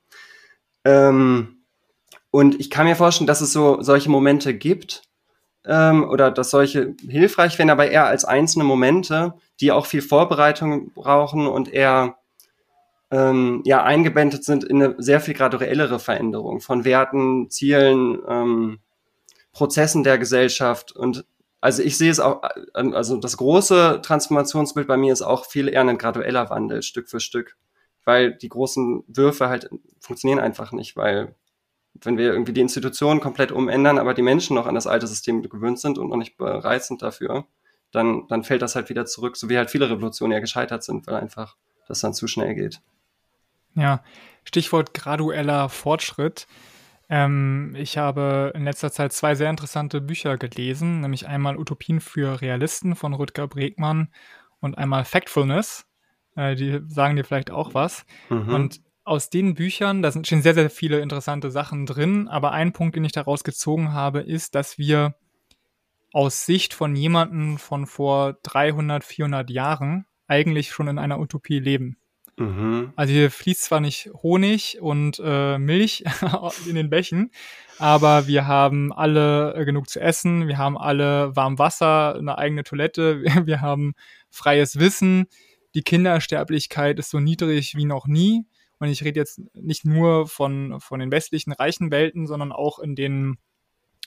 Ähm, 0.83 1.63
und 2.31 2.59
ich 2.59 2.71
kann 2.71 2.87
mir 2.87 2.95
vorstellen, 2.95 3.27
dass 3.27 3.41
es 3.41 3.53
so 3.53 3.81
solche 3.81 4.09
Momente 4.09 4.55
gibt, 4.55 5.03
ähm, 5.65 6.09
oder 6.09 6.31
dass 6.31 6.49
solche 6.49 6.95
hilfreich 7.07 7.57
werden, 7.57 7.69
aber 7.69 7.89
eher 7.89 8.05
als 8.05 8.25
einzelne 8.25 8.65
Momente, 8.65 9.33
die 9.59 9.71
auch 9.71 9.85
viel 9.85 10.01
Vorbereitung 10.01 10.91
brauchen 10.93 11.47
und 11.47 11.71
eher 11.71 12.17
ähm, 13.11 13.61
ja 13.65 13.83
eingebettet 13.83 14.43
sind 14.43 14.63
in 14.63 14.81
eine 14.81 14.95
sehr 14.97 15.21
viel 15.21 15.35
graduellere 15.35 15.99
Veränderung 15.99 16.59
von 16.59 16.83
Werten, 16.83 17.49
Zielen, 17.49 18.19
ähm, 18.27 18.79
Prozessen 19.53 20.03
der 20.03 20.17
Gesellschaft. 20.17 20.91
Und 20.93 21.25
also 21.61 21.83
ich 21.83 21.97
sehe 21.97 22.11
es 22.11 22.19
auch, 22.19 22.41
also 22.73 23.17
das 23.17 23.37
große 23.37 24.01
Transformationsbild 24.03 24.87
bei 24.87 24.97
mir 24.97 25.13
ist 25.13 25.21
auch 25.21 25.45
viel 25.45 25.69
eher 25.69 25.81
ein 25.81 25.97
gradueller 25.97 26.49
Wandel, 26.49 26.81
Stück 26.81 27.07
für 27.07 27.19
Stück, 27.19 27.55
weil 28.03 28.33
die 28.33 28.49
großen 28.49 29.03
Würfe 29.07 29.47
halt 29.47 29.69
funktionieren 29.99 30.39
einfach 30.39 30.71
nicht, 30.71 30.97
weil 30.97 31.35
wenn 31.95 32.17
wir 32.17 32.33
irgendwie 32.33 32.53
die 32.53 32.61
Institutionen 32.61 33.19
komplett 33.19 33.51
umändern, 33.51 33.97
aber 33.97 34.13
die 34.13 34.21
Menschen 34.21 34.55
noch 34.55 34.65
an 34.65 34.75
das 34.75 34.87
alte 34.87 35.07
System 35.07 35.41
gewöhnt 35.43 35.79
sind 35.79 35.97
und 35.97 36.09
noch 36.09 36.17
nicht 36.17 36.37
bereit 36.37 36.83
sind 36.83 37.01
dafür, 37.01 37.45
dann, 37.91 38.27
dann 38.27 38.43
fällt 38.43 38.61
das 38.61 38.75
halt 38.75 38.89
wieder 38.89 39.05
zurück, 39.05 39.37
so 39.37 39.49
wie 39.49 39.57
halt 39.57 39.69
viele 39.69 39.89
Revolutionen 39.89 40.33
ja 40.33 40.39
gescheitert 40.39 40.83
sind, 40.83 41.05
weil 41.07 41.15
einfach 41.15 41.55
das 41.87 42.01
dann 42.01 42.13
zu 42.13 42.27
schnell 42.27 42.55
geht. 42.55 42.81
Ja, 43.75 44.03
Stichwort 44.43 44.93
gradueller 44.93 45.69
Fortschritt. 45.69 46.47
Ähm, 47.09 47.75
ich 47.77 47.97
habe 47.97 48.51
in 48.55 48.63
letzter 48.63 48.91
Zeit 48.91 49.13
zwei 49.13 49.35
sehr 49.35 49.49
interessante 49.49 50.01
Bücher 50.01 50.37
gelesen, 50.37 51.01
nämlich 51.01 51.27
einmal 51.27 51.57
Utopien 51.57 51.99
für 51.99 52.41
Realisten 52.41 52.95
von 52.95 53.13
Rutger 53.13 53.47
Bregmann 53.47 54.09
und 54.59 54.77
einmal 54.77 55.05
Factfulness. 55.05 55.85
Äh, 56.35 56.55
die 56.55 56.81
sagen 56.87 57.15
dir 57.15 57.23
vielleicht 57.23 57.51
auch 57.51 57.73
was. 57.73 58.05
Mhm. 58.29 58.53
Und 58.53 58.81
aus 59.03 59.29
den 59.29 59.53
Büchern, 59.53 60.01
da 60.01 60.11
sind 60.11 60.27
schon 60.27 60.41
sehr, 60.41 60.53
sehr 60.53 60.69
viele 60.69 60.99
interessante 60.99 61.51
Sachen 61.51 61.85
drin, 61.85 62.27
aber 62.27 62.51
ein 62.51 62.73
Punkt, 62.73 62.95
den 62.95 63.05
ich 63.05 63.11
daraus 63.11 63.43
gezogen 63.43 63.91
habe, 63.91 64.21
ist, 64.21 64.55
dass 64.55 64.77
wir 64.77 65.15
aus 66.13 66.45
Sicht 66.45 66.73
von 66.73 66.95
jemandem 66.95 67.57
von 67.57 67.87
vor 67.87 68.37
300, 68.43 69.03
400 69.03 69.49
Jahren 69.49 70.05
eigentlich 70.27 70.71
schon 70.71 70.87
in 70.87 70.99
einer 70.99 71.19
Utopie 71.19 71.59
leben. 71.59 71.97
Mhm. 72.37 72.93
Also 72.95 73.13
hier 73.13 73.29
fließt 73.29 73.63
zwar 73.63 73.79
nicht 73.79 74.09
Honig 74.23 74.79
und 74.81 75.21
äh, 75.23 75.57
Milch 75.57 76.03
in 76.67 76.75
den 76.75 76.89
Bächen, 76.89 77.31
aber 77.77 78.27
wir 78.27 78.47
haben 78.47 78.91
alle 78.91 79.53
äh, 79.53 79.65
genug 79.65 79.89
zu 79.89 79.99
essen, 79.99 80.47
wir 80.47 80.57
haben 80.57 80.77
alle 80.77 81.35
warm 81.35 81.59
Wasser, 81.59 82.15
eine 82.15 82.37
eigene 82.37 82.63
Toilette, 82.63 83.23
wir 83.45 83.61
haben 83.61 83.93
freies 84.29 84.79
Wissen, 84.79 85.27
die 85.75 85.83
Kindersterblichkeit 85.83 86.99
ist 86.99 87.09
so 87.09 87.19
niedrig 87.19 87.75
wie 87.75 87.85
noch 87.85 88.07
nie. 88.07 88.45
Und 88.83 88.89
ich 88.89 89.01
rede 89.05 89.17
jetzt 89.17 89.39
nicht 89.53 89.85
nur 89.85 90.27
von, 90.27 90.81
von 90.81 90.99
den 90.99 91.09
westlichen 91.09 91.53
reichen 91.53 91.89
Welten, 91.89 92.27
sondern 92.27 92.51
auch 92.51 92.79
in 92.79 92.95
den 92.95 93.37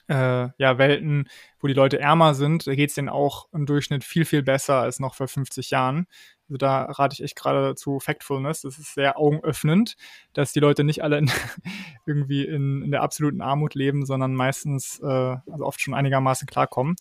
äh, 0.07 0.49
ja, 0.59 0.77
Welten, 0.77 1.31
wo 1.61 1.67
die 1.67 1.73
Leute 1.73 1.99
ärmer 1.99 2.35
sind, 2.35 2.67
da 2.67 2.75
geht 2.75 2.91
es 2.91 2.95
denen 2.95 3.09
auch 3.09 3.49
im 3.55 3.65
Durchschnitt 3.65 4.05
viel, 4.05 4.27
viel 4.27 4.43
besser 4.43 4.75
als 4.75 5.01
noch 5.01 5.15
vor 5.15 5.29
50 5.29 5.71
Jahren. 5.71 6.09
Also 6.47 6.59
da 6.59 6.83
rate 6.83 7.15
ich 7.15 7.23
echt 7.23 7.37
gerade 7.37 7.75
zu 7.75 7.99
Factfulness. 7.99 8.61
Das 8.61 8.79
ist 8.79 8.93
sehr 8.93 9.19
augenöffnend, 9.19 9.97
dass 10.35 10.53
die 10.53 10.61
Leute 10.61 10.85
nicht 10.85 11.03
alle 11.03 11.17
in, 11.17 11.31
irgendwie 12.07 12.45
in, 12.45 12.83
in, 12.83 12.91
der 12.91 13.01
absoluten 13.01 13.41
Armut 13.41 13.75
leben, 13.75 14.05
sondern 14.05 14.35
meistens, 14.35 15.01
äh, 15.01 15.07
also 15.07 15.65
oft 15.65 15.81
schon 15.81 15.95
einigermaßen 15.95 16.47
klarkommen. 16.47 16.97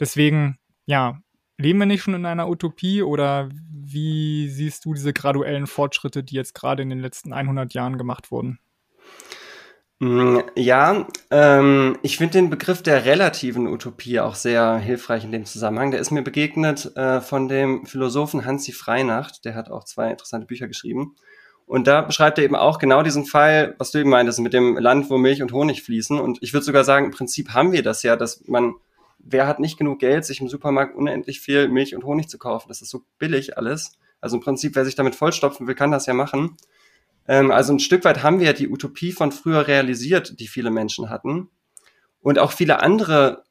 Deswegen, 0.00 0.58
ja, 0.86 1.22
leben 1.58 1.78
wir 1.78 1.86
nicht 1.86 2.02
schon 2.02 2.14
in 2.14 2.26
einer 2.26 2.48
Utopie 2.48 3.02
oder 3.02 3.48
wie 3.70 4.48
siehst 4.48 4.84
du 4.84 4.94
diese 4.94 5.12
graduellen 5.12 5.66
Fortschritte, 5.66 6.22
die 6.22 6.34
jetzt 6.34 6.54
gerade 6.54 6.82
in 6.82 6.90
den 6.90 7.00
letzten 7.00 7.32
100 7.32 7.74
Jahren 7.74 7.98
gemacht 7.98 8.30
wurden? 8.30 8.58
Mm, 10.02 10.40
ja, 10.56 11.06
ähm, 11.30 11.96
ich 12.02 12.18
finde 12.18 12.32
den 12.32 12.50
Begriff 12.50 12.82
der 12.82 13.04
relativen 13.04 13.68
Utopie 13.68 14.18
auch 14.18 14.34
sehr 14.34 14.76
hilfreich 14.78 15.22
in 15.22 15.30
dem 15.30 15.44
Zusammenhang. 15.44 15.92
Der 15.92 16.00
ist 16.00 16.10
mir 16.10 16.22
begegnet 16.22 16.96
äh, 16.96 17.20
von 17.20 17.48
dem 17.48 17.86
Philosophen 17.86 18.44
Hansi 18.44 18.72
Freinacht. 18.72 19.44
Der 19.44 19.54
hat 19.54 19.70
auch 19.70 19.84
zwei 19.84 20.10
interessante 20.10 20.46
Bücher 20.46 20.66
geschrieben. 20.66 21.14
Und 21.66 21.86
da 21.86 22.00
beschreibt 22.00 22.38
er 22.38 22.44
eben 22.44 22.56
auch 22.56 22.78
genau 22.78 23.04
diesen 23.04 23.26
Fall, 23.26 23.76
was 23.78 23.92
du 23.92 23.98
eben 23.98 24.10
meintest, 24.10 24.40
mit 24.40 24.52
dem 24.52 24.76
Land, 24.76 25.08
wo 25.08 25.18
Milch 25.18 25.40
und 25.40 25.52
Honig 25.52 25.84
fließen. 25.84 26.18
Und 26.18 26.38
ich 26.42 26.52
würde 26.52 26.66
sogar 26.66 26.82
sagen, 26.82 27.06
im 27.06 27.12
Prinzip 27.12 27.50
haben 27.50 27.70
wir 27.70 27.84
das 27.84 28.02
ja, 28.02 28.16
dass 28.16 28.42
man 28.48 28.74
wer 29.24 29.46
hat 29.46 29.60
nicht 29.60 29.78
genug 29.78 29.98
Geld, 30.00 30.24
sich 30.24 30.40
im 30.40 30.48
Supermarkt 30.48 30.96
unendlich 30.96 31.40
viel 31.40 31.68
Milch 31.68 31.94
und 31.94 32.04
Honig 32.04 32.28
zu 32.28 32.38
kaufen? 32.38 32.68
Das 32.68 32.82
ist 32.82 32.90
so 32.90 33.04
billig 33.18 33.56
alles. 33.56 33.98
Also 34.20 34.36
im 34.36 34.42
Prinzip, 34.42 34.74
wer 34.76 34.84
sich 34.84 34.94
damit 34.94 35.14
vollstopfen 35.14 35.66
will, 35.66 35.74
kann 35.74 35.90
das 35.90 36.06
ja 36.06 36.14
machen. 36.14 36.56
Ähm, 37.28 37.50
also 37.50 37.72
ein 37.72 37.80
Stück 37.80 38.04
weit 38.04 38.22
haben 38.22 38.38
wir 38.38 38.46
ja 38.46 38.52
die 38.52 38.68
Utopie 38.68 39.12
von 39.12 39.32
früher 39.32 39.66
realisiert, 39.66 40.38
die 40.40 40.48
viele 40.48 40.70
Menschen 40.70 41.10
hatten. 41.10 41.48
Und 42.20 42.38
auch 42.38 42.52
viele 42.52 42.80
andere 42.80 43.44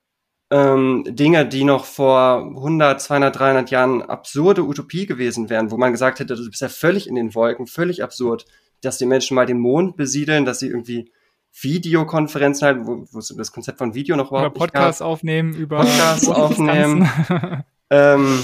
ähm, 0.49 1.03
Dinge, 1.07 1.45
die 1.47 1.63
noch 1.63 1.86
vor 1.86 2.45
100, 2.45 3.01
200, 3.01 3.39
300 3.39 3.71
Jahren 3.71 4.01
absurde 4.01 4.63
Utopie 4.63 5.05
gewesen 5.05 5.49
wären, 5.49 5.71
wo 5.71 5.77
man 5.77 5.91
gesagt 5.91 6.19
hätte, 6.19 6.36
du 6.36 6.49
bist 6.49 6.62
ja 6.62 6.69
völlig 6.69 7.07
in 7.07 7.15
den 7.15 7.34
Wolken, 7.36 7.67
völlig 7.67 8.03
absurd, 8.03 8.45
dass 8.81 8.97
die 8.97 9.05
Menschen 9.05 9.36
mal 9.36 9.45
den 9.45 9.60
Mond 9.60 9.95
besiedeln, 9.95 10.45
dass 10.45 10.60
sie 10.60 10.67
irgendwie 10.67 11.12
Videokonferenzen 11.59 12.65
halten, 12.65 12.87
wo, 12.87 13.05
wo 13.11 13.19
das 13.19 13.51
Konzept 13.51 13.77
von 13.77 13.93
Video 13.93 14.15
noch 14.15 14.31
überhaupt 14.31 14.55
über 14.55 14.65
Podcasts 14.65 15.01
aufnehmen, 15.01 15.53
über 15.53 15.77
Podcasts 15.77 16.27
aufnehmen. 16.29 17.09
ähm, 17.89 18.39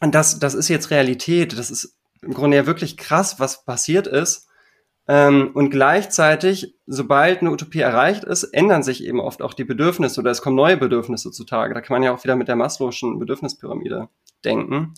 und 0.00 0.14
das, 0.14 0.38
das 0.38 0.54
ist 0.54 0.68
jetzt 0.68 0.90
Realität. 0.90 1.58
Das 1.58 1.70
ist 1.70 1.96
im 2.22 2.34
Grunde 2.34 2.56
ja 2.56 2.66
wirklich 2.66 2.96
krass, 2.96 3.38
was 3.38 3.64
passiert 3.64 4.06
ist. 4.06 4.48
Ähm, 5.10 5.52
und 5.54 5.70
gleichzeitig, 5.70 6.74
sobald 6.86 7.40
eine 7.40 7.50
Utopie 7.50 7.80
erreicht 7.80 8.24
ist, 8.24 8.44
ändern 8.44 8.82
sich 8.82 9.02
eben 9.04 9.20
oft 9.20 9.40
auch 9.40 9.54
die 9.54 9.64
Bedürfnisse 9.64 10.20
oder 10.20 10.30
es 10.30 10.42
kommen 10.42 10.56
neue 10.56 10.76
Bedürfnisse 10.76 11.30
zutage. 11.30 11.72
Da 11.72 11.80
kann 11.80 11.94
man 11.94 12.02
ja 12.02 12.12
auch 12.12 12.22
wieder 12.24 12.36
mit 12.36 12.48
der 12.48 12.56
Maslow'schen 12.56 13.18
Bedürfnispyramide 13.18 14.08
denken. 14.44 14.94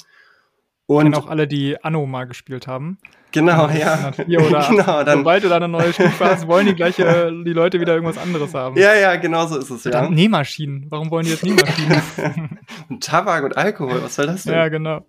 Und 0.96 1.14
auch 1.14 1.28
alle, 1.28 1.46
die 1.46 1.82
Anno 1.84 2.04
mal 2.04 2.24
gespielt 2.24 2.66
haben. 2.66 2.98
Genau, 3.30 3.68
ja. 3.68 4.10
Oder 4.26 4.66
genau, 4.68 5.04
dann, 5.04 5.18
sobald 5.18 5.44
du 5.44 5.48
da 5.48 5.56
eine 5.56 5.68
neue 5.68 5.92
Stufe 5.92 6.24
hast, 6.24 6.48
wollen 6.48 6.66
die 6.66 6.74
gleiche, 6.74 7.32
die 7.44 7.52
Leute 7.52 7.80
wieder 7.80 7.94
irgendwas 7.94 8.18
anderes 8.18 8.54
haben. 8.54 8.76
Ja, 8.76 8.94
ja, 8.94 9.14
genau 9.14 9.46
so 9.46 9.56
ist 9.56 9.70
es, 9.70 9.84
ja. 9.84 9.92
Dann 9.92 10.12
Nähmaschinen. 10.12 10.86
Warum 10.88 11.12
wollen 11.12 11.26
die 11.26 11.30
jetzt 11.30 11.44
Nähmaschinen? 11.44 12.58
Tabak 13.00 13.44
und 13.44 13.56
Alkohol, 13.56 14.02
was 14.02 14.16
soll 14.16 14.26
das 14.26 14.42
denn? 14.42 14.54
Ja, 14.54 14.68
genau. 14.68 15.06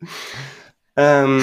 Ähm, 0.95 1.41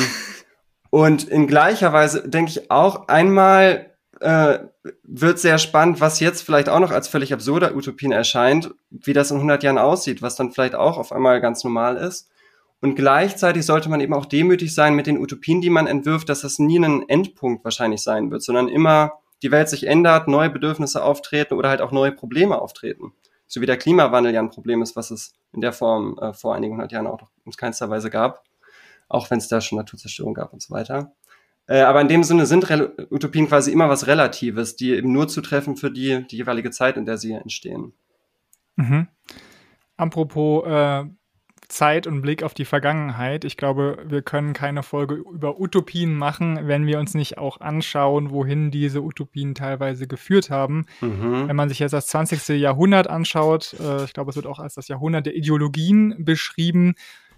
und 0.90 1.24
in 1.24 1.48
gleicher 1.48 1.92
Weise 1.92 2.28
denke 2.28 2.52
ich 2.52 2.70
auch 2.70 3.08
einmal 3.08 3.90
äh, 4.20 4.60
wird 5.02 5.40
sehr 5.40 5.58
spannend, 5.58 6.00
was 6.00 6.20
jetzt 6.20 6.42
vielleicht 6.42 6.68
auch 6.68 6.78
noch 6.78 6.92
als 6.92 7.08
völlig 7.08 7.32
absurder 7.32 7.74
Utopien 7.74 8.12
erscheint, 8.12 8.72
wie 8.90 9.12
das 9.12 9.32
in 9.32 9.38
100 9.38 9.64
Jahren 9.64 9.78
aussieht, 9.78 10.22
was 10.22 10.36
dann 10.36 10.52
vielleicht 10.52 10.76
auch 10.76 10.96
auf 10.96 11.10
einmal 11.10 11.40
ganz 11.40 11.64
normal 11.64 11.96
ist. 11.96 12.30
Und 12.80 12.94
gleichzeitig 12.94 13.66
sollte 13.66 13.88
man 13.88 14.00
eben 14.00 14.14
auch 14.14 14.26
demütig 14.26 14.74
sein 14.74 14.94
mit 14.94 15.06
den 15.06 15.18
Utopien, 15.18 15.60
die 15.60 15.70
man 15.70 15.86
entwirft, 15.86 16.28
dass 16.28 16.42
das 16.42 16.58
nie 16.58 16.78
ein 16.78 17.08
Endpunkt 17.08 17.64
wahrscheinlich 17.64 18.02
sein 18.02 18.30
wird, 18.30 18.42
sondern 18.42 18.68
immer 18.68 19.14
die 19.42 19.50
Welt 19.50 19.68
sich 19.68 19.86
ändert, 19.86 20.28
neue 20.28 20.50
Bedürfnisse 20.50 21.02
auftreten 21.02 21.54
oder 21.54 21.68
halt 21.68 21.80
auch 21.80 21.92
neue 21.92 22.12
Probleme 22.12 22.60
auftreten. 22.60 23.12
So 23.46 23.60
wie 23.60 23.66
der 23.66 23.78
Klimawandel 23.78 24.32
ja 24.32 24.40
ein 24.40 24.50
Problem 24.50 24.82
ist, 24.82 24.94
was 24.94 25.10
es 25.10 25.34
in 25.52 25.60
der 25.60 25.72
Form 25.72 26.18
äh, 26.20 26.32
vor 26.32 26.54
einigen 26.54 26.74
hundert 26.74 26.92
Jahren 26.92 27.06
auch 27.06 27.20
noch 27.20 27.30
in 27.44 27.52
keinster 27.52 27.88
Weise 27.90 28.10
gab 28.10 28.42
auch 29.08 29.30
wenn 29.30 29.38
es 29.38 29.48
da 29.48 29.60
schon 29.60 29.78
Naturzerstörung 29.78 30.34
gab 30.34 30.52
und 30.52 30.62
so 30.62 30.72
weiter. 30.72 31.12
Äh, 31.66 31.80
aber 31.80 32.00
in 32.00 32.08
dem 32.08 32.24
Sinne 32.24 32.46
sind 32.46 32.70
Utopien 33.10 33.48
quasi 33.48 33.72
immer 33.72 33.88
was 33.88 34.06
Relatives, 34.06 34.76
die 34.76 34.92
eben 34.92 35.12
nur 35.12 35.28
zutreffen 35.28 35.76
für 35.76 35.90
die, 35.90 36.26
die 36.30 36.36
jeweilige 36.36 36.70
Zeit, 36.70 36.96
in 36.96 37.04
der 37.04 37.18
sie 37.18 37.32
entstehen. 37.32 37.92
Mhm. 38.76 39.08
Apropos 39.96 40.64
äh, 40.66 41.04
Zeit 41.68 42.06
und 42.06 42.22
Blick 42.22 42.42
auf 42.42 42.54
die 42.54 42.64
Vergangenheit. 42.64 43.44
Ich 43.44 43.56
glaube, 43.56 43.98
wir 44.06 44.22
können 44.22 44.54
keine 44.54 44.82
Folge 44.82 45.16
über 45.16 45.60
Utopien 45.60 46.16
machen, 46.16 46.66
wenn 46.66 46.86
wir 46.86 46.98
uns 46.98 47.14
nicht 47.14 47.36
auch 47.36 47.60
anschauen, 47.60 48.30
wohin 48.30 48.70
diese 48.70 49.02
Utopien 49.02 49.54
teilweise 49.54 50.06
geführt 50.06 50.50
haben. 50.50 50.86
Mhm. 51.00 51.48
Wenn 51.48 51.56
man 51.56 51.68
sich 51.68 51.78
jetzt 51.78 51.92
das 51.92 52.06
20. 52.06 52.48
Jahrhundert 52.58 53.08
anschaut, 53.08 53.76
äh, 53.80 54.04
ich 54.04 54.14
glaube, 54.14 54.30
es 54.30 54.36
wird 54.36 54.46
auch 54.46 54.58
als 54.58 54.74
das 54.74 54.88
Jahrhundert 54.88 55.26
der 55.26 55.36
Ideologien 55.36 56.24
beschrieben, 56.24 56.94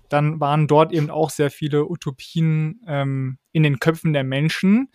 dann 0.08 0.40
waren 0.40 0.66
dort 0.66 0.92
eben 0.92 1.10
auch 1.10 1.30
sehr 1.30 1.50
viele 1.50 1.88
Utopien 1.88 2.80
ähm, 2.86 3.38
in 3.52 3.62
den 3.62 3.78
Köpfen 3.80 4.12
der 4.12 4.24
Menschen. 4.24 4.90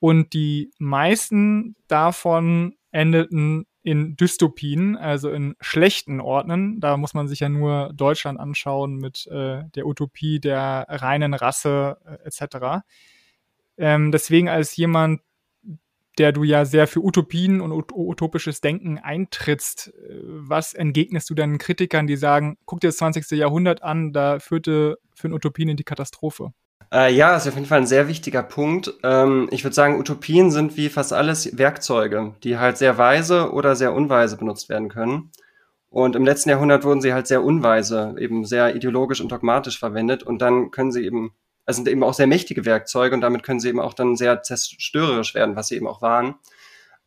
Und 0.00 0.34
die 0.34 0.70
meisten 0.78 1.76
davon 1.88 2.74
endeten 2.90 3.66
in 3.86 4.16
Dystopien, 4.16 4.96
also 4.96 5.30
in 5.30 5.54
schlechten 5.60 6.20
Orten. 6.20 6.80
Da 6.80 6.96
muss 6.96 7.14
man 7.14 7.28
sich 7.28 7.38
ja 7.38 7.48
nur 7.48 7.92
Deutschland 7.94 8.40
anschauen 8.40 8.96
mit 8.96 9.28
äh, 9.28 9.62
der 9.76 9.86
Utopie 9.86 10.40
der 10.40 10.86
reinen 10.88 11.34
Rasse 11.34 11.96
äh, 12.04 12.26
etc. 12.26 12.84
Ähm, 13.78 14.10
deswegen 14.10 14.48
als 14.48 14.74
jemand, 14.74 15.20
der 16.18 16.32
du 16.32 16.42
ja 16.42 16.64
sehr 16.64 16.88
für 16.88 16.98
Utopien 16.98 17.60
und 17.60 17.70
utopisches 17.70 18.60
Denken 18.60 18.98
eintrittst. 18.98 19.94
Äh, 19.94 20.20
was 20.24 20.74
entgegnest 20.74 21.30
du 21.30 21.34
deinen 21.34 21.58
Kritikern, 21.58 22.08
die 22.08 22.16
sagen, 22.16 22.58
guck 22.64 22.80
dir 22.80 22.88
das 22.88 22.96
20. 22.96 23.38
Jahrhundert 23.38 23.84
an, 23.84 24.12
da 24.12 24.40
führte 24.40 24.98
für 25.14 25.28
Utopien 25.28 25.68
in 25.68 25.76
die 25.76 25.84
Katastrophe? 25.84 26.52
Äh, 26.92 27.12
ja, 27.14 27.36
ist 27.36 27.48
auf 27.48 27.54
jeden 27.54 27.66
Fall 27.66 27.78
ein 27.78 27.86
sehr 27.86 28.08
wichtiger 28.08 28.42
Punkt. 28.42 28.94
Ähm, 29.02 29.48
ich 29.50 29.64
würde 29.64 29.74
sagen, 29.74 29.98
Utopien 29.98 30.50
sind 30.50 30.76
wie 30.76 30.88
fast 30.88 31.12
alles 31.12 31.58
Werkzeuge, 31.58 32.34
die 32.44 32.58
halt 32.58 32.78
sehr 32.78 32.96
weise 32.98 33.52
oder 33.52 33.76
sehr 33.76 33.92
unweise 33.92 34.36
benutzt 34.36 34.68
werden 34.68 34.88
können. 34.88 35.32
Und 35.88 36.14
im 36.14 36.24
letzten 36.24 36.50
Jahrhundert 36.50 36.84
wurden 36.84 37.00
sie 37.00 37.12
halt 37.12 37.26
sehr 37.26 37.42
unweise, 37.42 38.14
eben 38.18 38.44
sehr 38.44 38.76
ideologisch 38.76 39.20
und 39.20 39.32
dogmatisch 39.32 39.78
verwendet. 39.78 40.22
Und 40.22 40.42
dann 40.42 40.70
können 40.70 40.92
sie 40.92 41.04
eben 41.04 41.32
also 41.66 41.78
sind 41.78 41.88
eben 41.88 42.04
auch 42.04 42.14
sehr 42.14 42.28
mächtige 42.28 42.64
Werkzeuge 42.64 43.14
und 43.14 43.20
damit 43.20 43.42
können 43.42 43.60
sie 43.60 43.68
eben 43.68 43.80
auch 43.80 43.92
dann 43.92 44.16
sehr 44.16 44.42
zerstörerisch 44.42 45.34
werden, 45.34 45.56
was 45.56 45.68
sie 45.68 45.74
eben 45.74 45.88
auch 45.88 46.00
waren. 46.00 46.36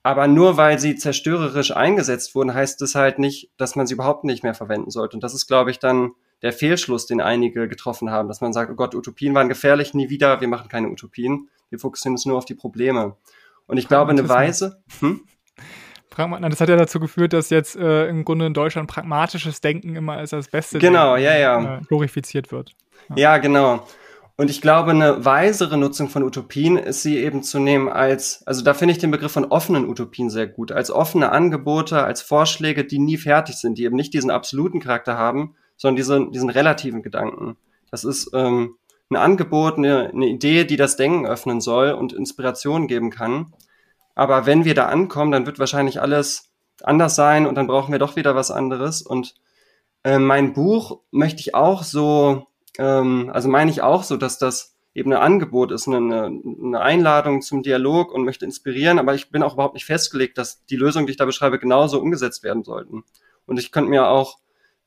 Aber 0.04 0.28
nur 0.28 0.58
weil 0.58 0.80
sie 0.80 0.96
zerstörerisch 0.96 1.76
eingesetzt 1.76 2.36
wurden, 2.36 2.54
heißt 2.54 2.82
es 2.82 2.96
halt 2.96 3.20
nicht, 3.20 3.52
dass 3.58 3.76
man 3.76 3.88
sie 3.88 3.94
überhaupt 3.94 4.26
nicht 4.26 4.44
mehr 4.44 4.54
verwenden 4.54 4.92
sollte. 4.92 5.16
Und 5.16 5.24
das 5.24 5.34
ist, 5.34 5.48
glaube 5.48 5.72
ich, 5.72 5.80
dann 5.80 6.12
der 6.42 6.54
Fehlschluss, 6.54 7.06
den 7.06 7.22
einige 7.22 7.68
getroffen 7.68 8.12
haben, 8.12 8.28
dass 8.28 8.42
man 8.42 8.54
sagt, 8.54 8.72
oh 8.72 8.76
Gott, 8.76 8.96
Utopien 8.96 9.34
waren 9.36 9.50
gefährlich, 9.50 9.94
nie 9.94 10.10
wieder, 10.10 10.42
wir 10.42 10.48
machen 10.48 10.70
keine 10.70 10.90
Utopien, 10.90 11.50
wir 11.70 11.80
fokussieren 11.80 12.14
uns 12.14 12.26
nur 12.26 12.38
auf 12.38 12.46
die 12.46 12.56
Probleme. 12.56 13.16
Und 13.68 13.78
ich 13.78 13.88
glaube, 13.88 14.12
eine 14.12 14.28
Weise. 14.28 14.82
Hm? 15.00 15.22
Das 16.16 16.60
hat 16.60 16.68
ja 16.68 16.76
dazu 16.76 17.00
geführt, 17.00 17.32
dass 17.32 17.50
jetzt 17.50 17.78
äh, 17.78 18.08
im 18.08 18.26
Grunde 18.26 18.46
in 18.46 18.54
Deutschland 18.54 18.90
pragmatisches 18.90 19.62
Denken 19.62 19.96
immer 19.96 20.14
als 20.14 20.32
das 20.32 20.50
Beste 20.50 20.80
genau, 20.80 21.16
ja, 21.16 21.38
ja. 21.38 21.78
Äh, 21.78 21.82
glorifiziert 21.88 22.52
wird. 22.52 22.76
Ja. 23.10 23.16
ja, 23.16 23.38
genau. 23.38 23.86
Und 24.36 24.50
ich 24.50 24.62
glaube, 24.62 24.92
eine 24.92 25.24
weisere 25.24 25.78
Nutzung 25.78 26.10
von 26.10 26.24
Utopien 26.24 26.78
ist 26.78 27.04
sie 27.04 27.18
eben 27.18 27.44
zu 27.44 27.60
nehmen 27.60 27.90
als, 27.90 28.42
also 28.48 28.64
da 28.64 28.74
finde 28.74 28.94
ich 28.94 28.98
den 28.98 29.12
Begriff 29.12 29.34
von 29.34 29.46
offenen 29.46 29.88
Utopien 29.88 30.30
sehr 30.30 30.48
gut, 30.48 30.72
als 30.72 30.92
offene 30.92 31.32
Angebote, 31.32 32.04
als 32.04 32.22
Vorschläge, 32.22 32.86
die 32.86 33.00
nie 33.00 33.18
fertig 33.18 33.56
sind, 33.56 33.78
die 33.78 33.84
eben 33.84 33.96
nicht 33.96 34.14
diesen 34.14 34.32
absoluten 34.32 34.80
Charakter 34.80 35.18
haben, 35.18 35.56
sondern 35.80 35.96
diesen, 35.96 36.32
diesen 36.32 36.52
relativen 36.52 37.02
Gedanken. 37.02 37.58
Das 37.90 38.04
ist 38.04 38.30
ähm, 38.36 38.76
ein 39.10 39.16
Angebot, 39.16 39.78
eine, 39.78 40.10
eine 40.10 40.28
Idee, 40.28 40.66
die 40.66 40.78
das 40.78 40.96
Denken 40.96 41.26
öffnen 41.26 41.60
soll 41.60 41.94
und 41.94 42.14
Inspiration 42.14 42.88
geben 42.88 43.10
kann. 43.10 43.56
Aber 44.14 44.46
wenn 44.46 44.64
wir 44.66 44.76
da 44.76 44.86
ankommen, 44.86 45.32
dann 45.32 45.48
wird 45.48 45.58
wahrscheinlich 45.58 46.00
alles 46.00 46.52
anders 46.84 47.16
sein 47.16 47.48
und 47.48 47.56
dann 47.56 47.66
brauchen 47.66 47.92
wir 47.92 48.00
doch 48.00 48.16
wieder 48.16 48.36
was 48.36 48.52
anderes. 48.52 49.02
Und 49.02 49.34
äh, 50.04 50.20
mein 50.20 50.54
Buch 50.54 51.00
möchte 51.10 51.40
ich 51.40 51.56
auch 51.56 51.82
so 51.82 52.46
ähm, 52.80 53.30
also 53.34 53.50
meine 53.50 53.70
ich 53.70 53.82
auch 53.82 54.04
so, 54.04 54.18
dass 54.18 54.38
das 54.38 54.76
eben 54.94 55.12
ein 55.14 55.22
Angebot 55.22 55.72
ist, 55.72 55.88
eine, 55.88 56.26
eine 56.26 56.80
Einladung 56.82 57.42
zum 57.42 57.62
Dialog 57.62 58.12
und 58.12 58.24
möchte 58.24 58.46
inspirieren, 58.46 59.00
aber 59.00 59.14
ich 59.14 59.30
bin 59.30 59.44
auch 59.44 59.54
überhaupt 59.54 59.76
nicht 59.76 59.86
festgelegt, 59.86 60.38
dass 60.38 60.66
die 60.66 60.78
Lösungen, 60.78 61.06
die 61.06 61.12
ich 61.12 61.18
da 61.18 61.26
beschreibe, 61.26 61.60
genauso 61.60 62.02
umgesetzt 62.02 62.44
werden 62.44 62.64
sollten. 62.64 63.04
Und 63.46 63.60
ich 63.60 63.72
könnte 63.72 63.90
mir 63.90 64.08
auch 64.08 64.40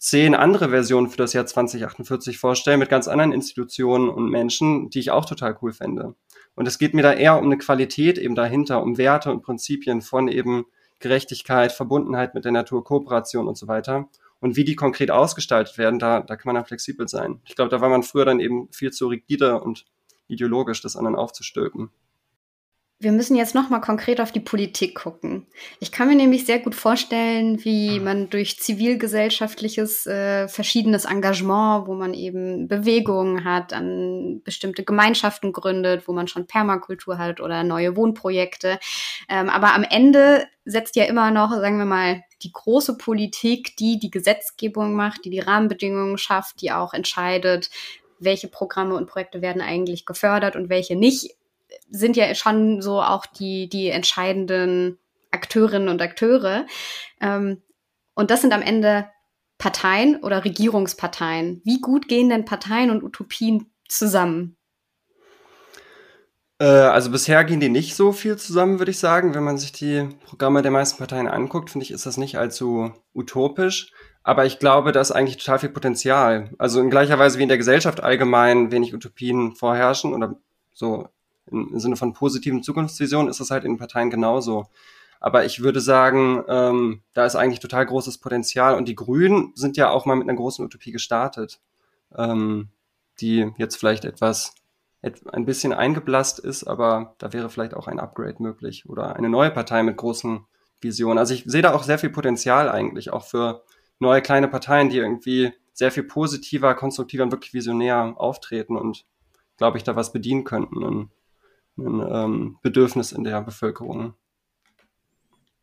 zehn 0.03 0.35
andere 0.35 0.71
Versionen 0.71 1.09
für 1.09 1.17
das 1.17 1.33
Jahr 1.33 1.47
2048 1.47 2.37
vorstellen 2.37 2.81
mit 2.81 2.89
ganz 2.89 3.07
anderen 3.07 3.31
Institutionen 3.31 4.09
und 4.09 4.31
Menschen, 4.31 4.91
die 4.91 4.99
ich 4.99 5.13
auch 5.13 5.25
total 5.25 5.57
cool 5.63 5.73
fände. 5.73 6.17
Und 6.57 6.67
es 6.67 6.79
geht 6.79 6.93
mir 6.93 7.03
da 7.03 7.13
eher 7.13 7.39
um 7.39 7.45
eine 7.45 7.57
Qualität 7.57 8.19
eben 8.19 8.35
dahinter, 8.35 8.83
um 8.83 8.99
Werte 8.99 9.31
und 9.31 9.43
Prinzipien 9.43 10.03
von 10.03 10.27
eben 10.27 10.65
Gerechtigkeit, 10.99 11.71
Verbundenheit 11.71 12.35
mit 12.35 12.45
der 12.45 12.51
Natur, 12.51 12.83
Kooperation 12.83 13.47
und 13.47 13.57
so 13.57 13.69
weiter. 13.69 14.09
Und 14.41 14.57
wie 14.57 14.65
die 14.65 14.75
konkret 14.75 15.13
ausgestaltet 15.13 15.79
werden, 15.79 16.01
da, 16.01 16.19
da 16.19 16.35
kann 16.35 16.49
man 16.49 16.57
dann 16.57 16.65
flexibel 16.67 17.07
sein. 17.07 17.41
Ich 17.45 17.55
glaube, 17.55 17.71
da 17.71 17.81
war 17.81 17.89
man 17.89 18.03
früher 18.03 18.25
dann 18.25 18.41
eben 18.41 18.69
viel 18.73 18.91
zu 18.91 19.07
rigide 19.07 19.61
und 19.61 19.85
ideologisch, 20.27 20.83
das 20.83 20.97
anderen 20.97 21.15
aufzustülpen. 21.15 21.91
Wir 23.03 23.11
müssen 23.11 23.35
jetzt 23.35 23.57
noch 23.57 23.69
mal 23.69 23.81
konkret 23.81 24.21
auf 24.21 24.31
die 24.31 24.39
Politik 24.39 24.95
gucken. 24.95 25.45
Ich 25.81 25.91
kann 25.91 26.07
mir 26.07 26.15
nämlich 26.15 26.47
sehr 26.47 26.61
gut 26.61 26.77
vorstellen, 26.77 27.65
wie 27.65 27.97
hm. 27.97 28.05
man 28.05 28.31
durch 28.31 28.61
zivilgesellschaftliches 28.61 30.07
äh, 30.07 30.47
verschiedenes 30.47 31.05
Engagement, 31.05 31.89
wo 31.89 31.95
man 31.95 32.15
eben 32.15 32.69
Bewegungen 32.69 33.43
hat, 33.45 33.73
an 33.73 34.41
bestimmte 34.45 34.85
Gemeinschaften 34.85 35.53
gründet, 35.53 36.07
wo 36.07 36.13
man 36.13 36.29
schon 36.29 36.47
Permakultur 36.47 37.19
hat 37.19 37.41
oder 37.41 37.65
neue 37.65 37.97
Wohnprojekte. 37.97 38.79
Ähm, 39.29 39.51
aber 39.51 39.75
am 39.75 39.83
Ende 39.83 40.47
setzt 40.65 40.95
ja 40.95 41.05
immer 41.07 41.33
noch, 41.33 41.51
sagen 41.51 41.79
wir 41.79 41.85
mal, 41.85 42.23
die 42.45 42.53
große 42.53 42.97
Politik, 42.99 43.77
die 43.79 43.99
die 43.99 44.13
Gesetzgebung 44.13 44.95
macht, 44.95 45.25
die 45.25 45.31
die 45.31 45.41
Rahmenbedingungen 45.41 46.19
schafft, 46.19 46.61
die 46.61 46.71
auch 46.71 46.95
entscheidet, 46.95 47.69
welche 48.21 48.47
Programme 48.47 48.95
und 48.95 49.09
Projekte 49.09 49.43
werden 49.43 49.61
eigentlich 49.61 50.07
gefördert 50.07 50.55
und 50.55 50.69
welche 50.69 50.95
nicht, 50.95 51.35
sind 51.93 52.17
ja 52.17 52.35
schon 52.35 52.81
so 52.81 53.01
auch 53.01 53.27
die, 53.27 53.69
die 53.69 53.89
entscheidenden 53.89 54.99
Akteurinnen 55.31 55.89
und 55.89 56.03
Akteure. 56.03 56.67
Ähm, 57.21 57.63
und 58.15 58.31
das 58.31 58.41
sind 58.41 58.53
am 58.53 58.63
Ende 58.63 59.07
Parteien 59.59 60.23
oder 60.23 60.45
Regierungsparteien. 60.45 61.61
Wie 61.65 61.81
gut 61.81 62.09
gehen 62.09 62.29
denn 62.29 62.45
Parteien 62.45 62.91
und 62.91 63.05
Utopien 63.05 63.71
zusammen? 63.89 64.57
Äh, 66.59 66.65
also 66.65 67.11
bisher 67.11 67.45
gehen 67.45 67.61
die 67.61 67.69
nicht 67.69 67.95
so 67.95 68.13
viel 68.13 68.37
zusammen, 68.37 68.79
würde 68.79 68.91
ich 68.91 68.99
sagen. 68.99 69.35
Wenn 69.35 69.45
man 69.45 69.59
sich 69.59 69.73
die 69.73 70.09
Programme 70.27 70.63
der 70.63 70.71
meisten 70.71 70.99
Parteien 70.99 71.29
anguckt, 71.29 71.71
finde 71.71 71.85
ich, 71.85 71.91
ist 71.91 72.07
das 72.07 72.17
nicht 72.17 72.39
allzu 72.39 72.93
utopisch. 73.15 73.93
Aber 74.23 74.47
ich 74.47 74.59
glaube, 74.59 74.93
da 74.93 75.01
ist 75.01 75.11
eigentlich 75.11 75.39
total 75.39 75.59
viel 75.59 75.71
Potenzial. 75.71 76.51
Also 76.59 76.81
in 76.81 76.91
gleicher 76.91 77.19
Weise 77.19 77.39
wie 77.39 77.43
in 77.43 77.49
der 77.49 77.59
Gesellschaft 77.59 78.03
allgemein 78.03 78.71
wenig 78.71 78.95
Utopien 78.95 79.55
vorherrschen 79.57 80.15
oder 80.15 80.37
so 80.73 81.09
im 81.51 81.79
Sinne 81.79 81.97
von 81.97 82.13
positiven 82.13 82.63
Zukunftsvisionen 82.63 83.29
ist 83.29 83.41
das 83.41 83.51
halt 83.51 83.65
in 83.65 83.79
Parteien 83.79 84.11
genauso. 84.11 84.67
Aber 85.21 85.45
ich 85.45 85.63
würde 85.63 85.81
sagen, 85.81 86.43
ähm, 86.49 87.03
da 87.15 87.25
ist 87.25 87.37
eigentlich 87.37 87.61
total 87.61 87.87
großes 87.87 88.19
Potenzial. 88.19 88.75
Und 88.75 88.89
die 88.89 88.97
Grünen 88.97 89.53
sind 89.55 89.77
ja 89.77 89.91
auch 89.91 90.05
mal 90.05 90.17
mit 90.17 90.29
einer 90.29 90.37
großen 90.37 90.65
Utopie 90.65 90.91
gestartet, 90.91 91.61
ähm, 92.17 92.69
die 93.21 93.53
jetzt 93.57 93.77
vielleicht 93.77 94.05
etwas 94.05 94.55
ein 95.03 95.45
bisschen 95.45 95.73
eingeblasst 95.73 96.39
ist, 96.39 96.65
aber 96.65 97.17
da 97.19 97.33
wäre 97.33 97.51
vielleicht 97.51 97.75
auch 97.75 97.89
ein 97.89 97.99
Upgrade 97.99 98.41
möglich 98.41 98.89
oder 98.89 99.17
eine 99.17 99.29
neue 99.29 99.51
Partei 99.51 99.83
mit 99.83 99.97
großen 99.97 100.47
Visionen. 100.81 101.19
Also 101.19 101.35
ich 101.35 101.45
sehe 101.47 101.63
da 101.63 101.75
auch 101.75 101.83
sehr 101.83 101.99
viel 101.99 102.11
Potenzial 102.11 102.69
eigentlich, 102.69 103.13
auch 103.13 103.25
für 103.25 103.65
neue 103.99 104.23
kleine 104.23 104.49
Parteien, 104.49 104.91
die 104.91 104.99
irgendwie 104.99 105.53
sehr 105.73 105.91
viel 105.91 106.05
positiver, 106.05 106.75
konstruktiver 106.75 107.25
und 107.25 107.33
wirklich 107.33 107.55
visionär 107.55 108.15
auftreten 108.17 108.77
und, 108.77 109.05
glaube 109.57 109.79
ich, 109.79 109.85
da 109.85 109.97
was 109.97 110.13
bedienen 110.13 110.45
könnten, 110.45 110.85
ein, 110.85 111.11
ein 111.77 112.01
ähm, 112.01 112.59
Bedürfnis 112.63 113.13
in 113.13 113.25
der 113.25 113.41
Bevölkerung. 113.43 114.15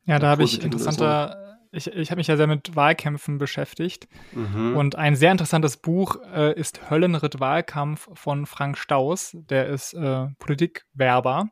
Ja, 0.05 0.19
da 0.19 0.29
habe 0.29 0.43
ich 0.43 0.63
interessanter 0.63 1.49
ich, 1.71 1.87
ich 1.87 2.09
habe 2.09 2.19
mich 2.19 2.27
ja 2.27 2.37
sehr 2.37 2.47
mit 2.47 2.75
Wahlkämpfen 2.75 3.37
beschäftigt. 3.37 4.07
Mhm. 4.33 4.75
Und 4.75 4.95
ein 4.95 5.15
sehr 5.15 5.31
interessantes 5.31 5.77
Buch 5.77 6.17
äh, 6.33 6.53
ist 6.59 6.89
Höllenritt 6.89 7.39
Wahlkampf 7.39 8.09
von 8.13 8.45
Frank 8.45 8.77
Staus. 8.77 9.37
Der 9.49 9.67
ist 9.67 9.93
äh, 9.93 10.27
Politikwerber. 10.39 11.49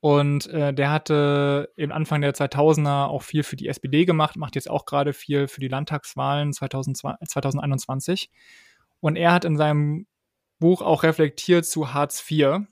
Und 0.00 0.48
äh, 0.48 0.74
der 0.74 0.90
hatte 0.90 1.70
im 1.76 1.92
Anfang 1.92 2.20
der 2.20 2.34
2000er 2.34 3.06
auch 3.06 3.22
viel 3.22 3.44
für 3.44 3.56
die 3.56 3.68
SPD 3.68 4.04
gemacht, 4.04 4.36
macht 4.36 4.56
jetzt 4.56 4.68
auch 4.68 4.84
gerade 4.84 5.12
viel 5.12 5.46
für 5.46 5.60
die 5.60 5.68
Landtagswahlen 5.68 6.52
2020, 6.52 7.28
2021. 7.28 8.30
Und 9.00 9.16
er 9.16 9.32
hat 9.32 9.44
in 9.44 9.56
seinem 9.56 10.06
Buch 10.58 10.82
auch 10.82 11.04
reflektiert 11.04 11.64
zu 11.64 11.94
Hartz 11.94 12.22
IV 12.28 12.66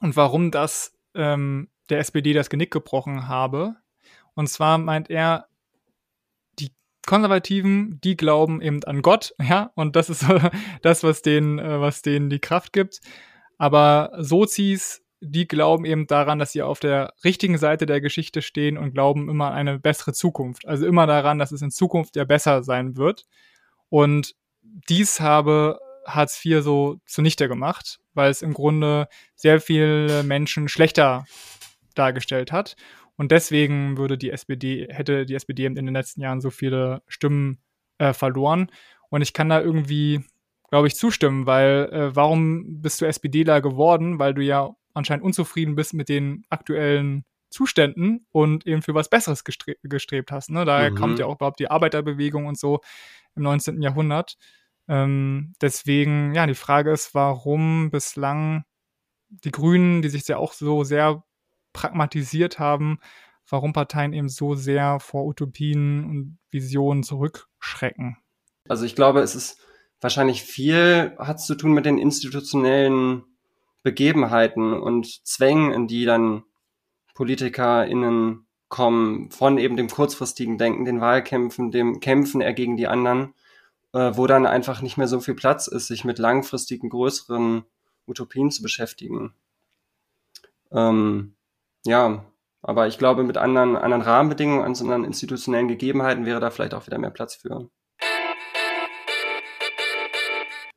und 0.00 0.16
warum 0.16 0.50
das 0.50 0.92
ähm, 1.14 1.68
der 1.88 1.98
SPD 1.98 2.32
das 2.32 2.50
Genick 2.50 2.70
gebrochen 2.70 3.28
habe. 3.28 3.76
Und 4.34 4.48
zwar 4.48 4.78
meint 4.78 5.10
er, 5.10 5.50
Konservativen, 7.06 8.00
die 8.02 8.16
glauben 8.16 8.60
eben 8.60 8.84
an 8.84 9.02
Gott, 9.02 9.34
ja, 9.42 9.72
und 9.74 9.96
das 9.96 10.10
ist 10.10 10.24
das, 10.82 11.02
was 11.02 11.22
denen, 11.22 11.58
äh, 11.58 11.80
was 11.80 12.02
denen 12.02 12.30
die 12.30 12.38
Kraft 12.38 12.72
gibt. 12.72 13.00
Aber 13.58 14.12
Sozis, 14.18 15.02
die 15.20 15.46
glauben 15.46 15.84
eben 15.84 16.06
daran, 16.06 16.38
dass 16.38 16.52
sie 16.52 16.62
auf 16.62 16.80
der 16.80 17.12
richtigen 17.24 17.58
Seite 17.58 17.84
der 17.84 18.00
Geschichte 18.00 18.40
stehen 18.40 18.78
und 18.78 18.92
glauben 18.94 19.28
immer 19.28 19.48
an 19.48 19.68
eine 19.68 19.78
bessere 19.78 20.12
Zukunft. 20.12 20.66
Also 20.66 20.86
immer 20.86 21.06
daran, 21.06 21.38
dass 21.38 21.52
es 21.52 21.60
in 21.60 21.70
Zukunft 21.70 22.16
ja 22.16 22.24
besser 22.24 22.62
sein 22.62 22.96
wird. 22.96 23.26
Und 23.90 24.34
dies 24.62 25.20
habe 25.20 25.78
Hartz 26.06 26.42
IV 26.44 26.62
so 26.62 27.00
zunichte 27.04 27.48
gemacht, 27.48 27.99
weil 28.14 28.30
es 28.30 28.42
im 28.42 28.54
Grunde 28.54 29.08
sehr 29.34 29.60
viele 29.60 30.22
Menschen 30.22 30.68
schlechter 30.68 31.24
dargestellt 31.94 32.52
hat. 32.52 32.76
Und 33.16 33.32
deswegen 33.32 33.98
würde 33.98 34.16
die 34.16 34.30
SPD, 34.30 34.88
hätte 34.90 35.26
die 35.26 35.34
SPD 35.34 35.66
in 35.66 35.74
den 35.74 35.92
letzten 35.92 36.22
Jahren 36.22 36.40
so 36.40 36.50
viele 36.50 37.02
Stimmen 37.06 37.58
äh, 37.98 38.12
verloren. 38.12 38.70
Und 39.10 39.22
ich 39.22 39.32
kann 39.32 39.48
da 39.48 39.60
irgendwie, 39.60 40.24
glaube 40.70 40.86
ich, 40.86 40.96
zustimmen, 40.96 41.44
weil 41.46 41.90
äh, 41.92 42.16
warum 42.16 42.80
bist 42.80 43.00
du 43.00 43.06
SPDler 43.06 43.60
geworden? 43.60 44.18
Weil 44.18 44.32
du 44.32 44.42
ja 44.42 44.70
anscheinend 44.94 45.24
unzufrieden 45.24 45.74
bist 45.74 45.92
mit 45.94 46.08
den 46.08 46.44
aktuellen 46.48 47.24
Zuständen 47.50 48.26
und 48.30 48.66
eben 48.66 48.80
für 48.80 48.94
was 48.94 49.10
Besseres 49.10 49.44
gestre 49.44 49.74
gestrebt 49.82 50.32
hast. 50.32 50.50
Ne? 50.50 50.64
Daher 50.64 50.92
mhm. 50.92 50.94
kommt 50.94 51.18
ja 51.18 51.26
auch 51.26 51.36
überhaupt 51.36 51.60
die 51.60 51.70
Arbeiterbewegung 51.70 52.46
und 52.46 52.58
so 52.58 52.80
im 53.34 53.42
19. 53.42 53.82
Jahrhundert. 53.82 54.36
Ähm, 54.90 55.52
deswegen, 55.60 56.34
ja, 56.34 56.48
die 56.48 56.56
Frage 56.56 56.90
ist, 56.90 57.14
warum 57.14 57.90
bislang 57.90 58.64
die 59.28 59.52
Grünen, 59.52 60.02
die 60.02 60.08
sich 60.08 60.26
ja 60.26 60.36
auch 60.36 60.52
so 60.52 60.82
sehr 60.82 61.22
pragmatisiert 61.72 62.58
haben, 62.58 62.98
warum 63.48 63.72
Parteien 63.72 64.12
eben 64.12 64.28
so 64.28 64.56
sehr 64.56 64.98
vor 64.98 65.24
Utopien 65.26 66.04
und 66.04 66.38
Visionen 66.50 67.04
zurückschrecken. 67.04 68.16
Also 68.68 68.84
ich 68.84 68.96
glaube, 68.96 69.20
es 69.20 69.36
ist 69.36 69.60
wahrscheinlich 70.00 70.42
viel 70.42 71.14
hat 71.18 71.40
zu 71.40 71.54
tun 71.54 71.72
mit 71.72 71.86
den 71.86 71.98
institutionellen 71.98 73.22
Begebenheiten 73.84 74.72
und 74.72 75.24
Zwängen, 75.24 75.72
in 75.72 75.86
die 75.86 76.04
dann 76.04 76.42
PolitikerInnen 77.14 78.44
kommen, 78.68 79.30
von 79.30 79.56
eben 79.58 79.76
dem 79.76 79.88
kurzfristigen 79.88 80.58
Denken, 80.58 80.84
den 80.84 81.00
Wahlkämpfen, 81.00 81.70
dem 81.70 82.00
Kämpfen 82.00 82.40
er 82.40 82.54
gegen 82.54 82.76
die 82.76 82.88
anderen, 82.88 83.34
äh, 83.92 84.12
wo 84.14 84.26
dann 84.26 84.46
einfach 84.46 84.82
nicht 84.82 84.96
mehr 84.96 85.08
so 85.08 85.20
viel 85.20 85.34
Platz 85.34 85.66
ist, 85.66 85.88
sich 85.88 86.04
mit 86.04 86.18
langfristigen, 86.18 86.90
größeren 86.90 87.64
Utopien 88.06 88.50
zu 88.50 88.62
beschäftigen. 88.62 89.34
Ähm, 90.72 91.34
ja, 91.84 92.24
aber 92.62 92.86
ich 92.86 92.98
glaube, 92.98 93.22
mit 93.24 93.36
anderen, 93.36 93.76
anderen 93.76 94.02
Rahmenbedingungen, 94.02 94.64
anderen 94.64 95.04
institutionellen 95.04 95.68
Gegebenheiten 95.68 96.26
wäre 96.26 96.40
da 96.40 96.50
vielleicht 96.50 96.74
auch 96.74 96.86
wieder 96.86 96.98
mehr 96.98 97.10
Platz 97.10 97.36
für. 97.36 97.70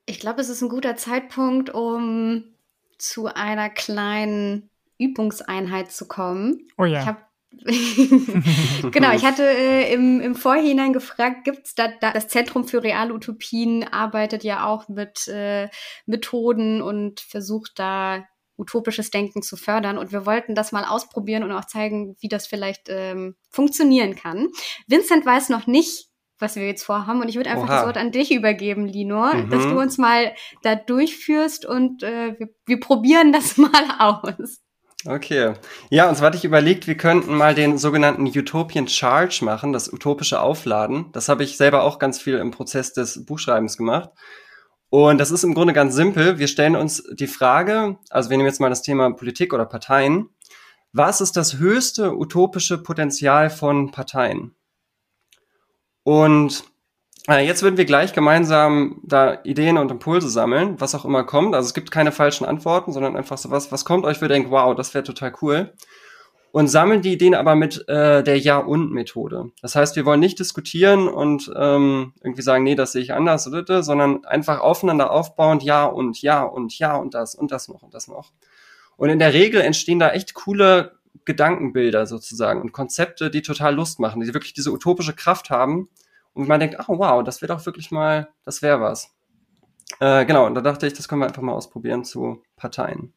Ich 0.05 0.19
glaube, 0.19 0.41
es 0.41 0.49
ist 0.49 0.61
ein 0.61 0.69
guter 0.69 0.95
Zeitpunkt, 0.95 1.69
um 1.69 2.45
zu 2.97 3.27
einer 3.27 3.69
kleinen 3.69 4.69
Übungseinheit 4.97 5.91
zu 5.91 6.07
kommen. 6.07 6.67
Oh 6.77 6.85
ja. 6.85 7.17
genau, 8.91 9.13
ich 9.13 9.23
hatte 9.23 9.43
äh, 9.43 9.93
im, 9.93 10.19
im 10.21 10.35
Vorhinein 10.35 10.93
gefragt, 10.93 11.45
gibt 11.45 11.67
es 11.67 11.75
da, 11.75 11.87
da, 12.01 12.11
das 12.11 12.27
Zentrum 12.27 12.67
für 12.67 12.83
Realutopien 12.83 13.83
arbeitet 13.83 14.43
ja 14.43 14.65
auch 14.65 14.89
mit 14.89 15.27
äh, 15.27 15.69
Methoden 16.05 16.81
und 16.81 17.19
versucht 17.19 17.73
da 17.77 18.25
utopisches 18.57 19.09
Denken 19.09 19.41
zu 19.41 19.57
fördern. 19.57 19.97
Und 19.97 20.11
wir 20.11 20.25
wollten 20.25 20.55
das 20.55 20.71
mal 20.71 20.85
ausprobieren 20.85 21.43
und 21.43 21.51
auch 21.51 21.65
zeigen, 21.65 22.15
wie 22.19 22.27
das 22.27 22.47
vielleicht 22.47 22.87
ähm, 22.87 23.35
funktionieren 23.49 24.15
kann. 24.15 24.49
Vincent 24.87 25.25
weiß 25.25 25.49
noch 25.49 25.67
nicht, 25.67 26.09
was 26.39 26.55
wir 26.55 26.65
jetzt 26.65 26.83
vorhaben. 26.83 27.21
Und 27.21 27.29
ich 27.29 27.35
würde 27.35 27.49
einfach 27.49 27.65
Oha. 27.65 27.75
das 27.77 27.85
Wort 27.85 27.97
an 27.97 28.11
dich 28.11 28.31
übergeben, 28.31 28.85
Lino, 28.87 29.33
mhm. 29.33 29.49
dass 29.49 29.63
du 29.63 29.79
uns 29.79 29.97
mal 29.97 30.33
da 30.61 30.75
durchführst 30.75 31.65
und 31.65 32.03
äh, 32.03 32.37
wir, 32.37 32.49
wir 32.65 32.79
probieren 32.79 33.31
das 33.31 33.57
mal 33.57 33.95
aus. 33.99 34.62
Okay. 35.05 35.53
Ja, 35.89 36.07
und 36.07 36.15
zwar 36.15 36.27
hatte 36.27 36.37
ich 36.37 36.45
überlegt, 36.45 36.87
wir 36.87 36.95
könnten 36.95 37.35
mal 37.35 37.53
den 37.53 37.77
sogenannten 37.77 38.25
Utopian 38.25 38.87
Charge 38.87 39.43
machen, 39.43 39.73
das 39.73 39.91
utopische 39.91 40.39
Aufladen. 40.39 41.11
Das 41.11 41.27
habe 41.27 41.43
ich 41.43 41.57
selber 41.57 41.83
auch 41.83 41.99
ganz 41.99 42.21
viel 42.21 42.37
im 42.37 42.51
Prozess 42.51 42.93
des 42.93 43.25
Buchschreibens 43.25 43.77
gemacht. 43.77 44.11
Und 44.89 45.17
das 45.17 45.31
ist 45.31 45.43
im 45.43 45.55
Grunde 45.55 45.73
ganz 45.73 45.95
simpel. 45.95 46.37
Wir 46.37 46.47
stellen 46.47 46.75
uns 46.75 47.03
die 47.11 47.27
Frage, 47.27 47.97
also 48.09 48.29
wir 48.29 48.37
nehmen 48.37 48.47
jetzt 48.47 48.61
mal 48.61 48.69
das 48.69 48.83
Thema 48.83 49.11
Politik 49.11 49.53
oder 49.53 49.65
Parteien. 49.65 50.29
Was 50.93 51.19
ist 51.19 51.35
das 51.35 51.57
höchste 51.57 52.15
utopische 52.15 52.77
Potenzial 52.77 53.49
von 53.49 53.91
Parteien? 53.91 54.55
Und 56.03 56.63
jetzt 57.27 57.63
würden 57.63 57.77
wir 57.77 57.85
gleich 57.85 58.13
gemeinsam 58.13 58.99
da 59.03 59.39
Ideen 59.43 59.77
und 59.77 59.91
Impulse 59.91 60.29
sammeln, 60.29 60.79
was 60.79 60.93
auch 60.93 61.05
immer 61.05 61.23
kommt. 61.23 61.55
Also 61.55 61.67
es 61.67 61.73
gibt 61.73 61.91
keine 61.91 62.11
falschen 62.11 62.45
Antworten, 62.45 62.91
sondern 62.91 63.15
einfach 63.15 63.37
so 63.37 63.49
was, 63.49 63.71
was 63.71 63.85
kommt 63.85 64.05
euch, 64.05 64.17
für 64.17 64.27
denkt, 64.27 64.51
wow, 64.51 64.75
das 64.75 64.93
wäre 64.93 65.03
total 65.03 65.33
cool 65.41 65.73
und 66.53 66.67
sammeln 66.67 67.01
die 67.01 67.13
Ideen 67.13 67.33
aber 67.33 67.55
mit 67.55 67.89
äh, 67.89 68.23
der 68.23 68.37
Ja-und-Methode. 68.37 69.51
Das 69.63 69.75
heißt, 69.75 69.95
wir 69.95 70.05
wollen 70.05 70.19
nicht 70.19 70.37
diskutieren 70.37 71.07
und 71.07 71.51
ähm, 71.55 72.13
irgendwie 72.21 72.43
sagen, 72.43 72.63
nee, 72.63 72.75
das 72.75 72.91
sehe 72.91 73.01
ich 73.01 73.11
anders, 73.11 73.47
oder, 73.47 73.81
sondern 73.81 74.23
einfach 74.25 74.59
aufeinander 74.59 75.09
aufbauend 75.09 75.63
Ja 75.63 75.85
und 75.85 76.21
Ja 76.21 76.43
und 76.43 76.77
Ja 76.77 76.95
und 76.95 77.15
das 77.15 77.33
und 77.33 77.51
das 77.51 77.69
noch 77.69 77.81
und 77.81 77.95
das 77.95 78.07
noch. 78.07 78.31
Und 78.97 79.09
in 79.09 79.17
der 79.17 79.33
Regel 79.33 79.61
entstehen 79.61 79.97
da 79.97 80.11
echt 80.11 80.35
coole 80.35 80.99
Gedankenbilder 81.25 82.05
sozusagen 82.05 82.61
und 82.61 82.71
Konzepte, 82.71 83.31
die 83.31 83.41
total 83.41 83.73
Lust 83.73 83.99
machen, 83.99 84.21
die 84.21 84.31
wirklich 84.31 84.53
diese 84.53 84.71
utopische 84.71 85.13
Kraft 85.13 85.49
haben 85.49 85.89
und 86.33 86.47
man 86.47 86.59
denkt, 86.59 86.77
oh 86.87 86.99
wow, 86.99 87.23
das 87.23 87.41
wäre 87.41 87.53
doch 87.53 87.65
wirklich 87.65 87.91
mal, 87.91 88.29
das 88.43 88.61
wäre 88.61 88.81
was. 88.81 89.13
Äh, 89.99 90.25
genau, 90.25 90.45
und 90.45 90.55
da 90.55 90.61
dachte 90.61 90.87
ich, 90.87 90.93
das 90.93 91.07
können 91.07 91.21
wir 91.21 91.27
einfach 91.27 91.41
mal 91.41 91.53
ausprobieren 91.53 92.03
zu 92.03 92.41
Parteien. 92.55 93.13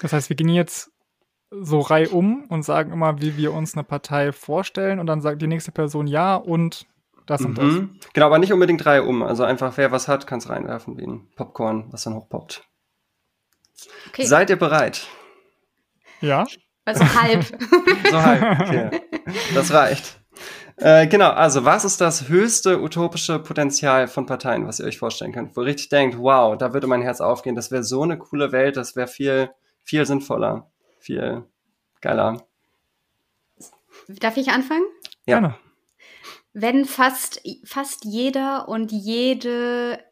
Das 0.00 0.12
heißt, 0.12 0.28
wir 0.28 0.36
gehen 0.36 0.48
jetzt 0.48 0.92
so 1.50 1.80
reihum 1.80 2.44
und 2.48 2.62
sagen 2.62 2.92
immer, 2.92 3.20
wie 3.20 3.36
wir 3.36 3.52
uns 3.52 3.74
eine 3.74 3.84
Partei 3.84 4.32
vorstellen 4.32 5.00
und 5.00 5.06
dann 5.06 5.20
sagt 5.20 5.42
die 5.42 5.48
nächste 5.48 5.72
Person 5.72 6.06
ja 6.06 6.36
und 6.36 6.86
das 7.26 7.42
und 7.42 7.58
mhm. 7.58 7.98
das. 8.00 8.12
Genau, 8.12 8.26
aber 8.26 8.38
nicht 8.38 8.52
unbedingt 8.52 8.84
reihum. 8.86 9.22
Also 9.22 9.44
einfach, 9.44 9.76
wer 9.76 9.90
was 9.92 10.08
hat, 10.08 10.26
kann 10.26 10.38
es 10.38 10.48
reinwerfen 10.48 10.96
wie 10.96 11.06
ein 11.06 11.28
Popcorn, 11.34 11.86
was 11.90 12.04
dann 12.04 12.14
hochpoppt. 12.14 12.64
Okay. 14.08 14.24
Seid 14.24 14.50
ihr 14.50 14.56
bereit? 14.56 15.06
Ja. 16.20 16.46
Also 16.84 17.04
halb. 17.04 17.44
so 18.10 18.22
halb, 18.22 18.60
okay. 18.60 19.00
Das 19.54 19.72
reicht. 19.72 20.19
Äh, 20.80 21.06
genau, 21.08 21.30
also 21.30 21.66
was 21.66 21.84
ist 21.84 22.00
das 22.00 22.28
höchste 22.28 22.80
utopische 22.80 23.38
Potenzial 23.38 24.08
von 24.08 24.24
Parteien, 24.24 24.66
was 24.66 24.80
ihr 24.80 24.86
euch 24.86 24.98
vorstellen 24.98 25.32
könnt? 25.32 25.54
Wo 25.54 25.60
ihr 25.60 25.66
richtig 25.66 25.90
denkt, 25.90 26.18
wow, 26.18 26.56
da 26.56 26.72
würde 26.72 26.86
mein 26.86 27.02
Herz 27.02 27.20
aufgehen, 27.20 27.54
das 27.54 27.70
wäre 27.70 27.84
so 27.84 28.02
eine 28.02 28.16
coole 28.16 28.50
Welt, 28.50 28.78
das 28.78 28.96
wäre 28.96 29.06
viel, 29.06 29.50
viel 29.84 30.06
sinnvoller. 30.06 30.70
viel 30.98 31.44
geiler. 32.00 32.42
Darf 34.08 34.38
ich 34.38 34.48
anfangen? 34.48 34.84
Ja. 35.26 35.38
Gerne. 35.38 35.56
Wenn 36.52 36.84
fast, 36.86 37.42
fast 37.64 38.04
jeder 38.04 38.68
und 38.68 38.90
jede 38.90 40.02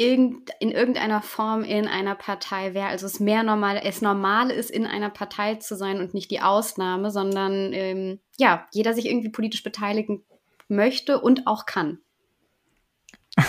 irgend, 0.00 0.50
in 0.60 0.70
irgendeiner 0.70 1.20
Form 1.20 1.62
in 1.62 1.86
einer 1.86 2.14
Partei 2.14 2.72
wäre, 2.72 2.86
also 2.86 3.04
es 3.04 3.20
mehr 3.20 3.42
normal, 3.42 3.78
es 3.84 4.00
normal 4.00 4.50
ist, 4.50 4.70
in 4.70 4.86
einer 4.86 5.10
Partei 5.10 5.56
zu 5.56 5.76
sein 5.76 6.00
und 6.00 6.14
nicht 6.14 6.30
die 6.30 6.40
Ausnahme, 6.40 7.10
sondern 7.10 7.74
ähm, 7.74 8.18
ja, 8.38 8.66
jeder 8.72 8.94
sich 8.94 9.06
irgendwie 9.06 9.28
politisch 9.28 9.62
beteiligen 9.62 10.24
möchte 10.68 11.20
und 11.20 11.46
auch 11.46 11.66
kann. 11.66 11.98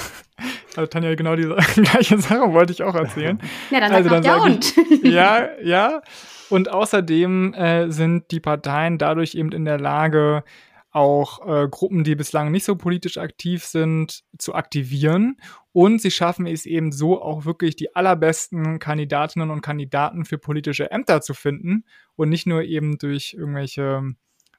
Also 0.76 0.88
Tanja, 0.88 1.14
genau 1.16 1.36
diese 1.36 1.54
gleiche 1.76 2.18
Sache 2.18 2.54
wollte 2.54 2.72
ich 2.72 2.82
auch 2.82 2.96
erzählen. 2.96 3.40
Ja, 3.72 3.82
dann 3.82 3.92
Also 3.92 4.10
dann 4.10 4.24
sag 4.24 4.42
und. 4.42 4.74
ja, 5.04 5.50
ja. 5.62 6.02
Und 6.50 6.72
außerdem 6.72 7.54
äh, 7.54 7.92
sind 7.92 8.32
die 8.32 8.40
Parteien 8.40 8.98
dadurch 8.98 9.36
eben 9.36 9.52
in 9.52 9.66
der 9.66 9.78
Lage, 9.78 10.46
auch 10.92 11.48
äh, 11.48 11.68
Gruppen, 11.70 12.04
die 12.04 12.16
bislang 12.16 12.52
nicht 12.52 12.66
so 12.66 12.76
politisch 12.76 13.18
aktiv 13.18 13.64
sind, 13.64 14.24
zu 14.38 14.54
aktivieren. 14.54 15.38
Und 15.72 16.02
sie 16.02 16.12
schaffen 16.12 16.46
es 16.46 16.66
eben 16.66 16.92
so, 16.92 17.22
auch 17.22 17.46
wirklich 17.46 17.78
die 17.78 17.96
allerbesten 17.96 18.80
Kandidatinnen 18.80 19.52
und 19.52 19.62
Kandidaten 19.62 20.26
für 20.26 20.38
politische 20.38 20.92
Ämter 20.92 21.22
zu 21.22 21.34
finden 21.34 21.86
und 22.16 22.30
nicht 22.30 22.46
nur 22.46 22.64
eben 22.64 22.98
durch 22.98 23.34
irgendwelche 23.34 24.04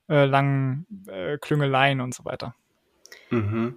äh, 0.08 0.24
langen 0.24 0.86
äh, 1.06 1.36
Klüngeleien 1.38 2.00
und 2.00 2.14
so 2.14 2.24
weiter. 2.24 2.54
Mhm. 3.30 3.76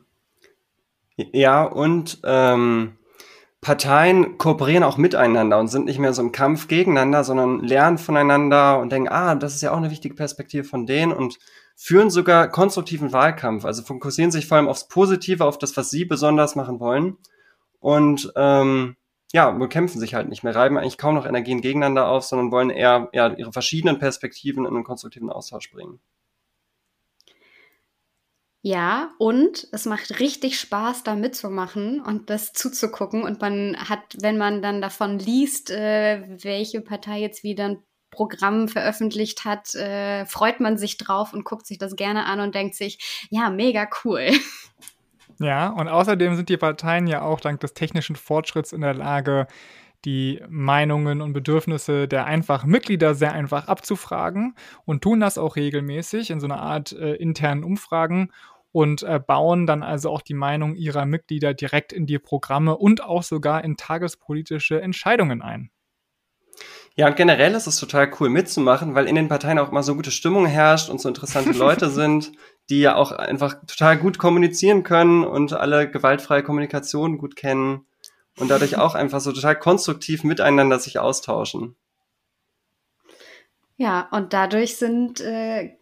Ja, 1.17 1.63
und 1.63 2.19
ähm, 2.23 2.97
Parteien 3.59 4.37
kooperieren 4.37 4.83
auch 4.83 4.97
miteinander 4.97 5.59
und 5.59 5.69
sind 5.69 5.85
nicht 5.85 5.99
mehr 5.99 6.13
so 6.13 6.21
im 6.21 6.31
Kampf 6.31 6.67
gegeneinander, 6.67 7.23
sondern 7.23 7.61
lernen 7.61 7.97
voneinander 7.97 8.79
und 8.79 8.91
denken, 8.91 9.09
ah, 9.09 9.35
das 9.35 9.55
ist 9.55 9.61
ja 9.61 9.71
auch 9.71 9.77
eine 9.77 9.91
wichtige 9.91 10.15
Perspektive 10.15 10.63
von 10.63 10.85
denen 10.85 11.11
und 11.11 11.39
führen 11.75 12.09
sogar 12.09 12.49
konstruktiven 12.49 13.11
Wahlkampf. 13.11 13.65
Also 13.65 13.83
fokussieren 13.83 14.31
sich 14.31 14.47
vor 14.47 14.57
allem 14.57 14.67
aufs 14.67 14.87
Positive, 14.87 15.45
auf 15.45 15.57
das, 15.57 15.75
was 15.77 15.89
sie 15.89 16.05
besonders 16.05 16.55
machen 16.55 16.79
wollen. 16.79 17.17
Und 17.79 18.31
ähm, 18.35 18.95
ja, 19.33 19.51
bekämpfen 19.51 19.99
sich 19.99 20.15
halt 20.15 20.29
nicht 20.29 20.43
mehr, 20.43 20.55
reiben 20.55 20.77
eigentlich 20.77 20.97
kaum 20.97 21.15
noch 21.15 21.25
Energien 21.25 21.61
gegeneinander 21.61 22.07
auf, 22.07 22.23
sondern 22.23 22.51
wollen 22.51 22.69
eher 22.69 23.09
ja, 23.13 23.33
ihre 23.33 23.51
verschiedenen 23.51 23.99
Perspektiven 23.99 24.65
in 24.65 24.73
einen 24.73 24.83
konstruktiven 24.83 25.29
Austausch 25.29 25.71
bringen. 25.71 25.99
Ja, 28.61 29.13
und 29.19 29.67
es 29.73 29.85
macht 29.85 30.19
richtig 30.19 30.59
Spaß, 30.59 31.03
da 31.03 31.13
mitzumachen 31.13 32.01
und 32.01 32.31
das 32.31 32.51
zuzugucken. 32.53 33.21
Und 33.21 33.39
man 33.39 33.77
hat, 33.77 34.15
wenn 34.21 34.39
man 34.39 34.63
dann 34.63 34.81
davon 34.81 35.19
liest, 35.19 35.69
äh, 35.69 36.23
welche 36.43 36.81
Partei 36.81 37.19
jetzt 37.19 37.43
wieder 37.43 37.65
ein 37.65 37.83
Programm 38.15 38.67
veröffentlicht 38.67 39.45
hat, 39.45 39.75
äh, 39.75 40.25
freut 40.25 40.59
man 40.59 40.77
sich 40.77 40.97
drauf 40.97 41.33
und 41.33 41.45
guckt 41.45 41.67
sich 41.67 41.77
das 41.77 41.95
gerne 41.95 42.25
an 42.25 42.39
und 42.39 42.55
denkt 42.55 42.75
sich, 42.75 43.27
ja, 43.29 43.49
mega 43.49 43.87
cool. 44.03 44.29
Ja, 45.39 45.69
und 45.69 45.89
außerdem 45.89 46.35
sind 46.35 46.47
die 46.47 46.57
Parteien 46.57 47.07
ja 47.07 47.21
auch 47.21 47.41
dank 47.41 47.59
des 47.59 47.73
technischen 47.73 48.15
Fortschritts 48.15 48.71
in 48.71 48.81
der 48.81 48.93
Lage, 48.93 49.47
die 50.05 50.41
Meinungen 50.47 51.21
und 51.21 51.33
Bedürfnisse 51.33 52.07
der 52.07 52.25
einfachen 52.25 52.69
Mitglieder 52.69 53.15
sehr 53.15 53.33
einfach 53.33 53.67
abzufragen 53.67 54.55
und 54.85 55.01
tun 55.01 55.19
das 55.19 55.37
auch 55.37 55.55
regelmäßig 55.55 56.29
in 56.29 56.39
so 56.39 56.45
einer 56.45 56.61
Art 56.61 56.91
äh, 56.93 57.15
internen 57.15 57.63
Umfragen 57.63 58.31
und 58.71 59.03
äh, 59.03 59.19
bauen 59.19 59.65
dann 59.65 59.83
also 59.83 60.09
auch 60.11 60.21
die 60.21 60.33
Meinung 60.33 60.75
ihrer 60.75 61.05
Mitglieder 61.05 61.53
direkt 61.53 61.91
in 61.91 62.05
die 62.05 62.19
Programme 62.19 62.77
und 62.77 63.03
auch 63.03 63.23
sogar 63.23 63.63
in 63.63 63.77
tagespolitische 63.77 64.81
Entscheidungen 64.81 65.41
ein. 65.41 65.71
Ja, 66.97 67.07
und 67.07 67.17
generell 67.17 67.53
ist 67.55 67.67
es 67.67 67.77
total 67.77 68.09
cool 68.19 68.29
mitzumachen, 68.29 68.95
weil 68.95 69.07
in 69.07 69.15
den 69.15 69.27
Parteien 69.27 69.59
auch 69.59 69.71
mal 69.71 69.83
so 69.83 69.95
gute 69.95 70.11
Stimmung 70.11 70.45
herrscht 70.45 70.89
und 70.89 71.01
so 71.01 71.09
interessante 71.09 71.51
Leute 71.57 71.89
sind, 71.89 72.31
die 72.69 72.79
ja 72.79 72.95
auch 72.95 73.11
einfach 73.11 73.55
total 73.67 73.97
gut 73.97 74.17
kommunizieren 74.17 74.83
können 74.83 75.25
und 75.25 75.51
alle 75.51 75.89
gewaltfreie 75.89 76.43
Kommunikation 76.43 77.17
gut 77.17 77.35
kennen 77.35 77.85
und 78.37 78.49
dadurch 78.49 78.77
auch 78.77 78.95
einfach 78.95 79.19
so 79.19 79.33
total 79.33 79.59
konstruktiv 79.59 80.23
miteinander 80.23 80.79
sich 80.79 80.97
austauschen. 80.97 81.75
Ja, 83.77 84.07
und 84.11 84.31
dadurch 84.31 84.77
sind 84.77 85.19
äh, 85.19 85.75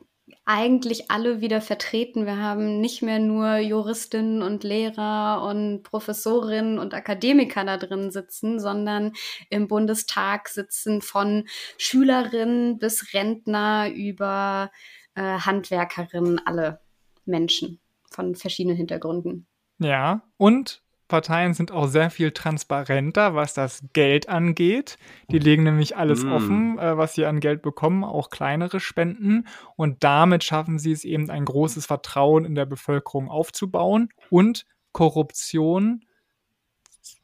eigentlich 0.45 1.09
alle 1.09 1.39
wieder 1.39 1.61
vertreten. 1.61 2.25
Wir 2.25 2.37
haben 2.37 2.81
nicht 2.81 3.01
mehr 3.01 3.19
nur 3.19 3.57
Juristinnen 3.57 4.41
und 4.41 4.63
Lehrer 4.63 5.43
und 5.47 5.83
Professorinnen 5.83 6.79
und 6.79 6.93
Akademiker 6.93 7.63
da 7.63 7.77
drin 7.77 8.11
sitzen, 8.11 8.59
sondern 8.59 9.13
im 9.49 9.67
Bundestag 9.67 10.49
sitzen 10.49 11.01
von 11.01 11.45
Schülerinnen 11.77 12.77
bis 12.77 13.13
Rentner 13.13 13.89
über 13.89 14.69
äh, 15.15 15.21
Handwerkerinnen 15.21 16.45
alle 16.45 16.81
Menschen 17.25 17.79
von 18.11 18.35
verschiedenen 18.35 18.75
Hintergründen. 18.75 19.47
Ja, 19.79 20.23
und 20.37 20.82
Parteien 21.07 21.53
sind 21.53 21.71
auch 21.71 21.87
sehr 21.87 22.09
viel 22.09 22.31
transparenter, 22.31 23.35
was 23.35 23.53
das 23.53 23.83
Geld 23.93 24.29
angeht. 24.29 24.97
Die 25.29 25.39
legen 25.39 25.63
nämlich 25.63 25.95
alles 25.97 26.23
Mm. 26.23 26.31
offen, 26.31 26.79
äh, 26.79 26.97
was 26.97 27.13
sie 27.13 27.25
an 27.25 27.39
Geld 27.39 27.61
bekommen, 27.61 28.03
auch 28.03 28.29
kleinere 28.29 28.79
Spenden. 28.79 29.47
Und 29.75 30.03
damit 30.03 30.43
schaffen 30.43 30.79
sie 30.79 30.91
es 30.91 31.03
eben, 31.03 31.29
ein 31.29 31.45
großes 31.45 31.85
Vertrauen 31.85 32.45
in 32.45 32.55
der 32.55 32.65
Bevölkerung 32.65 33.29
aufzubauen 33.29 34.09
und 34.29 34.65
Korruption 34.91 36.05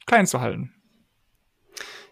klein 0.06 0.28
zu 0.28 0.42
halten. 0.42 0.74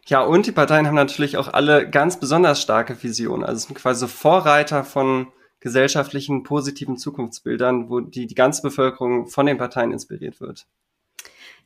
Ja, 0.08 0.22
und 0.22 0.46
die 0.46 0.54
Parteien 0.54 0.88
haben 0.88 0.96
natürlich 0.96 1.36
auch 1.36 1.50
alle 1.50 1.90
ganz 1.90 2.20
besonders 2.20 2.62
starke 2.62 3.02
Visionen. 3.04 3.44
Also 3.44 3.58
es 3.58 3.64
sind 3.64 3.76
quasi 3.76 4.08
Vorreiter 4.08 4.86
von 4.86 5.28
gesellschaftlichen 5.60 6.44
positiven 6.44 6.98
Zukunftsbildern, 6.98 7.90
wo 7.90 8.00
die, 8.00 8.26
die 8.26 8.36
ganze 8.36 8.62
Bevölkerung 8.62 9.28
von 9.28 9.46
den 9.48 9.58
Parteien 9.58 9.92
inspiriert 9.92 10.40
wird. 10.40 10.66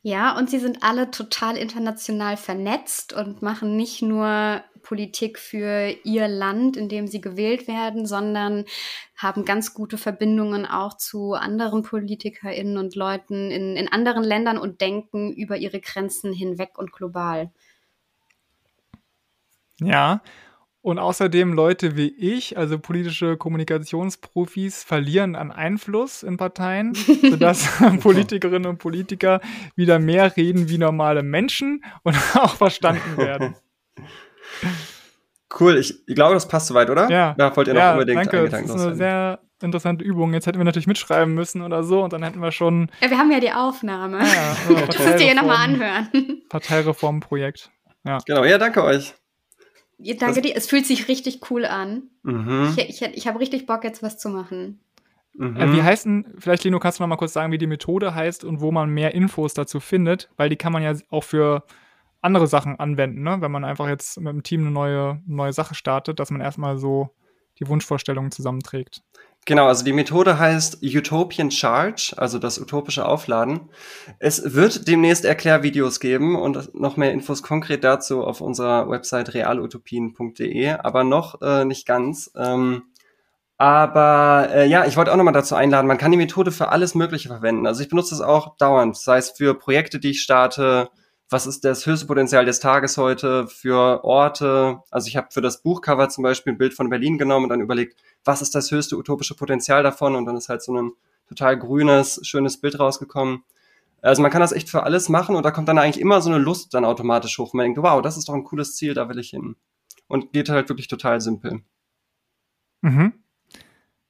Ja, 0.04 0.36
und 0.36 0.50
sie 0.50 0.58
sind 0.58 0.82
alle 0.82 1.12
total 1.12 1.58
international 1.58 2.36
vernetzt 2.36 3.14
und 3.14 3.44
machen 3.44 3.76
nicht 3.76 4.02
nur 4.02 4.64
Politik 4.82 5.38
für 5.38 5.96
ihr 6.04 6.28
Land, 6.28 6.76
in 6.76 6.90
dem 6.90 7.06
sie 7.06 7.22
gewählt 7.22 7.68
werden, 7.68 8.08
sondern 8.08 8.66
haben 9.16 9.46
ganz 9.46 9.76
gute 9.76 10.00
Verbindungen 10.00 10.66
auch 10.66 10.98
zu 10.98 11.34
anderen 11.34 11.84
PolitikerInnen 11.84 12.78
und 12.78 12.96
Leuten 12.96 13.52
in, 13.52 13.76
in 13.76 13.88
anderen 13.88 14.24
Ländern 14.24 14.58
und 14.58 14.82
denken 14.82 15.32
über 15.34 15.58
ihre 15.58 15.80
Grenzen 15.80 16.34
hinweg 16.34 16.80
und 16.80 16.92
global. 16.92 17.52
Ja. 19.80 20.22
Und 20.84 20.98
außerdem 20.98 21.54
Leute 21.54 21.96
wie 21.96 22.08
ich, 22.08 22.58
also 22.58 22.80
politische 22.80 23.38
Kommunikationsprofis, 23.38 24.84
verlieren 24.84 25.36
an 25.36 25.52
Einfluss 25.52 26.24
in 26.24 26.38
Parteien, 26.38 26.96
sodass 27.30 27.70
Politikerinnen 28.00 28.66
und 28.66 28.80
Politiker 28.80 29.42
wieder 29.76 30.00
mehr 30.00 30.36
reden 30.36 30.70
wie 30.70 30.80
normale 30.80 31.22
Menschen 31.22 31.84
und 32.04 32.16
auch 32.36 32.56
verstanden 32.56 33.18
werden. 33.18 33.56
Cool, 35.60 35.76
ich, 35.76 36.08
ich 36.08 36.16
glaube, 36.16 36.34
das 36.34 36.48
passt 36.48 36.68
soweit, 36.68 36.90
oder? 36.90 37.10
Ja. 37.10 37.36
Da 37.38 37.54
wollt 37.54 37.68
ihr 37.68 37.74
noch 37.74 37.82
ja, 37.82 37.92
unbedingt 37.92 38.20
danke. 38.20 38.48
Das 38.48 38.62
ist 38.62 38.72
eine 38.72 38.96
sehr 38.96 39.40
interessante 39.62 40.02
Übung. 40.06 40.34
Jetzt 40.34 40.48
hätten 40.48 40.58
wir 40.58 40.64
natürlich 40.64 40.88
mitschreiben 40.88 41.34
müssen 41.34 41.62
oder 41.62 41.84
so 41.84 42.06
und 42.06 42.14
dann 42.14 42.24
hätten 42.24 42.40
wir 42.40 42.54
schon 42.54 42.90
Ja, 43.02 43.10
wir 43.10 43.18
haben 43.18 43.30
ja 43.34 43.42
die 43.42 43.52
Aufnahme. 43.52 44.20
ja, 44.20 44.86
das 44.88 44.98
müsst 44.98 45.20
ihr 45.20 45.28
ja 45.28 45.34
nochmal 45.34 45.68
anhören. 45.68 46.08
Parteireformprojekt. 46.48 47.70
Genau, 48.26 48.46
ja, 48.46 48.58
danke 48.58 48.82
euch. 48.82 49.14
Ja, 50.02 50.16
Danke 50.16 50.42
dir, 50.42 50.56
es 50.56 50.68
fühlt 50.68 50.86
sich 50.86 51.08
richtig 51.08 51.42
cool 51.50 51.66
an. 51.66 52.04
Mhm. 52.24 52.76
Ich, 52.78 53.02
ich, 53.02 53.02
ich 53.02 53.28
habe 53.28 53.40
richtig 53.40 53.66
Bock, 53.66 53.84
jetzt 53.84 54.02
was 54.02 54.18
zu 54.18 54.30
machen. 54.30 54.80
Mhm. 55.34 55.58
Äh, 55.58 55.74
wie 55.74 55.84
heißt 55.84 56.06
denn, 56.06 56.26
vielleicht 56.38 56.64
Lino, 56.64 56.80
kannst 56.80 57.00
du 57.00 57.04
noch 57.04 57.08
mal 57.08 57.16
kurz 57.16 57.34
sagen, 57.34 57.52
wie 57.52 57.58
die 57.58 57.68
Methode 57.68 58.14
heißt 58.14 58.44
und 58.44 58.62
wo 58.62 58.72
man 58.72 58.90
mehr 58.90 59.14
Infos 59.14 59.54
dazu 59.54 59.80
findet, 59.80 60.30
weil 60.38 60.50
die 60.50 60.58
kann 60.58 60.74
man 60.74 60.84
ja 60.84 60.94
auch 61.10 61.24
für 61.24 61.64
andere 62.22 62.48
Sachen 62.48 62.80
anwenden, 62.80 63.24
ne? 63.24 63.38
wenn 63.40 63.52
man 63.52 63.64
einfach 63.64 63.88
jetzt 63.88 64.20
mit 64.20 64.32
dem 64.32 64.44
Team 64.44 64.62
eine 64.62 64.72
neue, 64.72 65.22
neue 65.26 65.54
Sache 65.54 65.74
startet, 65.74 66.20
dass 66.20 66.30
man 66.30 66.42
erstmal 66.42 66.78
so 66.78 67.10
die 67.60 67.68
Wunschvorstellungen 67.68 68.32
zusammenträgt. 68.32 69.04
Genau, 69.48 69.68
also 69.68 69.84
die 69.84 69.94
Methode 69.94 70.38
heißt 70.38 70.84
Utopian 70.84 71.50
Charge, 71.50 72.14
also 72.16 72.38
das 72.38 72.60
utopische 72.60 73.06
Aufladen. 73.08 73.72
Es 74.20 74.54
wird 74.54 74.88
demnächst 74.88 75.26
Erklärvideos 75.26 76.00
geben 76.00 76.36
und 76.36 76.76
noch 76.76 76.96
mehr 76.96 77.12
Infos 77.12 77.42
konkret 77.42 77.84
dazu 77.84 78.24
auf 78.24 78.40
unserer 78.40 78.88
Website 78.88 79.34
realutopien.de, 79.34 80.70
aber 80.70 81.04
noch 81.04 81.42
äh, 81.42 81.66
nicht 81.66 81.88
ganz. 81.88 82.32
Ähm, 82.38 82.84
aber 83.58 84.50
äh, 84.52 84.68
ja, 84.68 84.86
ich 84.86 84.96
wollte 84.96 85.12
auch 85.12 85.18
nochmal 85.18 85.34
dazu 85.34 85.56
einladen, 85.56 85.88
man 85.88 85.98
kann 85.98 86.12
die 86.12 86.18
Methode 86.18 86.52
für 86.52 86.70
alles 86.70 86.94
Mögliche 86.94 87.30
verwenden. 87.30 87.66
Also 87.66 87.82
ich 87.82 87.90
benutze 87.90 88.14
es 88.14 88.22
auch 88.22 88.58
dauernd, 88.58 88.96
sei 88.96 89.18
es 89.18 89.32
für 89.32 89.56
Projekte, 89.56 90.00
die 90.00 90.12
ich 90.12 90.22
starte, 90.22 90.90
was 91.32 91.48
ist 91.48 91.64
das 91.64 91.86
höchste 91.86 92.08
Potenzial 92.08 92.44
des 92.44 92.60
Tages 92.60 92.98
heute 92.98 93.48
für 93.48 94.04
Orte. 94.04 94.82
Also 94.92 95.08
ich 95.08 95.16
habe 95.16 95.30
für 95.32 95.40
das 95.40 95.64
Buchcover 95.64 96.10
zum 96.10 96.24
Beispiel 96.24 96.54
ein 96.54 96.58
Bild 96.58 96.74
von 96.74 96.90
Berlin 96.90 97.18
genommen 97.18 97.46
und 97.46 97.50
dann 97.50 97.62
überlegt, 97.62 97.98
was 98.26 98.42
ist 98.42 98.54
das 98.54 98.70
höchste 98.70 98.98
utopische 98.98 99.34
Potenzial 99.34 99.82
davon? 99.82 100.16
Und 100.16 100.26
dann 100.26 100.36
ist 100.36 100.50
halt 100.50 100.62
so 100.62 100.76
ein 100.76 100.92
total 101.30 101.58
grünes, 101.58 102.20
schönes 102.24 102.60
Bild 102.60 102.78
rausgekommen. 102.78 103.44
Also 104.02 104.22
man 104.22 104.30
kann 104.30 104.42
das 104.42 104.52
echt 104.52 104.70
für 104.70 104.84
alles 104.84 105.08
machen 105.08 105.38
und 105.38 105.44
da 105.44 105.52
kommt 105.52 105.70
dann 105.70 105.78
eigentlich 105.78 106.02
immer 106.02 106.22
so 106.22 106.30
eine 106.30 106.40
Lust 106.40 106.74
dann 106.74 106.84
automatisch 106.84 107.38
hoch. 107.38 107.54
Man 107.54 107.66
denkt, 107.68 107.82
wow, 107.82 108.02
das 108.02 108.18
ist 108.18 108.28
doch 108.28 108.34
ein 108.34 108.44
cooles 108.44 108.76
Ziel, 108.76 108.94
da 108.94 109.08
will 109.08 109.20
ich 109.20 109.30
hin. 109.30 109.56
und 110.08 110.34
geht 110.34 110.50
halt 110.50 110.68
wirklich 110.68 110.90
total 110.90 111.22
simpel. 111.22 111.62
Mhm. 112.82 113.14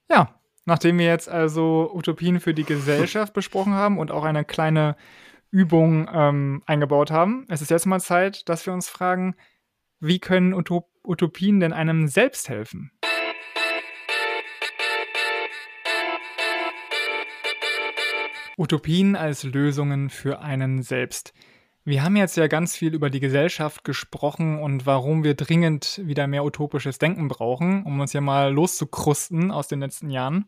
Ja, 0.09 0.39
nachdem 0.65 0.97
wir 0.97 1.05
jetzt 1.05 1.29
also 1.29 1.91
Utopien 1.93 2.39
für 2.39 2.55
die 2.55 2.63
Gesellschaft 2.63 3.33
besprochen 3.33 3.73
haben 3.73 3.99
und 3.99 4.09
auch 4.09 4.23
eine 4.23 4.43
kleine 4.43 4.95
Übung 5.51 6.09
ähm, 6.11 6.63
eingebaut 6.65 7.11
haben, 7.11 7.45
es 7.49 7.61
ist 7.61 7.69
jetzt 7.69 7.85
mal 7.85 7.99
Zeit, 7.99 8.47
dass 8.49 8.65
wir 8.65 8.73
uns 8.73 8.89
fragen, 8.89 9.35
wie 9.99 10.19
können 10.19 10.53
Utop 10.53 10.89
Utopien 11.03 11.59
denn 11.59 11.73
einem 11.73 12.07
selbst 12.07 12.47
helfen? 12.47 12.91
Utopien 18.57 19.15
als 19.15 19.43
Lösungen 19.43 20.09
für 20.09 20.39
einen 20.41 20.83
selbst. 20.83 21.33
Wir 21.83 22.03
haben 22.03 22.15
jetzt 22.15 22.37
ja 22.37 22.45
ganz 22.45 22.75
viel 22.75 22.93
über 22.93 23.09
die 23.09 23.19
Gesellschaft 23.19 23.83
gesprochen 23.83 24.59
und 24.59 24.85
warum 24.85 25.23
wir 25.23 25.33
dringend 25.33 25.99
wieder 26.05 26.27
mehr 26.27 26.45
utopisches 26.45 26.99
Denken 26.99 27.27
brauchen, 27.27 27.83
um 27.83 27.99
uns 27.99 28.13
ja 28.13 28.21
mal 28.21 28.53
loszukrusten 28.53 29.49
aus 29.49 29.67
den 29.67 29.79
letzten 29.79 30.11
Jahren. 30.11 30.45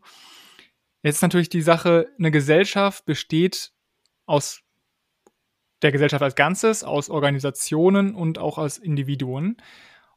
Jetzt 1.02 1.16
ist 1.16 1.22
natürlich 1.22 1.48
die 1.48 1.62
Sache, 1.62 2.08
eine 2.18 2.30
Gesellschaft 2.30 3.04
besteht 3.04 3.72
aus 4.26 4.63
der 5.84 5.92
Gesellschaft 5.92 6.22
als 6.22 6.34
Ganzes, 6.34 6.82
aus 6.82 7.10
Organisationen 7.10 8.14
und 8.14 8.38
auch 8.38 8.58
aus 8.58 8.78
Individuen. 8.78 9.58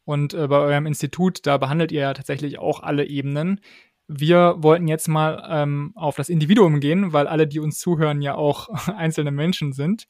Und 0.05 0.33
äh, 0.33 0.47
bei 0.47 0.57
eurem 0.57 0.85
Institut, 0.85 1.45
da 1.45 1.57
behandelt 1.57 1.91
ihr 1.91 2.01
ja 2.01 2.13
tatsächlich 2.13 2.57
auch 2.57 2.81
alle 2.81 3.05
Ebenen. 3.05 3.59
Wir 4.07 4.55
wollten 4.59 4.87
jetzt 4.87 5.09
mal 5.09 5.45
ähm, 5.49 5.91
auf 5.95 6.15
das 6.15 6.29
Individuum 6.29 6.79
gehen, 6.79 7.11
weil 7.11 7.27
alle, 7.27 7.45
die 7.45 7.59
uns 7.59 7.77
zuhören, 7.79 8.21
ja 8.21 8.35
auch 8.35 8.69
einzelne 8.87 9.31
Menschen 9.31 9.73
sind. 9.73 10.07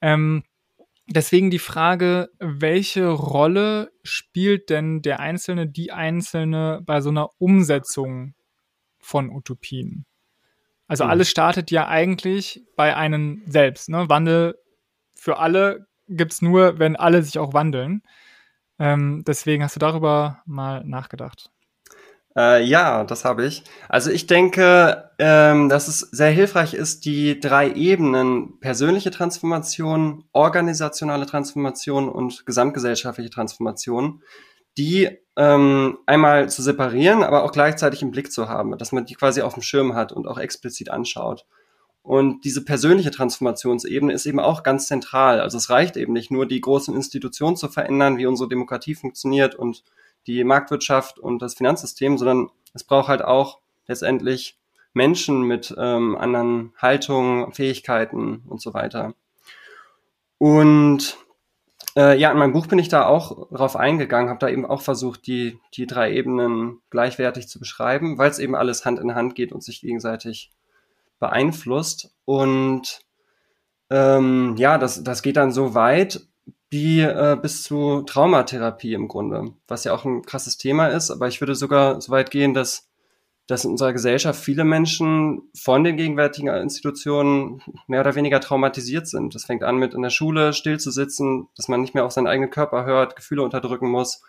Ähm, 0.00 0.42
deswegen 1.06 1.50
die 1.50 1.60
Frage, 1.60 2.30
welche 2.40 3.06
Rolle 3.06 3.92
spielt 4.02 4.68
denn 4.70 5.00
der 5.02 5.20
Einzelne, 5.20 5.68
die 5.68 5.92
Einzelne 5.92 6.80
bei 6.84 7.00
so 7.00 7.10
einer 7.10 7.30
Umsetzung 7.38 8.34
von 8.98 9.30
Utopien? 9.30 10.06
Also 10.88 11.04
mhm. 11.04 11.10
alles 11.10 11.30
startet 11.30 11.70
ja 11.70 11.86
eigentlich 11.86 12.64
bei 12.74 12.96
einem 12.96 13.42
selbst. 13.46 13.88
Ne? 13.90 14.08
Wandel 14.08 14.56
für 15.20 15.38
alle 15.38 15.86
gibt 16.08 16.32
es 16.32 16.40
nur, 16.40 16.78
wenn 16.78 16.96
alle 16.96 17.22
sich 17.22 17.38
auch 17.38 17.52
wandeln. 17.52 18.02
Ähm, 18.78 19.22
deswegen 19.26 19.62
hast 19.62 19.76
du 19.76 19.78
darüber 19.78 20.40
mal 20.46 20.82
nachgedacht. 20.84 21.50
Äh, 22.34 22.64
ja, 22.64 23.04
das 23.04 23.26
habe 23.26 23.44
ich. 23.44 23.64
Also 23.90 24.10
ich 24.10 24.26
denke, 24.26 25.10
ähm, 25.18 25.68
dass 25.68 25.88
es 25.88 26.00
sehr 26.00 26.30
hilfreich 26.30 26.72
ist, 26.72 27.04
die 27.04 27.38
drei 27.38 27.70
Ebenen 27.70 28.58
persönliche 28.60 29.10
Transformation, 29.10 30.24
organisationale 30.32 31.26
Transformation 31.26 32.08
und 32.08 32.46
gesamtgesellschaftliche 32.46 33.28
Transformation, 33.30 34.22
die 34.78 35.18
ähm, 35.36 35.98
einmal 36.06 36.48
zu 36.48 36.62
separieren, 36.62 37.22
aber 37.24 37.44
auch 37.44 37.52
gleichzeitig 37.52 38.00
im 38.00 38.10
Blick 38.10 38.32
zu 38.32 38.48
haben, 38.48 38.78
dass 38.78 38.92
man 38.92 39.04
die 39.04 39.16
quasi 39.16 39.42
auf 39.42 39.52
dem 39.52 39.62
Schirm 39.62 39.94
hat 39.94 40.12
und 40.12 40.26
auch 40.26 40.38
explizit 40.38 40.90
anschaut. 40.90 41.44
Und 42.10 42.44
diese 42.44 42.64
persönliche 42.64 43.12
Transformationsebene 43.12 44.12
ist 44.12 44.26
eben 44.26 44.40
auch 44.40 44.64
ganz 44.64 44.88
zentral. 44.88 45.40
Also 45.40 45.56
es 45.58 45.70
reicht 45.70 45.96
eben 45.96 46.12
nicht 46.12 46.32
nur, 46.32 46.44
die 46.44 46.60
großen 46.60 46.92
Institutionen 46.92 47.54
zu 47.54 47.68
verändern, 47.68 48.18
wie 48.18 48.26
unsere 48.26 48.48
Demokratie 48.48 48.96
funktioniert 48.96 49.54
und 49.54 49.84
die 50.26 50.42
Marktwirtschaft 50.42 51.20
und 51.20 51.40
das 51.40 51.54
Finanzsystem, 51.54 52.18
sondern 52.18 52.50
es 52.74 52.82
braucht 52.82 53.06
halt 53.06 53.22
auch 53.22 53.60
letztendlich 53.86 54.58
Menschen 54.92 55.42
mit 55.42 55.72
ähm, 55.78 56.16
anderen 56.16 56.72
Haltungen, 56.78 57.52
Fähigkeiten 57.52 58.42
und 58.48 58.60
so 58.60 58.74
weiter. 58.74 59.14
Und 60.38 61.16
äh, 61.94 62.18
ja, 62.18 62.32
in 62.32 62.38
meinem 62.38 62.54
Buch 62.54 62.66
bin 62.66 62.80
ich 62.80 62.88
da 62.88 63.06
auch 63.06 63.48
drauf 63.52 63.76
eingegangen, 63.76 64.30
habe 64.30 64.40
da 64.40 64.48
eben 64.48 64.66
auch 64.66 64.82
versucht, 64.82 65.28
die, 65.28 65.60
die 65.74 65.86
drei 65.86 66.12
Ebenen 66.12 66.80
gleichwertig 66.90 67.46
zu 67.46 67.60
beschreiben, 67.60 68.18
weil 68.18 68.30
es 68.30 68.40
eben 68.40 68.56
alles 68.56 68.84
Hand 68.84 68.98
in 68.98 69.14
Hand 69.14 69.36
geht 69.36 69.52
und 69.52 69.62
sich 69.62 69.80
gegenseitig 69.80 70.50
beeinflusst. 71.20 72.12
Und 72.24 73.00
ähm, 73.90 74.56
ja, 74.56 74.78
das, 74.78 75.04
das 75.04 75.22
geht 75.22 75.36
dann 75.36 75.52
so 75.52 75.74
weit, 75.74 76.26
wie 76.70 77.00
äh, 77.00 77.36
bis 77.40 77.62
zu 77.62 78.02
Traumatherapie 78.02 78.94
im 78.94 79.08
Grunde, 79.08 79.52
was 79.68 79.84
ja 79.84 79.92
auch 79.92 80.04
ein 80.04 80.22
krasses 80.22 80.56
Thema 80.56 80.88
ist. 80.88 81.10
Aber 81.10 81.28
ich 81.28 81.40
würde 81.40 81.54
sogar 81.54 82.00
so 82.00 82.12
weit 82.12 82.30
gehen, 82.30 82.54
dass, 82.54 82.88
dass 83.48 83.64
in 83.64 83.72
unserer 83.72 83.92
Gesellschaft 83.92 84.40
viele 84.40 84.64
Menschen 84.64 85.50
von 85.54 85.82
den 85.82 85.96
gegenwärtigen 85.96 86.48
Institutionen 86.48 87.62
mehr 87.88 88.00
oder 88.00 88.14
weniger 88.14 88.40
traumatisiert 88.40 89.08
sind. 89.08 89.34
Das 89.34 89.44
fängt 89.44 89.64
an 89.64 89.76
mit 89.76 89.94
in 89.94 90.02
der 90.02 90.10
Schule 90.10 90.52
still 90.52 90.78
zu 90.78 90.92
sitzen, 90.92 91.48
dass 91.56 91.66
man 91.66 91.80
nicht 91.80 91.94
mehr 91.94 92.04
auf 92.04 92.12
seinen 92.12 92.28
eigenen 92.28 92.50
Körper 92.50 92.84
hört, 92.84 93.16
Gefühle 93.16 93.42
unterdrücken 93.42 93.90
muss, 93.90 94.22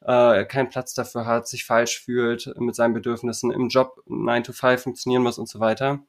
äh, 0.00 0.46
keinen 0.46 0.70
Platz 0.70 0.94
dafür 0.94 1.26
hat, 1.26 1.46
sich 1.46 1.66
falsch 1.66 2.00
fühlt 2.00 2.54
mit 2.58 2.74
seinen 2.74 2.94
Bedürfnissen, 2.94 3.50
im 3.50 3.68
Job 3.68 4.02
9 4.06 4.44
to 4.44 4.52
5 4.52 4.82
funktionieren 4.82 5.22
muss 5.22 5.38
und 5.38 5.48
so 5.48 5.60
weiter. 5.60 6.00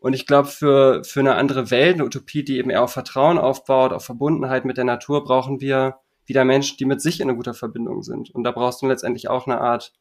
Und 0.00 0.14
ich 0.14 0.26
glaube, 0.26 0.48
für, 0.48 1.04
für 1.04 1.20
eine 1.20 1.36
andere 1.36 1.70
Welt, 1.70 1.94
eine 1.94 2.06
Utopie, 2.06 2.42
die 2.42 2.58
eben 2.58 2.70
eher 2.70 2.82
auf 2.82 2.92
Vertrauen 2.92 3.38
aufbaut, 3.38 3.92
auf 3.92 4.04
Verbundenheit 4.04 4.64
mit 4.64 4.78
der 4.78 4.84
Natur, 4.84 5.22
brauchen 5.22 5.60
wir 5.60 5.96
wieder 6.24 6.44
Menschen, 6.44 6.78
die 6.78 6.86
mit 6.86 7.02
sich 7.02 7.20
in 7.20 7.28
einer 7.28 7.36
guter 7.36 7.54
Verbindung 7.54 8.02
sind. 8.02 8.30
Und 8.30 8.44
da 8.44 8.50
brauchst 8.50 8.80
du 8.80 8.86
letztendlich 8.86 9.28
auch 9.28 9.46
eine 9.46 9.60
Art 9.60 9.92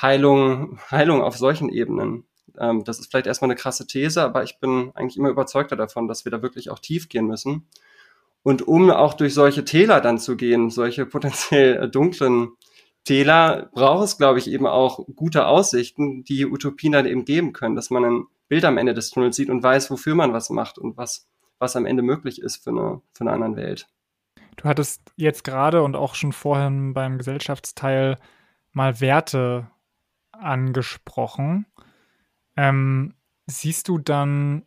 Heilung, 0.00 0.78
Heilung 0.90 1.20
auf 1.20 1.36
solchen 1.36 1.68
Ebenen. 1.68 2.24
Ähm, 2.58 2.84
das 2.84 3.00
ist 3.00 3.10
vielleicht 3.10 3.26
erstmal 3.26 3.50
eine 3.50 3.56
krasse 3.56 3.86
These, 3.86 4.22
aber 4.22 4.44
ich 4.44 4.60
bin 4.60 4.92
eigentlich 4.94 5.16
immer 5.16 5.30
überzeugter 5.30 5.76
davon, 5.76 6.06
dass 6.06 6.24
wir 6.24 6.30
da 6.30 6.42
wirklich 6.42 6.70
auch 6.70 6.78
tief 6.78 7.08
gehen 7.08 7.26
müssen. 7.26 7.66
Und 8.44 8.68
um 8.68 8.90
auch 8.90 9.14
durch 9.14 9.34
solche 9.34 9.64
Täler 9.64 10.00
dann 10.00 10.18
zu 10.18 10.36
gehen, 10.36 10.70
solche 10.70 11.06
potenziell 11.06 11.90
dunklen 11.90 12.50
Täler, 13.04 13.68
braucht 13.72 14.04
es, 14.04 14.16
glaube 14.16 14.38
ich, 14.38 14.48
eben 14.48 14.66
auch 14.66 15.04
gute 15.14 15.46
Aussichten, 15.46 16.24
die 16.24 16.46
Utopien 16.46 16.92
dann 16.92 17.06
eben 17.06 17.24
geben 17.24 17.52
können, 17.52 17.74
dass 17.74 17.90
man 17.90 18.04
einen 18.04 18.26
Bild 18.54 18.64
am 18.66 18.78
Ende 18.78 18.94
des 18.94 19.10
Tunnels 19.10 19.34
sieht 19.34 19.50
und 19.50 19.64
weiß, 19.64 19.90
wofür 19.90 20.14
man 20.14 20.32
was 20.32 20.48
macht 20.48 20.78
und 20.78 20.96
was, 20.96 21.28
was 21.58 21.74
am 21.74 21.86
Ende 21.86 22.04
möglich 22.04 22.40
ist 22.40 22.62
für 22.62 22.70
eine, 22.70 23.00
für 23.12 23.22
eine 23.22 23.32
andere 23.32 23.56
Welt. 23.56 23.88
Du 24.54 24.62
hattest 24.68 25.02
jetzt 25.16 25.42
gerade 25.42 25.82
und 25.82 25.96
auch 25.96 26.14
schon 26.14 26.30
vorhin 26.30 26.94
beim 26.94 27.18
Gesellschaftsteil 27.18 28.16
mal 28.70 29.00
Werte 29.00 29.72
angesprochen. 30.30 31.66
Ähm, 32.56 33.14
siehst 33.46 33.88
du 33.88 33.98
dann 33.98 34.64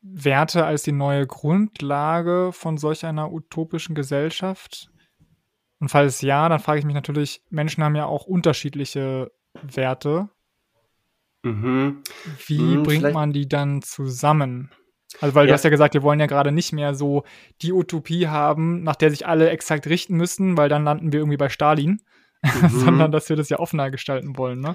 Werte 0.00 0.64
als 0.64 0.82
die 0.84 0.92
neue 0.92 1.26
Grundlage 1.26 2.52
von 2.52 2.78
solch 2.78 3.04
einer 3.04 3.30
utopischen 3.34 3.94
Gesellschaft? 3.94 4.90
Und 5.78 5.90
falls 5.90 6.22
ja, 6.22 6.48
dann 6.48 6.58
frage 6.58 6.78
ich 6.78 6.86
mich 6.86 6.94
natürlich, 6.94 7.42
Menschen 7.50 7.84
haben 7.84 7.96
ja 7.96 8.06
auch 8.06 8.24
unterschiedliche 8.24 9.30
Werte. 9.62 10.30
Mhm. 11.44 12.02
Wie 12.46 12.58
mhm, 12.58 12.82
bringt 12.82 13.12
man 13.12 13.32
die 13.32 13.48
dann 13.48 13.82
zusammen? 13.82 14.70
Also, 15.20 15.34
weil 15.34 15.44
ja. 15.44 15.48
du 15.48 15.54
hast 15.54 15.64
ja 15.64 15.70
gesagt, 15.70 15.94
wir 15.94 16.02
wollen 16.02 16.18
ja 16.18 16.26
gerade 16.26 16.50
nicht 16.50 16.72
mehr 16.72 16.94
so 16.94 17.22
die 17.62 17.72
Utopie 17.72 18.28
haben, 18.28 18.82
nach 18.82 18.96
der 18.96 19.10
sich 19.10 19.26
alle 19.26 19.50
exakt 19.50 19.86
richten 19.86 20.16
müssen, 20.16 20.56
weil 20.56 20.68
dann 20.68 20.84
landen 20.84 21.12
wir 21.12 21.20
irgendwie 21.20 21.36
bei 21.36 21.48
Stalin, 21.48 22.00
mhm. 22.42 22.68
sondern 22.68 23.12
dass 23.12 23.28
wir 23.28 23.36
das 23.36 23.48
ja 23.48 23.58
offener 23.58 23.90
gestalten 23.90 24.36
wollen, 24.36 24.60
ne? 24.60 24.74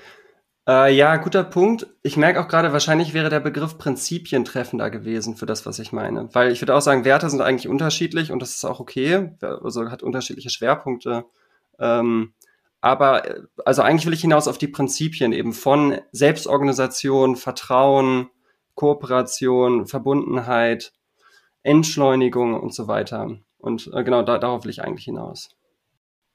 Äh, 0.68 0.96
ja, 0.96 1.18
guter 1.18 1.44
Punkt. 1.44 1.88
Ich 2.04 2.16
merke 2.16 2.40
auch 2.40 2.48
gerade, 2.48 2.72
wahrscheinlich 2.72 3.16
wäre 3.16 3.32
der 3.32 3.40
Begriff 3.40 3.80
Prinzipien 3.80 4.46
treffender 4.46 4.92
gewesen 4.92 5.36
für 5.36 5.48
das, 5.48 5.66
was 5.66 5.80
ich 5.80 5.92
meine. 5.92 6.30
Weil 6.34 6.52
ich 6.52 6.62
würde 6.62 6.76
auch 6.76 6.82
sagen, 6.82 7.06
Werte 7.06 7.28
sind 7.28 7.42
eigentlich 7.42 7.68
unterschiedlich 7.68 8.32
und 8.32 8.40
das 8.40 8.56
ist 8.56 8.66
auch 8.66 8.80
okay. 8.80 9.32
Also 9.42 9.90
hat 9.90 10.04
unterschiedliche 10.04 10.52
Schwerpunkte. 10.52 11.26
Ähm, 11.80 12.34
aber 12.82 13.28
äh, 13.30 13.42
also 13.66 13.82
eigentlich 13.82 14.06
will 14.06 14.14
ich 14.14 14.22
hinaus 14.22 14.48
auf 14.48 14.58
die 14.58 14.68
Prinzipien 14.68 15.34
eben 15.34 15.54
von 15.54 16.00
Selbstorganisation, 16.12 17.36
Vertrauen, 17.36 18.30
Kooperation, 18.76 19.88
Verbundenheit, 19.88 20.94
Entschleunigung 21.64 22.60
und 22.60 22.74
so 22.74 22.88
weiter. 22.88 23.38
Und 23.58 23.90
äh, 23.94 24.04
genau 24.04 24.22
da, 24.22 24.38
darauf 24.38 24.64
will 24.64 24.72
ich 24.72 24.82
eigentlich 24.82 25.06
hinaus. 25.06 25.50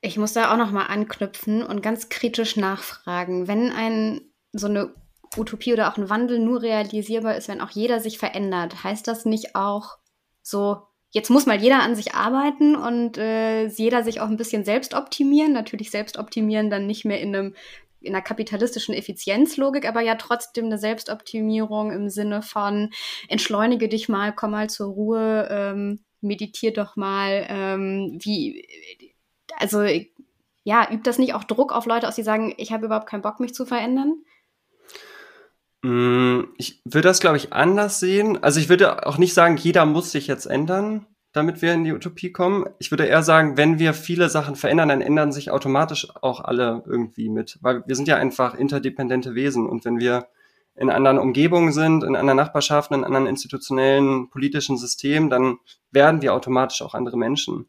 Ich 0.01 0.19
muss 0.19 0.35
da 0.35 0.53
auch 0.53 0.59
noch 0.59 0.71
mal 0.71 0.87
anknüpfen 0.87 1.63
und 1.63 1.83
ganz 1.83 2.11
kritisch 2.11 2.57
nachfragen, 2.57 3.49
wenn 3.49 3.73
ein 3.73 4.21
so 4.53 4.67
eine 4.67 4.95
Utopie 5.37 5.73
oder 5.73 5.91
auch 5.91 5.97
ein 5.97 6.11
Wandel 6.11 6.39
nur 6.39 6.63
realisierbar 6.63 7.37
ist, 7.37 7.49
wenn 7.49 7.61
auch 7.61 7.71
jeder 7.71 8.01
sich 8.01 8.19
verändert, 8.19 8.85
heißt 8.85 9.09
das 9.09 9.25
nicht 9.25 9.57
auch 9.57 9.97
so 10.43 10.83
Jetzt 11.15 11.31
muss 11.31 11.47
mal 11.47 11.63
jeder 11.63 11.81
an 11.81 11.95
sich 11.95 12.13
arbeiten 12.13 12.75
und 12.75 13.19
äh, 13.19 13.67
jeder 13.67 14.03
sich 14.03 14.21
auch 14.21 14.27
ein 14.27 14.37
bisschen 14.37 14.65
selbst 14.65 14.95
optimieren. 14.95 15.53
Natürlich 15.53 15.93
selbst 15.93 16.19
optimieren 16.19 16.71
dann 16.71 16.89
nicht 16.89 17.05
mehr 17.05 17.21
in 17.21 17.35
einem 17.35 17.55
in 18.01 18.15
einer 18.15 18.23
kapitalistischen 18.23 18.95
Effizienzlogik, 18.95 19.89
aber 19.89 20.03
ja 20.03 20.17
trotzdem 20.17 20.67
eine 20.67 20.77
Selbstoptimierung 20.77 21.91
im 21.93 22.11
Sinne 22.11 22.43
von 22.43 22.91
entschleunige 23.29 23.89
dich 23.89 24.11
mal, 24.11 24.35
komm 24.35 24.51
mal 24.51 24.69
zur 24.69 24.89
Ruhe, 24.89 25.49
ähm, 25.51 26.01
meditier 26.21 26.73
doch 26.73 26.97
mal, 26.97 27.47
ähm, 27.49 28.19
wie, 28.21 28.67
also 29.57 29.85
ja, 30.65 30.91
übt 30.91 31.05
das 31.05 31.19
nicht 31.19 31.33
auch 31.33 31.45
Druck 31.45 31.73
auf 31.73 31.87
Leute 31.87 32.09
aus, 32.09 32.17
die 32.17 32.23
sagen, 32.25 32.53
ich 32.59 32.73
habe 32.73 32.87
überhaupt 32.87 33.09
keinen 33.09 33.23
Bock, 33.23 33.41
mich 33.41 33.55
zu 33.55 33.65
verändern? 33.65 34.17
Mm, 35.85 36.45
ich 36.57 36.81
würde 36.87 37.09
das, 37.09 37.21
glaube 37.21 37.37
ich, 37.37 37.53
anders 37.53 38.01
sehen. 38.01 38.43
Also 38.43 38.59
ich 38.59 38.71
würde 38.71 39.07
auch 39.07 39.19
nicht 39.19 39.35
sagen, 39.35 39.59
jeder 39.59 39.85
muss 39.85 40.13
sich 40.13 40.27
jetzt 40.27 40.47
ändern. 40.47 41.07
damit 41.33 41.63
wir 41.63 41.75
in 41.75 41.83
die 41.83 41.93
Utopie 41.93 42.31
kommen. 42.31 42.65
Ich 42.79 42.93
würde 42.93 43.07
eher 43.07 43.25
sagen, 43.25 43.57
wenn 43.57 43.81
wir 43.81 43.93
viele 43.93 44.29
Sachen 44.29 44.55
verändern, 44.55 44.91
dann 44.91 45.01
ändern 45.01 45.33
sich 45.33 45.51
automatisch 45.51 46.07
auch 46.23 46.39
alle 46.39 46.85
irgendwie 46.87 47.29
mit, 47.29 47.59
weil 47.61 47.83
wir 47.89 47.97
sind 47.97 48.07
ja 48.07 48.15
einfach 48.17 48.55
interdependente 48.55 49.35
Wesen 49.35 49.67
und 49.67 49.85
wenn 49.85 49.99
wir 49.99 50.29
in 50.77 50.91
anderen 50.91 51.19
Umgebungen 51.19 51.73
sind, 51.73 52.05
in 52.05 52.15
anderen 52.15 52.37
Nachbarschaften, 52.37 52.99
in 52.99 53.05
anderen 53.05 53.27
institutionellen 53.27 54.31
politischen 54.31 54.77
Systemen, 54.77 55.29
dann 55.29 55.59
werden 55.91 56.23
wir 56.23 56.35
automatisch 56.35 56.83
auch 56.83 56.95
andere 56.95 57.19
Menschen. 57.19 57.67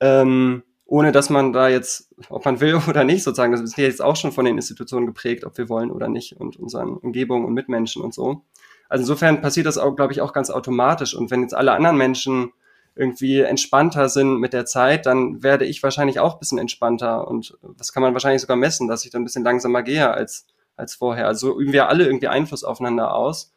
Ähm, 0.00 0.62
ohne 0.86 1.10
dass 1.12 1.30
man 1.30 1.52
da 1.52 1.68
jetzt, 1.68 2.08
ob 2.28 2.44
man 2.44 2.60
will 2.60 2.80
oder 2.88 3.04
nicht, 3.04 3.22
sozusagen, 3.22 3.52
das 3.52 3.60
ist 3.60 3.76
ja 3.76 3.84
jetzt 3.84 4.02
auch 4.02 4.16
schon 4.16 4.32
von 4.32 4.44
den 4.44 4.56
Institutionen 4.56 5.06
geprägt, 5.06 5.44
ob 5.44 5.58
wir 5.58 5.68
wollen 5.68 5.90
oder 5.90 6.08
nicht 6.08 6.40
und 6.40 6.56
unseren 6.56 6.96
Umgebungen 6.96 7.44
und 7.44 7.54
Mitmenschen 7.54 8.02
und 8.02 8.14
so. 8.14 8.42
Also 8.88 9.02
insofern 9.02 9.42
passiert 9.42 9.66
das 9.66 9.78
auch, 9.78 9.96
glaube 9.96 10.12
ich, 10.12 10.20
auch 10.20 10.32
ganz 10.32 10.48
automatisch. 10.48 11.14
Und 11.14 11.30
wenn 11.30 11.42
jetzt 11.42 11.54
alle 11.54 11.72
anderen 11.72 11.96
Menschen 11.96 12.52
irgendwie 12.94 13.40
entspannter 13.40 14.08
sind 14.08 14.38
mit 14.38 14.52
der 14.52 14.64
Zeit, 14.64 15.06
dann 15.06 15.42
werde 15.42 15.66
ich 15.66 15.82
wahrscheinlich 15.82 16.20
auch 16.20 16.38
bisschen 16.38 16.58
entspannter. 16.58 17.26
Und 17.26 17.58
das 17.76 17.92
kann 17.92 18.02
man 18.02 18.14
wahrscheinlich 18.14 18.40
sogar 18.40 18.56
messen, 18.56 18.86
dass 18.86 19.04
ich 19.04 19.10
dann 19.10 19.22
ein 19.22 19.24
bisschen 19.24 19.44
langsamer 19.44 19.82
gehe 19.82 20.08
als, 20.10 20.46
als 20.76 20.94
vorher. 20.94 21.26
Also 21.26 21.58
üben 21.58 21.72
wir 21.72 21.88
alle 21.88 22.04
irgendwie 22.06 22.28
Einfluss 22.28 22.62
aufeinander 22.62 23.14
aus. 23.14 23.52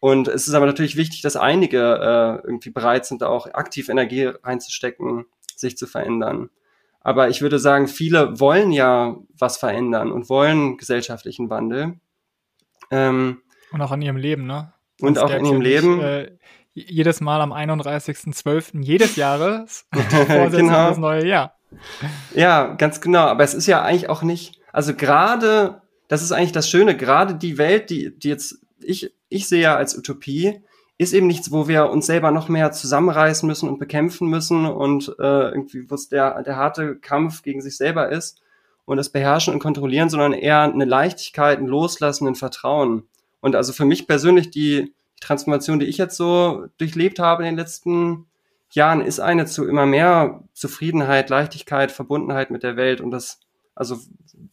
Und 0.00 0.26
es 0.26 0.48
ist 0.48 0.54
aber 0.54 0.66
natürlich 0.66 0.96
wichtig, 0.96 1.20
dass 1.20 1.36
einige 1.36 1.78
äh, 1.78 2.46
irgendwie 2.46 2.70
bereit 2.70 3.06
sind, 3.06 3.22
da 3.22 3.28
auch 3.28 3.46
aktiv 3.52 3.88
Energie 3.88 4.24
reinzustecken, 4.24 5.26
sich 5.54 5.76
zu 5.76 5.86
verändern. 5.86 6.50
Aber 7.02 7.28
ich 7.28 7.42
würde 7.42 7.58
sagen, 7.58 7.88
viele 7.88 8.38
wollen 8.38 8.72
ja 8.72 9.16
was 9.36 9.56
verändern 9.56 10.12
und 10.12 10.28
wollen 10.28 10.76
gesellschaftlichen 10.76 11.50
Wandel. 11.50 11.94
Ähm, 12.90 13.42
und 13.72 13.80
auch 13.80 13.92
in 13.92 14.02
ihrem 14.02 14.16
Leben, 14.16 14.46
ne? 14.46 14.72
Und 15.00 15.18
auch 15.18 15.30
in 15.30 15.44
ihrem 15.44 15.60
Leben. 15.60 16.00
Äh, 16.00 16.32
jedes 16.74 17.20
Mal 17.20 17.40
am 17.40 17.52
31.12. 17.52 18.82
jedes 18.82 19.16
Jahres 19.16 19.86
genau. 20.50 20.88
das 20.88 20.98
neue 20.98 21.26
Jahr. 21.26 21.56
Ja, 22.34 22.74
ganz 22.74 23.00
genau. 23.00 23.26
Aber 23.26 23.44
es 23.44 23.52
ist 23.52 23.66
ja 23.66 23.82
eigentlich 23.82 24.08
auch 24.08 24.22
nicht, 24.22 24.60
also 24.72 24.94
gerade, 24.94 25.82
das 26.08 26.22
ist 26.22 26.32
eigentlich 26.32 26.52
das 26.52 26.70
Schöne, 26.70 26.96
gerade 26.96 27.34
die 27.34 27.58
Welt, 27.58 27.90
die, 27.90 28.18
die 28.18 28.28
jetzt 28.28 28.62
ich, 28.84 29.14
ich 29.28 29.48
sehe 29.48 29.62
ja 29.62 29.76
als 29.76 29.96
Utopie, 29.96 30.62
ist 30.98 31.12
eben 31.12 31.26
nichts, 31.26 31.50
wo 31.50 31.68
wir 31.68 31.90
uns 31.90 32.06
selber 32.06 32.30
noch 32.30 32.48
mehr 32.48 32.72
zusammenreißen 32.72 33.46
müssen 33.46 33.68
und 33.68 33.78
bekämpfen 33.78 34.28
müssen 34.28 34.66
und 34.66 35.14
äh, 35.18 35.48
irgendwie, 35.48 35.90
wo 35.90 35.94
es 35.94 36.08
der, 36.08 36.42
der 36.42 36.56
harte 36.56 36.96
Kampf 36.96 37.42
gegen 37.42 37.62
sich 37.62 37.76
selber 37.76 38.10
ist 38.10 38.40
und 38.84 38.96
das 38.98 39.10
Beherrschen 39.10 39.54
und 39.54 39.60
Kontrollieren, 39.60 40.10
sondern 40.10 40.32
eher 40.32 40.62
eine 40.62 40.84
Leichtigkeit, 40.84 41.58
ein 41.58 41.66
Loslassen, 41.66 42.28
ein 42.28 42.34
Vertrauen. 42.34 43.04
Und 43.40 43.56
also 43.56 43.72
für 43.72 43.84
mich 43.84 44.06
persönlich 44.06 44.50
die, 44.50 44.92
Transformation, 45.22 45.78
die 45.78 45.86
ich 45.86 45.96
jetzt 45.96 46.16
so 46.16 46.66
durchlebt 46.76 47.18
habe 47.18 47.44
in 47.44 47.50
den 47.50 47.56
letzten 47.56 48.26
Jahren, 48.70 49.00
ist 49.00 49.20
eine 49.20 49.46
zu 49.46 49.66
immer 49.66 49.86
mehr 49.86 50.42
Zufriedenheit, 50.52 51.30
Leichtigkeit, 51.30 51.92
Verbundenheit 51.92 52.50
mit 52.50 52.62
der 52.62 52.76
Welt. 52.76 53.00
Und 53.00 53.10
das, 53.10 53.40
also 53.74 53.98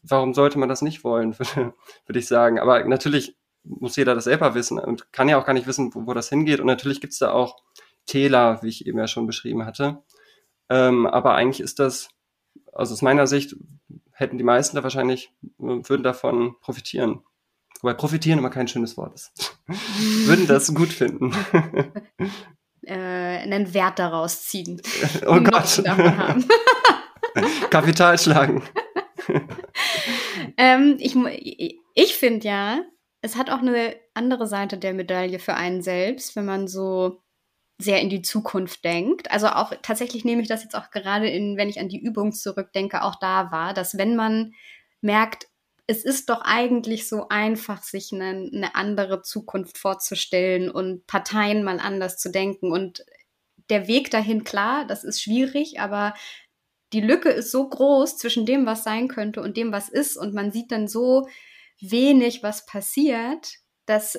warum 0.03 0.33
sollte 0.33 0.59
man 0.59 0.69
das 0.69 0.81
nicht 0.81 1.03
wollen, 1.03 1.37
würde, 1.39 1.73
würde 2.05 2.19
ich 2.19 2.27
sagen. 2.27 2.59
Aber 2.59 2.83
natürlich 2.85 3.35
muss 3.69 3.95
jeder 3.95 4.15
das 4.15 4.25
selber 4.25 4.55
wissen 4.55 4.79
und 4.79 5.11
kann 5.13 5.29
ja 5.29 5.39
auch 5.39 5.45
gar 5.45 5.53
nicht 5.53 5.67
wissen, 5.67 5.93
wo, 5.93 6.07
wo 6.07 6.13
das 6.13 6.29
hingeht. 6.29 6.59
Und 6.59 6.65
natürlich 6.65 7.01
gibt 7.01 7.13
es 7.13 7.19
da 7.19 7.31
auch 7.31 7.57
Täler, 8.05 8.61
wie 8.63 8.69
ich 8.69 8.87
eben 8.87 8.97
ja 8.97 9.07
schon 9.07 9.27
beschrieben 9.27 9.65
hatte. 9.65 10.03
Ähm, 10.69 11.05
aber 11.05 11.35
eigentlich 11.35 11.61
ist 11.61 11.79
das, 11.79 12.09
also 12.73 12.93
aus 12.93 13.01
meiner 13.01 13.27
Sicht, 13.27 13.55
hätten 14.11 14.37
die 14.37 14.43
meisten 14.43 14.75
da 14.75 14.83
wahrscheinlich, 14.83 15.31
würden 15.57 16.03
davon 16.03 16.55
profitieren. 16.61 17.23
Wobei 17.81 17.93
profitieren 17.93 18.39
immer 18.39 18.49
kein 18.49 18.67
schönes 18.67 18.97
Wort 18.97 19.15
ist. 19.15 19.59
würden 20.25 20.47
das 20.47 20.73
gut 20.73 20.89
finden. 20.89 21.33
äh, 22.83 22.93
einen 22.93 23.73
Wert 23.73 23.99
daraus 23.99 24.43
ziehen. 24.43 24.81
Oh 25.25 25.39
Gott. 25.39 25.81
Kapital 27.69 28.17
schlagen. 28.17 28.63
ähm, 30.57 30.97
ich 30.99 31.15
ich 31.93 32.15
finde 32.15 32.47
ja, 32.47 32.81
es 33.21 33.35
hat 33.35 33.49
auch 33.49 33.59
eine 33.59 33.95
andere 34.13 34.47
Seite 34.47 34.77
der 34.77 34.93
Medaille 34.93 35.39
für 35.39 35.55
einen 35.55 35.81
selbst, 35.81 36.35
wenn 36.35 36.45
man 36.45 36.67
so 36.67 37.21
sehr 37.77 38.01
in 38.01 38.09
die 38.09 38.21
Zukunft 38.21 38.83
denkt. 38.83 39.31
Also 39.31 39.47
auch 39.47 39.73
tatsächlich 39.81 40.25
nehme 40.25 40.41
ich 40.41 40.47
das 40.47 40.63
jetzt 40.63 40.75
auch 40.75 40.91
gerade 40.91 41.29
in, 41.29 41.57
wenn 41.57 41.69
ich 41.69 41.79
an 41.79 41.89
die 41.89 42.01
Übung 42.01 42.33
zurückdenke, 42.33 43.03
auch 43.03 43.15
da 43.15 43.51
war, 43.51 43.73
dass 43.73 43.97
wenn 43.97 44.15
man 44.15 44.53
merkt, 45.01 45.47
es 45.87 46.03
ist 46.03 46.29
doch 46.29 46.41
eigentlich 46.41 47.07
so 47.07 47.29
einfach, 47.29 47.81
sich 47.81 48.13
eine, 48.13 48.49
eine 48.53 48.75
andere 48.75 49.23
Zukunft 49.23 49.77
vorzustellen 49.77 50.69
und 50.69 51.07
Parteien 51.07 51.63
mal 51.63 51.79
anders 51.79 52.17
zu 52.17 52.29
denken. 52.29 52.71
Und 52.71 53.03
der 53.69 53.87
Weg 53.87 54.11
dahin, 54.11 54.43
klar, 54.43 54.85
das 54.85 55.03
ist 55.03 55.21
schwierig, 55.21 55.79
aber 55.79 56.13
die 56.93 57.01
Lücke 57.01 57.29
ist 57.29 57.51
so 57.51 57.67
groß 57.67 58.17
zwischen 58.17 58.45
dem, 58.45 58.65
was 58.65 58.83
sein 58.83 59.07
könnte 59.07 59.41
und 59.41 59.57
dem, 59.57 59.71
was 59.71 59.89
ist. 59.89 60.17
Und 60.17 60.33
man 60.33 60.51
sieht 60.51 60.71
dann 60.71 60.87
so 60.87 61.27
wenig, 61.81 62.43
was 62.43 62.65
passiert, 62.65 63.55
dass 63.85 64.17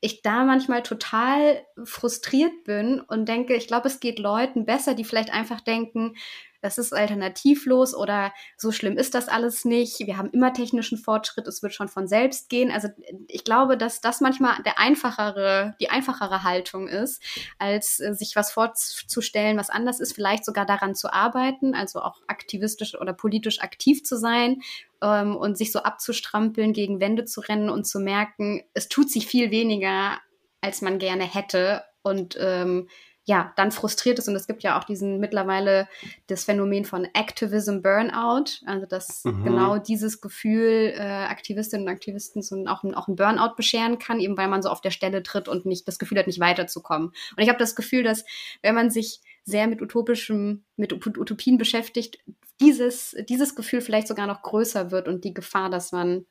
ich 0.00 0.22
da 0.22 0.44
manchmal 0.44 0.82
total 0.82 1.64
frustriert 1.84 2.64
bin 2.64 3.00
und 3.00 3.28
denke, 3.28 3.54
ich 3.54 3.66
glaube, 3.66 3.88
es 3.88 4.00
geht 4.00 4.18
Leuten 4.18 4.64
besser, 4.64 4.94
die 4.94 5.04
vielleicht 5.04 5.32
einfach 5.32 5.60
denken, 5.60 6.16
das 6.60 6.78
ist 6.78 6.92
alternativlos 6.92 7.94
oder 7.94 8.32
so 8.56 8.72
schlimm 8.72 8.96
ist 8.96 9.14
das 9.14 9.28
alles 9.28 9.64
nicht. 9.64 10.00
Wir 10.00 10.16
haben 10.16 10.30
immer 10.30 10.52
technischen 10.52 10.98
Fortschritt, 10.98 11.46
es 11.46 11.62
wird 11.62 11.74
schon 11.74 11.88
von 11.88 12.06
selbst 12.06 12.48
gehen. 12.48 12.70
Also 12.70 12.88
ich 13.28 13.44
glaube, 13.44 13.76
dass 13.76 14.00
das 14.00 14.20
manchmal 14.20 14.62
der 14.64 14.78
einfachere, 14.78 15.74
die 15.80 15.90
einfachere 15.90 16.42
Haltung 16.42 16.88
ist, 16.88 17.22
als 17.58 18.00
äh, 18.00 18.14
sich 18.14 18.36
was 18.36 18.52
vorzustellen, 18.52 19.56
was 19.56 19.70
anders 19.70 20.00
ist, 20.00 20.14
vielleicht 20.14 20.44
sogar 20.44 20.66
daran 20.66 20.94
zu 20.94 21.12
arbeiten, 21.12 21.74
also 21.74 22.00
auch 22.00 22.20
aktivistisch 22.26 22.94
oder 22.94 23.12
politisch 23.12 23.60
aktiv 23.60 24.04
zu 24.04 24.16
sein 24.16 24.62
ähm, 25.02 25.36
und 25.36 25.56
sich 25.56 25.72
so 25.72 25.80
abzustrampeln, 25.80 26.72
gegen 26.72 27.00
Wände 27.00 27.24
zu 27.24 27.40
rennen 27.40 27.70
und 27.70 27.86
zu 27.86 28.00
merken, 28.00 28.62
es 28.74 28.88
tut 28.88 29.10
sich 29.10 29.26
viel 29.26 29.50
weniger, 29.50 30.18
als 30.60 30.82
man 30.82 30.98
gerne 30.98 31.24
hätte. 31.24 31.84
Und 32.02 32.36
ähm, 32.40 32.88
ja, 33.30 33.52
dann 33.54 33.70
frustriert 33.70 34.18
ist. 34.18 34.26
Und 34.26 34.34
es 34.34 34.48
gibt 34.48 34.64
ja 34.64 34.76
auch 34.76 34.82
diesen 34.82 35.20
mittlerweile 35.20 35.86
das 36.26 36.42
Phänomen 36.42 36.84
von 36.84 37.04
Activism 37.14 37.80
Burnout, 37.80 38.66
also 38.66 38.86
dass 38.86 39.22
mhm. 39.22 39.44
genau 39.44 39.78
dieses 39.78 40.20
Gefühl 40.20 40.92
äh, 40.96 41.00
Aktivistinnen 41.00 41.86
und 41.86 41.92
Aktivisten 41.92 42.42
so 42.42 42.56
auch, 42.66 42.82
auch 42.82 43.06
ein 43.06 43.14
Burnout 43.14 43.54
bescheren 43.56 44.00
kann, 44.00 44.18
eben 44.18 44.36
weil 44.36 44.48
man 44.48 44.62
so 44.62 44.68
auf 44.68 44.80
der 44.80 44.90
Stelle 44.90 45.22
tritt 45.22 45.46
und 45.46 45.64
nicht 45.64 45.86
das 45.86 46.00
Gefühl 46.00 46.18
hat, 46.18 46.26
nicht 46.26 46.40
weiterzukommen. 46.40 47.10
Und 47.10 47.38
ich 47.40 47.48
habe 47.48 47.58
das 47.60 47.76
Gefühl, 47.76 48.02
dass 48.02 48.24
wenn 48.62 48.74
man 48.74 48.90
sich 48.90 49.20
sehr 49.44 49.68
mit 49.68 49.80
utopischem, 49.80 50.64
mit 50.74 50.92
Utopien 50.92 51.56
beschäftigt, 51.56 52.18
dieses, 52.60 53.14
dieses 53.28 53.54
Gefühl 53.54 53.80
vielleicht 53.80 54.08
sogar 54.08 54.26
noch 54.26 54.42
größer 54.42 54.90
wird 54.90 55.06
und 55.06 55.22
die 55.22 55.34
Gefahr, 55.34 55.70
dass 55.70 55.92
man 55.92 56.26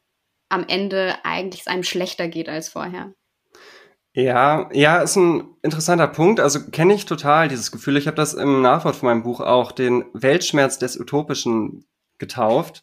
am 0.49 0.65
Ende 0.67 1.15
eigentlich 1.23 1.61
es 1.61 1.67
einem 1.67 1.83
schlechter 1.83 2.27
geht 2.27 2.49
als 2.49 2.67
vorher. 2.67 3.13
Ja, 4.13 4.69
ja, 4.73 5.01
ist 5.01 5.15
ein 5.17 5.43
interessanter 5.61 6.07
Punkt. 6.07 6.39
Also 6.39 6.71
kenne 6.71 6.93
ich 6.93 7.05
total 7.05 7.47
dieses 7.47 7.71
Gefühl. 7.71 7.97
Ich 7.97 8.07
habe 8.07 8.17
das 8.17 8.33
im 8.33 8.61
Nachwort 8.61 8.95
von 8.95 9.09
meinem 9.09 9.23
Buch 9.23 9.39
auch 9.39 9.71
den 9.71 10.05
Weltschmerz 10.13 10.79
des 10.79 10.99
Utopischen 10.99 11.85
getauft. 12.17 12.81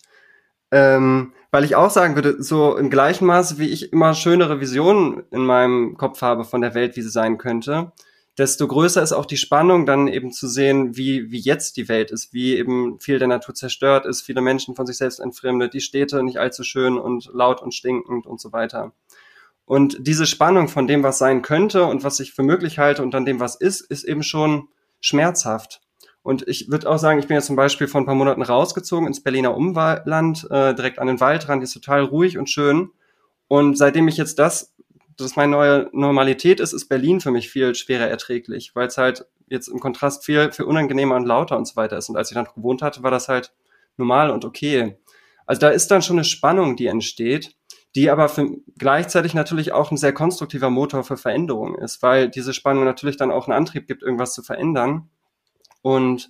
Ähm, 0.71 1.33
weil 1.51 1.65
ich 1.65 1.77
auch 1.77 1.91
sagen 1.91 2.17
würde, 2.17 2.43
so 2.43 2.77
im 2.77 2.91
gleichen 2.91 3.27
Maße, 3.27 3.59
wie 3.59 3.69
ich 3.69 3.93
immer 3.93 4.15
schönere 4.15 4.61
Visionen 4.61 5.23
in 5.31 5.45
meinem 5.47 5.97
Kopf 5.97 6.23
habe 6.23 6.45
von 6.45 6.61
der 6.61 6.75
Welt, 6.75 6.97
wie 6.97 7.03
sie 7.03 7.11
sein 7.11 7.39
könnte, 7.39 7.93
desto 8.37 8.67
größer 8.67 9.03
ist 9.03 9.13
auch 9.13 9.27
die 9.27 9.37
Spannung, 9.37 9.87
dann 9.87 10.09
eben 10.09 10.33
zu 10.33 10.49
sehen, 10.49 10.97
wie, 10.97 11.31
wie 11.31 11.39
jetzt 11.39 11.77
die 11.77 11.89
Welt 11.89 12.11
ist, 12.11 12.33
wie 12.35 12.57
eben 12.57 13.01
viel 13.01 13.19
der 13.19 13.29
Natur 13.29 13.55
zerstört 13.55 14.07
ist, 14.07 14.23
viele 14.23 14.43
Menschen 14.43 14.75
von 14.75 14.87
sich 14.87 14.99
selbst 14.99 15.21
entfremdet, 15.21 15.73
die 15.73 15.81
Städte 15.81 16.23
nicht 16.23 16.39
allzu 16.39 16.63
schön 16.63 16.99
und 16.99 17.31
laut 17.33 17.63
und 17.63 17.75
stinkend 17.75 18.27
und 18.27 18.41
so 18.41 18.53
weiter. 18.53 18.93
Und 19.67 19.97
diese 20.01 20.27
Spannung 20.27 20.69
von 20.69 20.87
dem, 20.87 21.03
was 21.03 21.19
sein 21.19 21.43
könnte 21.43 21.85
und 21.85 22.05
was 22.05 22.21
ich 22.21 22.33
für 22.33 22.45
möglich 22.45 22.79
halte 22.79 23.03
und 23.03 23.13
dann 23.13 23.27
dem, 23.27 23.41
was 23.41 23.57
ist, 23.57 23.81
ist 23.81 24.05
eben 24.05 24.23
schon 24.23 24.69
schmerzhaft. 25.01 25.83
Und 26.23 26.47
ich 26.49 26.71
würde 26.71 26.89
auch 26.89 26.99
sagen, 26.99 27.19
ich 27.19 27.27
bin 27.27 27.35
ja 27.35 27.41
zum 27.41 27.57
Beispiel 27.57 27.89
vor 27.89 28.01
ein 28.01 28.07
paar 28.07 28.15
Monaten 28.15 28.43
rausgezogen 28.43 29.07
ins 29.07 29.23
Berliner 29.23 29.57
Umland, 29.57 30.47
äh, 30.51 30.75
direkt 30.75 31.01
an 31.01 31.09
den 31.09 31.21
Waldrand, 31.21 31.63
ist 31.63 31.73
total 31.73 32.05
ruhig 32.05 32.39
und 32.39 32.49
schön. 32.49 32.91
Und 33.49 33.77
seitdem 33.77 34.09
ich 34.09 34.17
jetzt 34.17 34.39
das, 34.39 34.75
das 35.17 35.37
meine 35.37 35.53
neue 35.53 35.91
Normalität 35.93 36.61
ist, 36.61 36.73
ist 36.73 36.89
Berlin 36.89 37.21
für 37.21 37.31
mich 37.31 37.51
viel 37.51 37.75
schwerer 37.75 38.09
erträglich, 38.09 38.73
weil 38.75 38.87
es 38.87 38.99
halt 38.99 39.27
jetzt 39.49 39.69
im 39.69 39.81
Kontrast 39.81 40.25
viel, 40.25 40.53
viel 40.53 40.65
unangenehmer 40.65 41.17
und 41.17 41.27
lauter 41.27 41.57
und 41.57 41.67
so 41.67 41.77
weiter 41.77 41.97
ist. 41.97 42.09
Und 42.09 42.17
als 42.17 42.31
ich 42.31 42.35
dann 42.35 42.49
gewohnt 42.55 42.83
hatte, 42.83 43.03
war 43.03 43.11
das 43.11 43.29
halt 43.29 43.53
normal 43.97 44.31
und 44.31 44.45
okay. 44.45 44.97
Also 45.45 45.61
da 45.61 45.69
ist 45.71 45.91
dann 45.91 46.03
schon 46.03 46.17
eine 46.17 46.25
Spannung, 46.25 46.77
die 46.77 46.87
entsteht 46.87 47.57
die 47.97 48.11
aber 48.11 48.29
für, 48.29 48.49
gleichzeitig 48.77 49.33
natürlich 49.33 49.73
auch 49.73 49.91
ein 49.91 49.97
sehr 49.97 50.13
konstruktiver 50.13 50.69
Motor 50.69 51.03
für 51.03 51.17
Veränderung 51.17 51.75
ist, 51.77 52.03
weil 52.03 52.29
diese 52.29 52.53
Spannung 52.53 52.85
natürlich 52.85 53.17
dann 53.17 53.31
auch 53.31 53.49
einen 53.49 53.57
Antrieb 53.57 53.89
gibt, 53.89 54.03
irgendwas 54.03 54.35
zu 54.35 54.43
verändern. 54.43 55.09
Und 55.81 56.29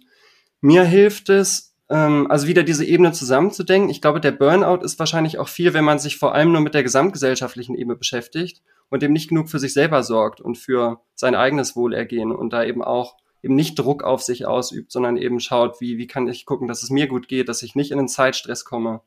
mir 0.60 0.84
hilft 0.84 1.28
es, 1.28 1.74
ähm, 1.90 2.30
also 2.30 2.46
wieder 2.46 2.62
diese 2.62 2.84
Ebene 2.84 3.10
zusammenzudenken. 3.10 3.90
Ich 3.90 4.00
glaube, 4.00 4.20
der 4.20 4.30
Burnout 4.30 4.84
ist 4.84 5.00
wahrscheinlich 5.00 5.38
auch 5.38 5.48
viel, 5.48 5.74
wenn 5.74 5.84
man 5.84 5.98
sich 5.98 6.18
vor 6.18 6.36
allem 6.36 6.52
nur 6.52 6.60
mit 6.60 6.72
der 6.72 6.84
gesamtgesellschaftlichen 6.84 7.74
Ebene 7.74 7.96
beschäftigt 7.96 8.62
und 8.88 9.02
eben 9.02 9.12
nicht 9.12 9.28
genug 9.28 9.48
für 9.48 9.58
sich 9.58 9.72
selber 9.72 10.04
sorgt 10.04 10.40
und 10.40 10.56
für 10.56 11.00
sein 11.16 11.34
eigenes 11.34 11.74
Wohlergehen 11.74 12.30
und 12.30 12.52
da 12.52 12.62
eben 12.62 12.82
auch 12.84 13.16
eben 13.42 13.56
nicht 13.56 13.76
Druck 13.76 14.04
auf 14.04 14.22
sich 14.22 14.46
ausübt, 14.46 14.92
sondern 14.92 15.16
eben 15.16 15.40
schaut, 15.40 15.80
wie, 15.80 15.98
wie 15.98 16.06
kann 16.06 16.28
ich 16.28 16.46
gucken, 16.46 16.68
dass 16.68 16.84
es 16.84 16.90
mir 16.90 17.08
gut 17.08 17.26
geht, 17.26 17.48
dass 17.48 17.64
ich 17.64 17.74
nicht 17.74 17.90
in 17.90 17.98
einen 17.98 18.08
Zeitstress 18.08 18.64
komme 18.64 19.00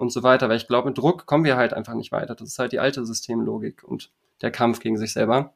und 0.00 0.10
so 0.10 0.22
weiter. 0.22 0.48
Weil 0.48 0.56
ich 0.56 0.66
glaube, 0.66 0.88
mit 0.88 0.98
Druck 0.98 1.26
kommen 1.26 1.44
wir 1.44 1.56
halt 1.56 1.74
einfach 1.74 1.94
nicht 1.94 2.12
weiter. 2.12 2.34
Das 2.34 2.48
ist 2.48 2.58
halt 2.58 2.72
die 2.72 2.80
alte 2.80 3.04
Systemlogik 3.04 3.84
und 3.84 4.10
der 4.42 4.50
Kampf 4.50 4.80
gegen 4.80 4.96
sich 4.96 5.12
selber. 5.12 5.54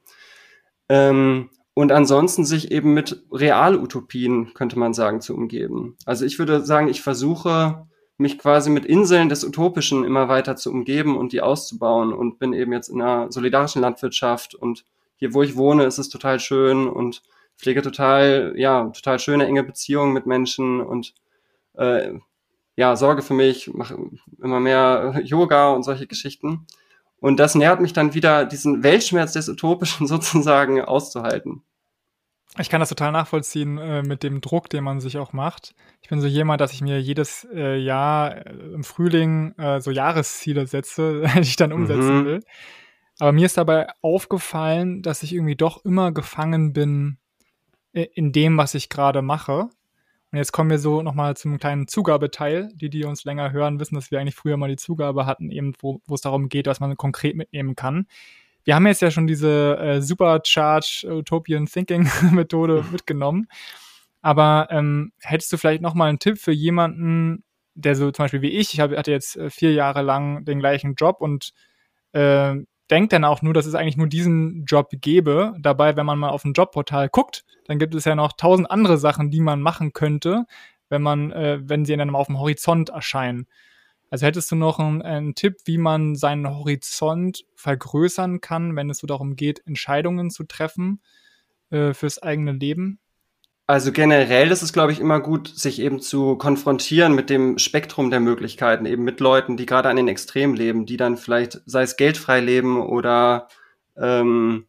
Ähm, 0.88 1.50
und 1.74 1.90
ansonsten 1.90 2.44
sich 2.44 2.70
eben 2.70 2.94
mit 2.94 3.24
Realutopien, 3.32 4.54
könnte 4.54 4.78
man 4.78 4.94
sagen, 4.94 5.20
zu 5.20 5.34
umgeben. 5.34 5.96
Also 6.06 6.24
ich 6.24 6.38
würde 6.38 6.64
sagen, 6.64 6.88
ich 6.88 7.02
versuche 7.02 7.86
mich 8.16 8.38
quasi 8.38 8.70
mit 8.70 8.84
Inseln 8.84 9.28
des 9.28 9.42
Utopischen 9.42 10.04
immer 10.04 10.28
weiter 10.28 10.54
zu 10.54 10.70
umgeben 10.70 11.16
und 11.18 11.32
die 11.32 11.40
auszubauen 11.40 12.12
und 12.12 12.38
bin 12.38 12.52
eben 12.52 12.72
jetzt 12.72 12.88
in 12.88 13.02
einer 13.02 13.32
solidarischen 13.32 13.82
Landwirtschaft 13.82 14.54
und 14.54 14.84
hier, 15.16 15.34
wo 15.34 15.42
ich 15.42 15.56
wohne, 15.56 15.84
ist 15.84 15.98
es 15.98 16.08
total 16.08 16.38
schön 16.38 16.86
und 16.86 17.22
pflege 17.56 17.82
total, 17.82 18.54
ja, 18.56 18.84
total 18.90 19.18
schöne, 19.18 19.46
enge 19.46 19.64
Beziehungen 19.64 20.12
mit 20.12 20.26
Menschen 20.26 20.80
und 20.80 21.14
äh, 21.74 22.14
ja, 22.76 22.96
sorge 22.96 23.22
für 23.22 23.34
mich, 23.34 23.72
mache 23.72 23.96
immer 24.42 24.60
mehr 24.60 25.20
Yoga 25.24 25.70
und 25.70 25.82
solche 25.82 26.06
Geschichten. 26.06 26.66
Und 27.20 27.38
das 27.38 27.54
nährt 27.54 27.80
mich 27.80 27.92
dann 27.92 28.14
wieder, 28.14 28.44
diesen 28.44 28.82
Weltschmerz 28.82 29.32
des 29.32 29.48
Utopischen 29.48 30.06
sozusagen 30.06 30.80
auszuhalten. 30.80 31.62
Ich 32.58 32.70
kann 32.70 32.78
das 32.78 32.88
total 32.88 33.10
nachvollziehen 33.10 33.78
äh, 33.78 34.02
mit 34.02 34.22
dem 34.22 34.40
Druck, 34.40 34.70
den 34.70 34.84
man 34.84 35.00
sich 35.00 35.18
auch 35.18 35.32
macht. 35.32 35.74
Ich 36.02 36.08
bin 36.08 36.20
so 36.20 36.28
jemand, 36.28 36.60
dass 36.60 36.72
ich 36.72 36.82
mir 36.82 37.00
jedes 37.00 37.48
äh, 37.52 37.76
Jahr 37.76 38.46
äh, 38.46 38.50
im 38.74 38.84
Frühling 38.84 39.54
äh, 39.58 39.80
so 39.80 39.90
Jahresziele 39.90 40.66
setze, 40.66 41.22
die 41.34 41.40
ich 41.40 41.56
dann 41.56 41.72
umsetzen 41.72 42.20
mhm. 42.20 42.24
will. 42.26 42.40
Aber 43.18 43.32
mir 43.32 43.46
ist 43.46 43.56
dabei 43.56 43.88
aufgefallen, 44.02 45.02
dass 45.02 45.22
ich 45.22 45.32
irgendwie 45.34 45.56
doch 45.56 45.84
immer 45.84 46.12
gefangen 46.12 46.72
bin 46.72 47.18
äh, 47.92 48.06
in 48.14 48.32
dem, 48.32 48.56
was 48.56 48.74
ich 48.74 48.88
gerade 48.88 49.22
mache. 49.22 49.68
Und 50.34 50.38
jetzt 50.38 50.50
kommen 50.50 50.68
wir 50.68 50.80
so 50.80 51.00
nochmal 51.00 51.36
zum 51.36 51.58
kleinen 51.58 51.86
Zugabeteil. 51.86 52.68
Die, 52.74 52.90
die 52.90 53.04
uns 53.04 53.22
länger 53.22 53.52
hören, 53.52 53.78
wissen, 53.78 53.94
dass 53.94 54.10
wir 54.10 54.18
eigentlich 54.18 54.34
früher 54.34 54.56
mal 54.56 54.68
die 54.68 54.74
Zugabe 54.74 55.26
hatten, 55.26 55.52
eben 55.52 55.74
wo, 55.78 56.00
wo 56.06 56.14
es 56.16 56.22
darum 56.22 56.48
geht, 56.48 56.66
was 56.66 56.80
man 56.80 56.96
konkret 56.96 57.36
mitnehmen 57.36 57.76
kann. 57.76 58.08
Wir 58.64 58.74
haben 58.74 58.84
jetzt 58.84 59.00
ja 59.00 59.12
schon 59.12 59.28
diese 59.28 59.78
äh, 59.78 60.02
Supercharge 60.02 61.06
Utopian 61.08 61.66
Thinking 61.66 62.10
Methode 62.32 62.84
mitgenommen. 62.90 63.46
Aber 64.22 64.66
ähm, 64.70 65.12
hättest 65.20 65.52
du 65.52 65.56
vielleicht 65.56 65.82
nochmal 65.82 66.08
einen 66.08 66.18
Tipp 66.18 66.38
für 66.38 66.50
jemanden, 66.50 67.44
der 67.74 67.94
so 67.94 68.10
zum 68.10 68.24
Beispiel 68.24 68.42
wie 68.42 68.50
ich, 68.50 68.74
ich 68.74 68.80
hab, 68.80 68.90
hatte 68.90 69.12
jetzt 69.12 69.36
äh, 69.36 69.50
vier 69.50 69.72
Jahre 69.72 70.02
lang 70.02 70.44
den 70.44 70.58
gleichen 70.58 70.96
Job 70.96 71.20
und 71.20 71.52
äh, 72.10 72.56
denkt 72.90 73.12
dann 73.12 73.24
auch 73.24 73.42
nur, 73.42 73.54
dass 73.54 73.66
es 73.66 73.74
eigentlich 73.74 73.96
nur 73.96 74.06
diesen 74.06 74.64
Job 74.64 74.90
gäbe. 74.92 75.54
Dabei, 75.58 75.96
wenn 75.96 76.06
man 76.06 76.18
mal 76.18 76.30
auf 76.30 76.44
ein 76.44 76.52
Jobportal 76.52 77.08
guckt, 77.08 77.44
dann 77.66 77.78
gibt 77.78 77.94
es 77.94 78.04
ja 78.04 78.14
noch 78.14 78.32
tausend 78.32 78.70
andere 78.70 78.98
Sachen, 78.98 79.30
die 79.30 79.40
man 79.40 79.60
machen 79.60 79.92
könnte, 79.92 80.44
wenn 80.88 81.02
man, 81.02 81.32
äh, 81.32 81.60
wenn 81.62 81.84
sie 81.84 81.96
dann 81.96 82.14
auf 82.14 82.26
dem 82.26 82.38
Horizont 82.38 82.90
erscheinen. 82.90 83.46
Also 84.10 84.26
hättest 84.26 84.50
du 84.52 84.56
noch 84.56 84.78
einen, 84.78 85.02
einen, 85.02 85.34
Tipp, 85.34 85.56
wie 85.64 85.78
man 85.78 86.14
seinen 86.14 86.48
Horizont 86.48 87.44
vergrößern 87.56 88.40
kann, 88.40 88.76
wenn 88.76 88.90
es 88.90 88.98
so 88.98 89.06
darum 89.06 89.34
geht, 89.34 89.66
Entscheidungen 89.66 90.30
zu 90.30 90.44
treffen 90.44 91.00
äh, 91.70 91.94
fürs 91.94 92.22
eigene 92.22 92.52
Leben? 92.52 93.00
Also 93.66 93.92
generell 93.92 94.50
ist 94.50 94.62
es, 94.62 94.74
glaube 94.74 94.92
ich, 94.92 95.00
immer 95.00 95.20
gut, 95.20 95.48
sich 95.48 95.80
eben 95.80 96.00
zu 96.00 96.36
konfrontieren 96.36 97.14
mit 97.14 97.30
dem 97.30 97.58
Spektrum 97.58 98.10
der 98.10 98.20
Möglichkeiten, 98.20 98.84
eben 98.84 99.04
mit 99.04 99.20
Leuten, 99.20 99.56
die 99.56 99.64
gerade 99.64 99.88
an 99.88 99.96
den 99.96 100.08
Extremen 100.08 100.54
leben, 100.54 100.84
die 100.84 100.98
dann 100.98 101.16
vielleicht, 101.16 101.62
sei 101.64 101.82
es 101.82 101.96
geldfrei 101.96 102.40
leben 102.40 102.82
oder 102.82 103.48
ähm, 103.96 104.66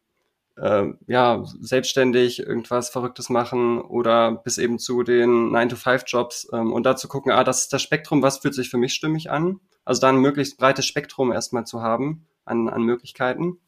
äh, 0.55 0.85
ja, 1.07 1.43
selbstständig 1.59 2.39
irgendwas 2.39 2.89
Verrücktes 2.89 3.29
machen 3.29 3.81
oder 3.81 4.31
bis 4.31 4.57
eben 4.57 4.79
zu 4.79 5.03
den 5.03 5.49
9-to-5-Jobs 5.51 6.47
ähm, 6.53 6.71
und 6.71 6.85
da 6.85 6.95
zu 6.95 7.09
gucken, 7.09 7.33
ah, 7.33 7.43
das 7.43 7.63
ist 7.63 7.73
das 7.73 7.81
Spektrum, 7.81 8.21
was 8.21 8.37
fühlt 8.37 8.53
sich 8.53 8.69
für 8.69 8.77
mich 8.77 8.93
stimmig 8.93 9.29
an? 9.29 9.59
Also 9.83 9.99
da 9.99 10.09
ein 10.09 10.17
möglichst 10.17 10.57
breites 10.57 10.85
Spektrum 10.85 11.33
erstmal 11.33 11.65
zu 11.65 11.81
haben 11.81 12.27
an, 12.45 12.69
an 12.69 12.83
Möglichkeiten. 12.83 13.59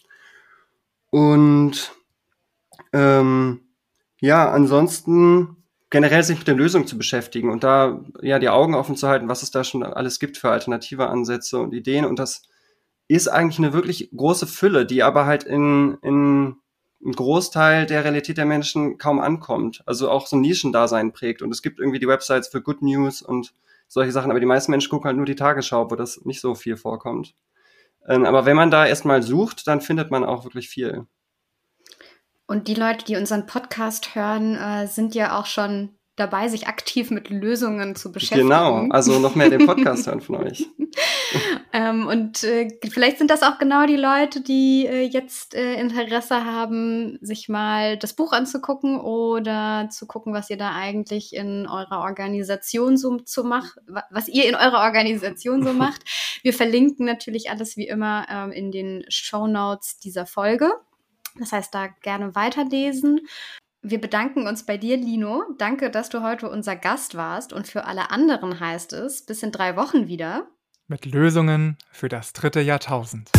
Und 1.10 1.92
ähm, 2.94 3.66
ja, 4.20 4.49
ansonsten 4.49 5.57
generell 5.89 6.24
sich 6.24 6.38
mit 6.39 6.47
der 6.47 6.55
Lösung 6.55 6.86
zu 6.88 6.97
beschäftigen 6.97 7.49
und 7.49 7.63
da 7.63 8.01
ja 8.22 8.39
die 8.39 8.49
Augen 8.49 8.76
offen 8.76 8.95
zu 8.95 9.07
halten, 9.07 9.30
was 9.30 9.43
es 9.43 9.51
da 9.51 9.63
schon 9.63 9.84
alles 9.84 10.20
gibt 10.20 10.38
für 10.38 10.49
alternative 10.49 11.07
Ansätze 11.07 11.59
und 11.59 11.74
Ideen. 11.74 12.05
Und 12.05 12.20
das 12.20 12.43
ist 13.07 13.28
eigentlich 13.30 13.59
eine 13.59 13.74
wirklich 13.74 14.09
große 14.15 14.47
Fülle, 14.47 14.86
die 14.86 15.03
aber 15.03 15.26
halt 15.26 15.43
in, 15.43 15.97
in 16.01 16.57
ein 17.05 17.11
Großteil 17.13 17.86
der 17.86 18.03
Realität 18.03 18.38
der 18.38 18.45
Menschen 18.45 18.97
kaum 18.97 19.20
ankommt. 19.20 19.82
Also 19.86 20.09
auch 20.09 20.28
so 20.28 20.36
ein 20.36 20.41
Nischendasein 20.41 21.13
prägt. 21.13 21.41
Und 21.41 21.51
es 21.51 21.61
gibt 21.61 21.80
irgendwie 21.80 21.99
die 21.99 22.07
Websites 22.07 22.49
für 22.49 22.61
Good 22.61 22.82
News 22.82 23.22
und 23.22 23.53
solche 23.88 24.11
Sachen, 24.11 24.32
aber 24.32 24.41
die 24.41 24.45
meisten 24.45 24.72
Menschen 24.72 24.89
gucken 24.89 25.05
halt 25.05 25.15
nur 25.15 25.26
die 25.26 25.36
Tagesschau, 25.36 25.89
wo 25.89 25.95
das 25.95 26.26
nicht 26.26 26.41
so 26.41 26.55
viel 26.55 26.76
vorkommt. 26.76 27.36
Ähm, 28.07 28.26
aber 28.26 28.45
wenn 28.45 28.57
man 28.57 28.72
da 28.72 28.86
erstmal 28.86 29.24
sucht, 29.24 29.68
dann 29.68 29.80
findet 29.80 30.11
man 30.11 30.26
auch 30.26 30.43
wirklich 30.43 30.68
viel. 30.68 31.05
Und 32.48 32.70
die 32.70 32.76
Leute, 32.76 33.06
die 33.06 33.18
unseren 33.18 33.45
Podcast 33.45 34.16
hören, 34.16 34.56
äh, 34.56 34.88
sind 34.88 35.14
ja 35.16 35.38
auch 35.38 35.45
schon 35.45 35.98
dabei, 36.18 36.48
sich 36.48 36.68
aktiv 36.68 37.12
mit 37.12 37.30
Lösungen 37.30 37.95
zu 37.95 38.12
beschäftigen. 38.12 38.50
Genau, 38.50 38.88
also 38.89 39.20
noch 39.20 39.36
mehr 39.36 39.52
den 39.52 39.68
Podcast 39.68 40.08
hören 40.08 40.20
von 40.20 40.36
euch. 40.36 40.66
ähm, 41.74 42.08
und 42.08 42.43
äh, 42.43 42.70
vielleicht 42.89 43.20
sind 43.20 43.30
das 43.30 43.43
auch 43.43 43.60
genau 43.60 43.86
die 43.86 43.98
Leute, 43.98 44.41
die 44.41 44.88
äh, 44.88 45.02
jetzt 45.04 45.54
äh, 45.54 45.76
Interesse 45.80 46.43
haben, 46.43 47.20
sich 47.22 47.50
mal 47.50 47.98
das 47.98 48.14
Buch 48.14 48.34
anzugucken 48.34 49.00
oder 49.00 49.89
zu 49.91 50.08
gucken, 50.08 50.34
was 50.34 50.50
ihr 50.50 50.58
da 50.58 50.72
eigentlich 50.72 51.36
in 51.36 51.68
eurer 51.68 52.00
Organisation 52.00 52.98
so 52.98 53.18
zu 53.18 53.43
macht, 53.43 53.78
was 54.10 54.28
ihr 54.28 54.50
in 54.50 54.56
eurer 54.56 54.80
Organisation 54.80 55.64
so 55.64 55.74
macht. 55.74 56.02
Wir 56.41 56.54
verlinken 56.54 57.06
natürlich 57.06 57.52
alles 57.52 57.78
wie 57.78 57.88
immer 57.88 58.26
ähm, 58.28 58.52
in 58.52 58.72
den 58.72 59.06
Show 59.10 59.45
Notes 59.45 60.00
dieser 60.00 60.26
Folge. 60.26 60.72
Das 61.40 61.52
heißt, 61.52 61.74
da 61.74 61.88
gerne 62.02 62.36
weiterlesen. 62.36 63.22
Wir 63.82 64.02
bedanken 64.02 64.48
uns 64.48 64.66
bei 64.66 64.78
dir, 64.78 64.98
Lino. 64.98 65.44
Danke, 65.58 65.90
dass 65.90 66.10
du 66.10 66.24
heute 66.24 66.50
unser 66.50 66.76
Gast 66.76 67.16
warst. 67.16 67.54
Und 67.54 67.68
für 67.68 67.86
alle 67.86 68.12
anderen 68.12 68.60
heißt 68.60 68.94
es, 68.94 69.26
bis 69.26 69.44
in 69.44 69.52
drei 69.52 69.76
Wochen 69.76 70.08
wieder. 70.08 70.48
Mit 70.88 71.06
Lösungen 71.06 71.78
für 71.92 72.10
das 72.10 72.34
dritte 72.34 72.62
Jahrtausend. 72.62 73.30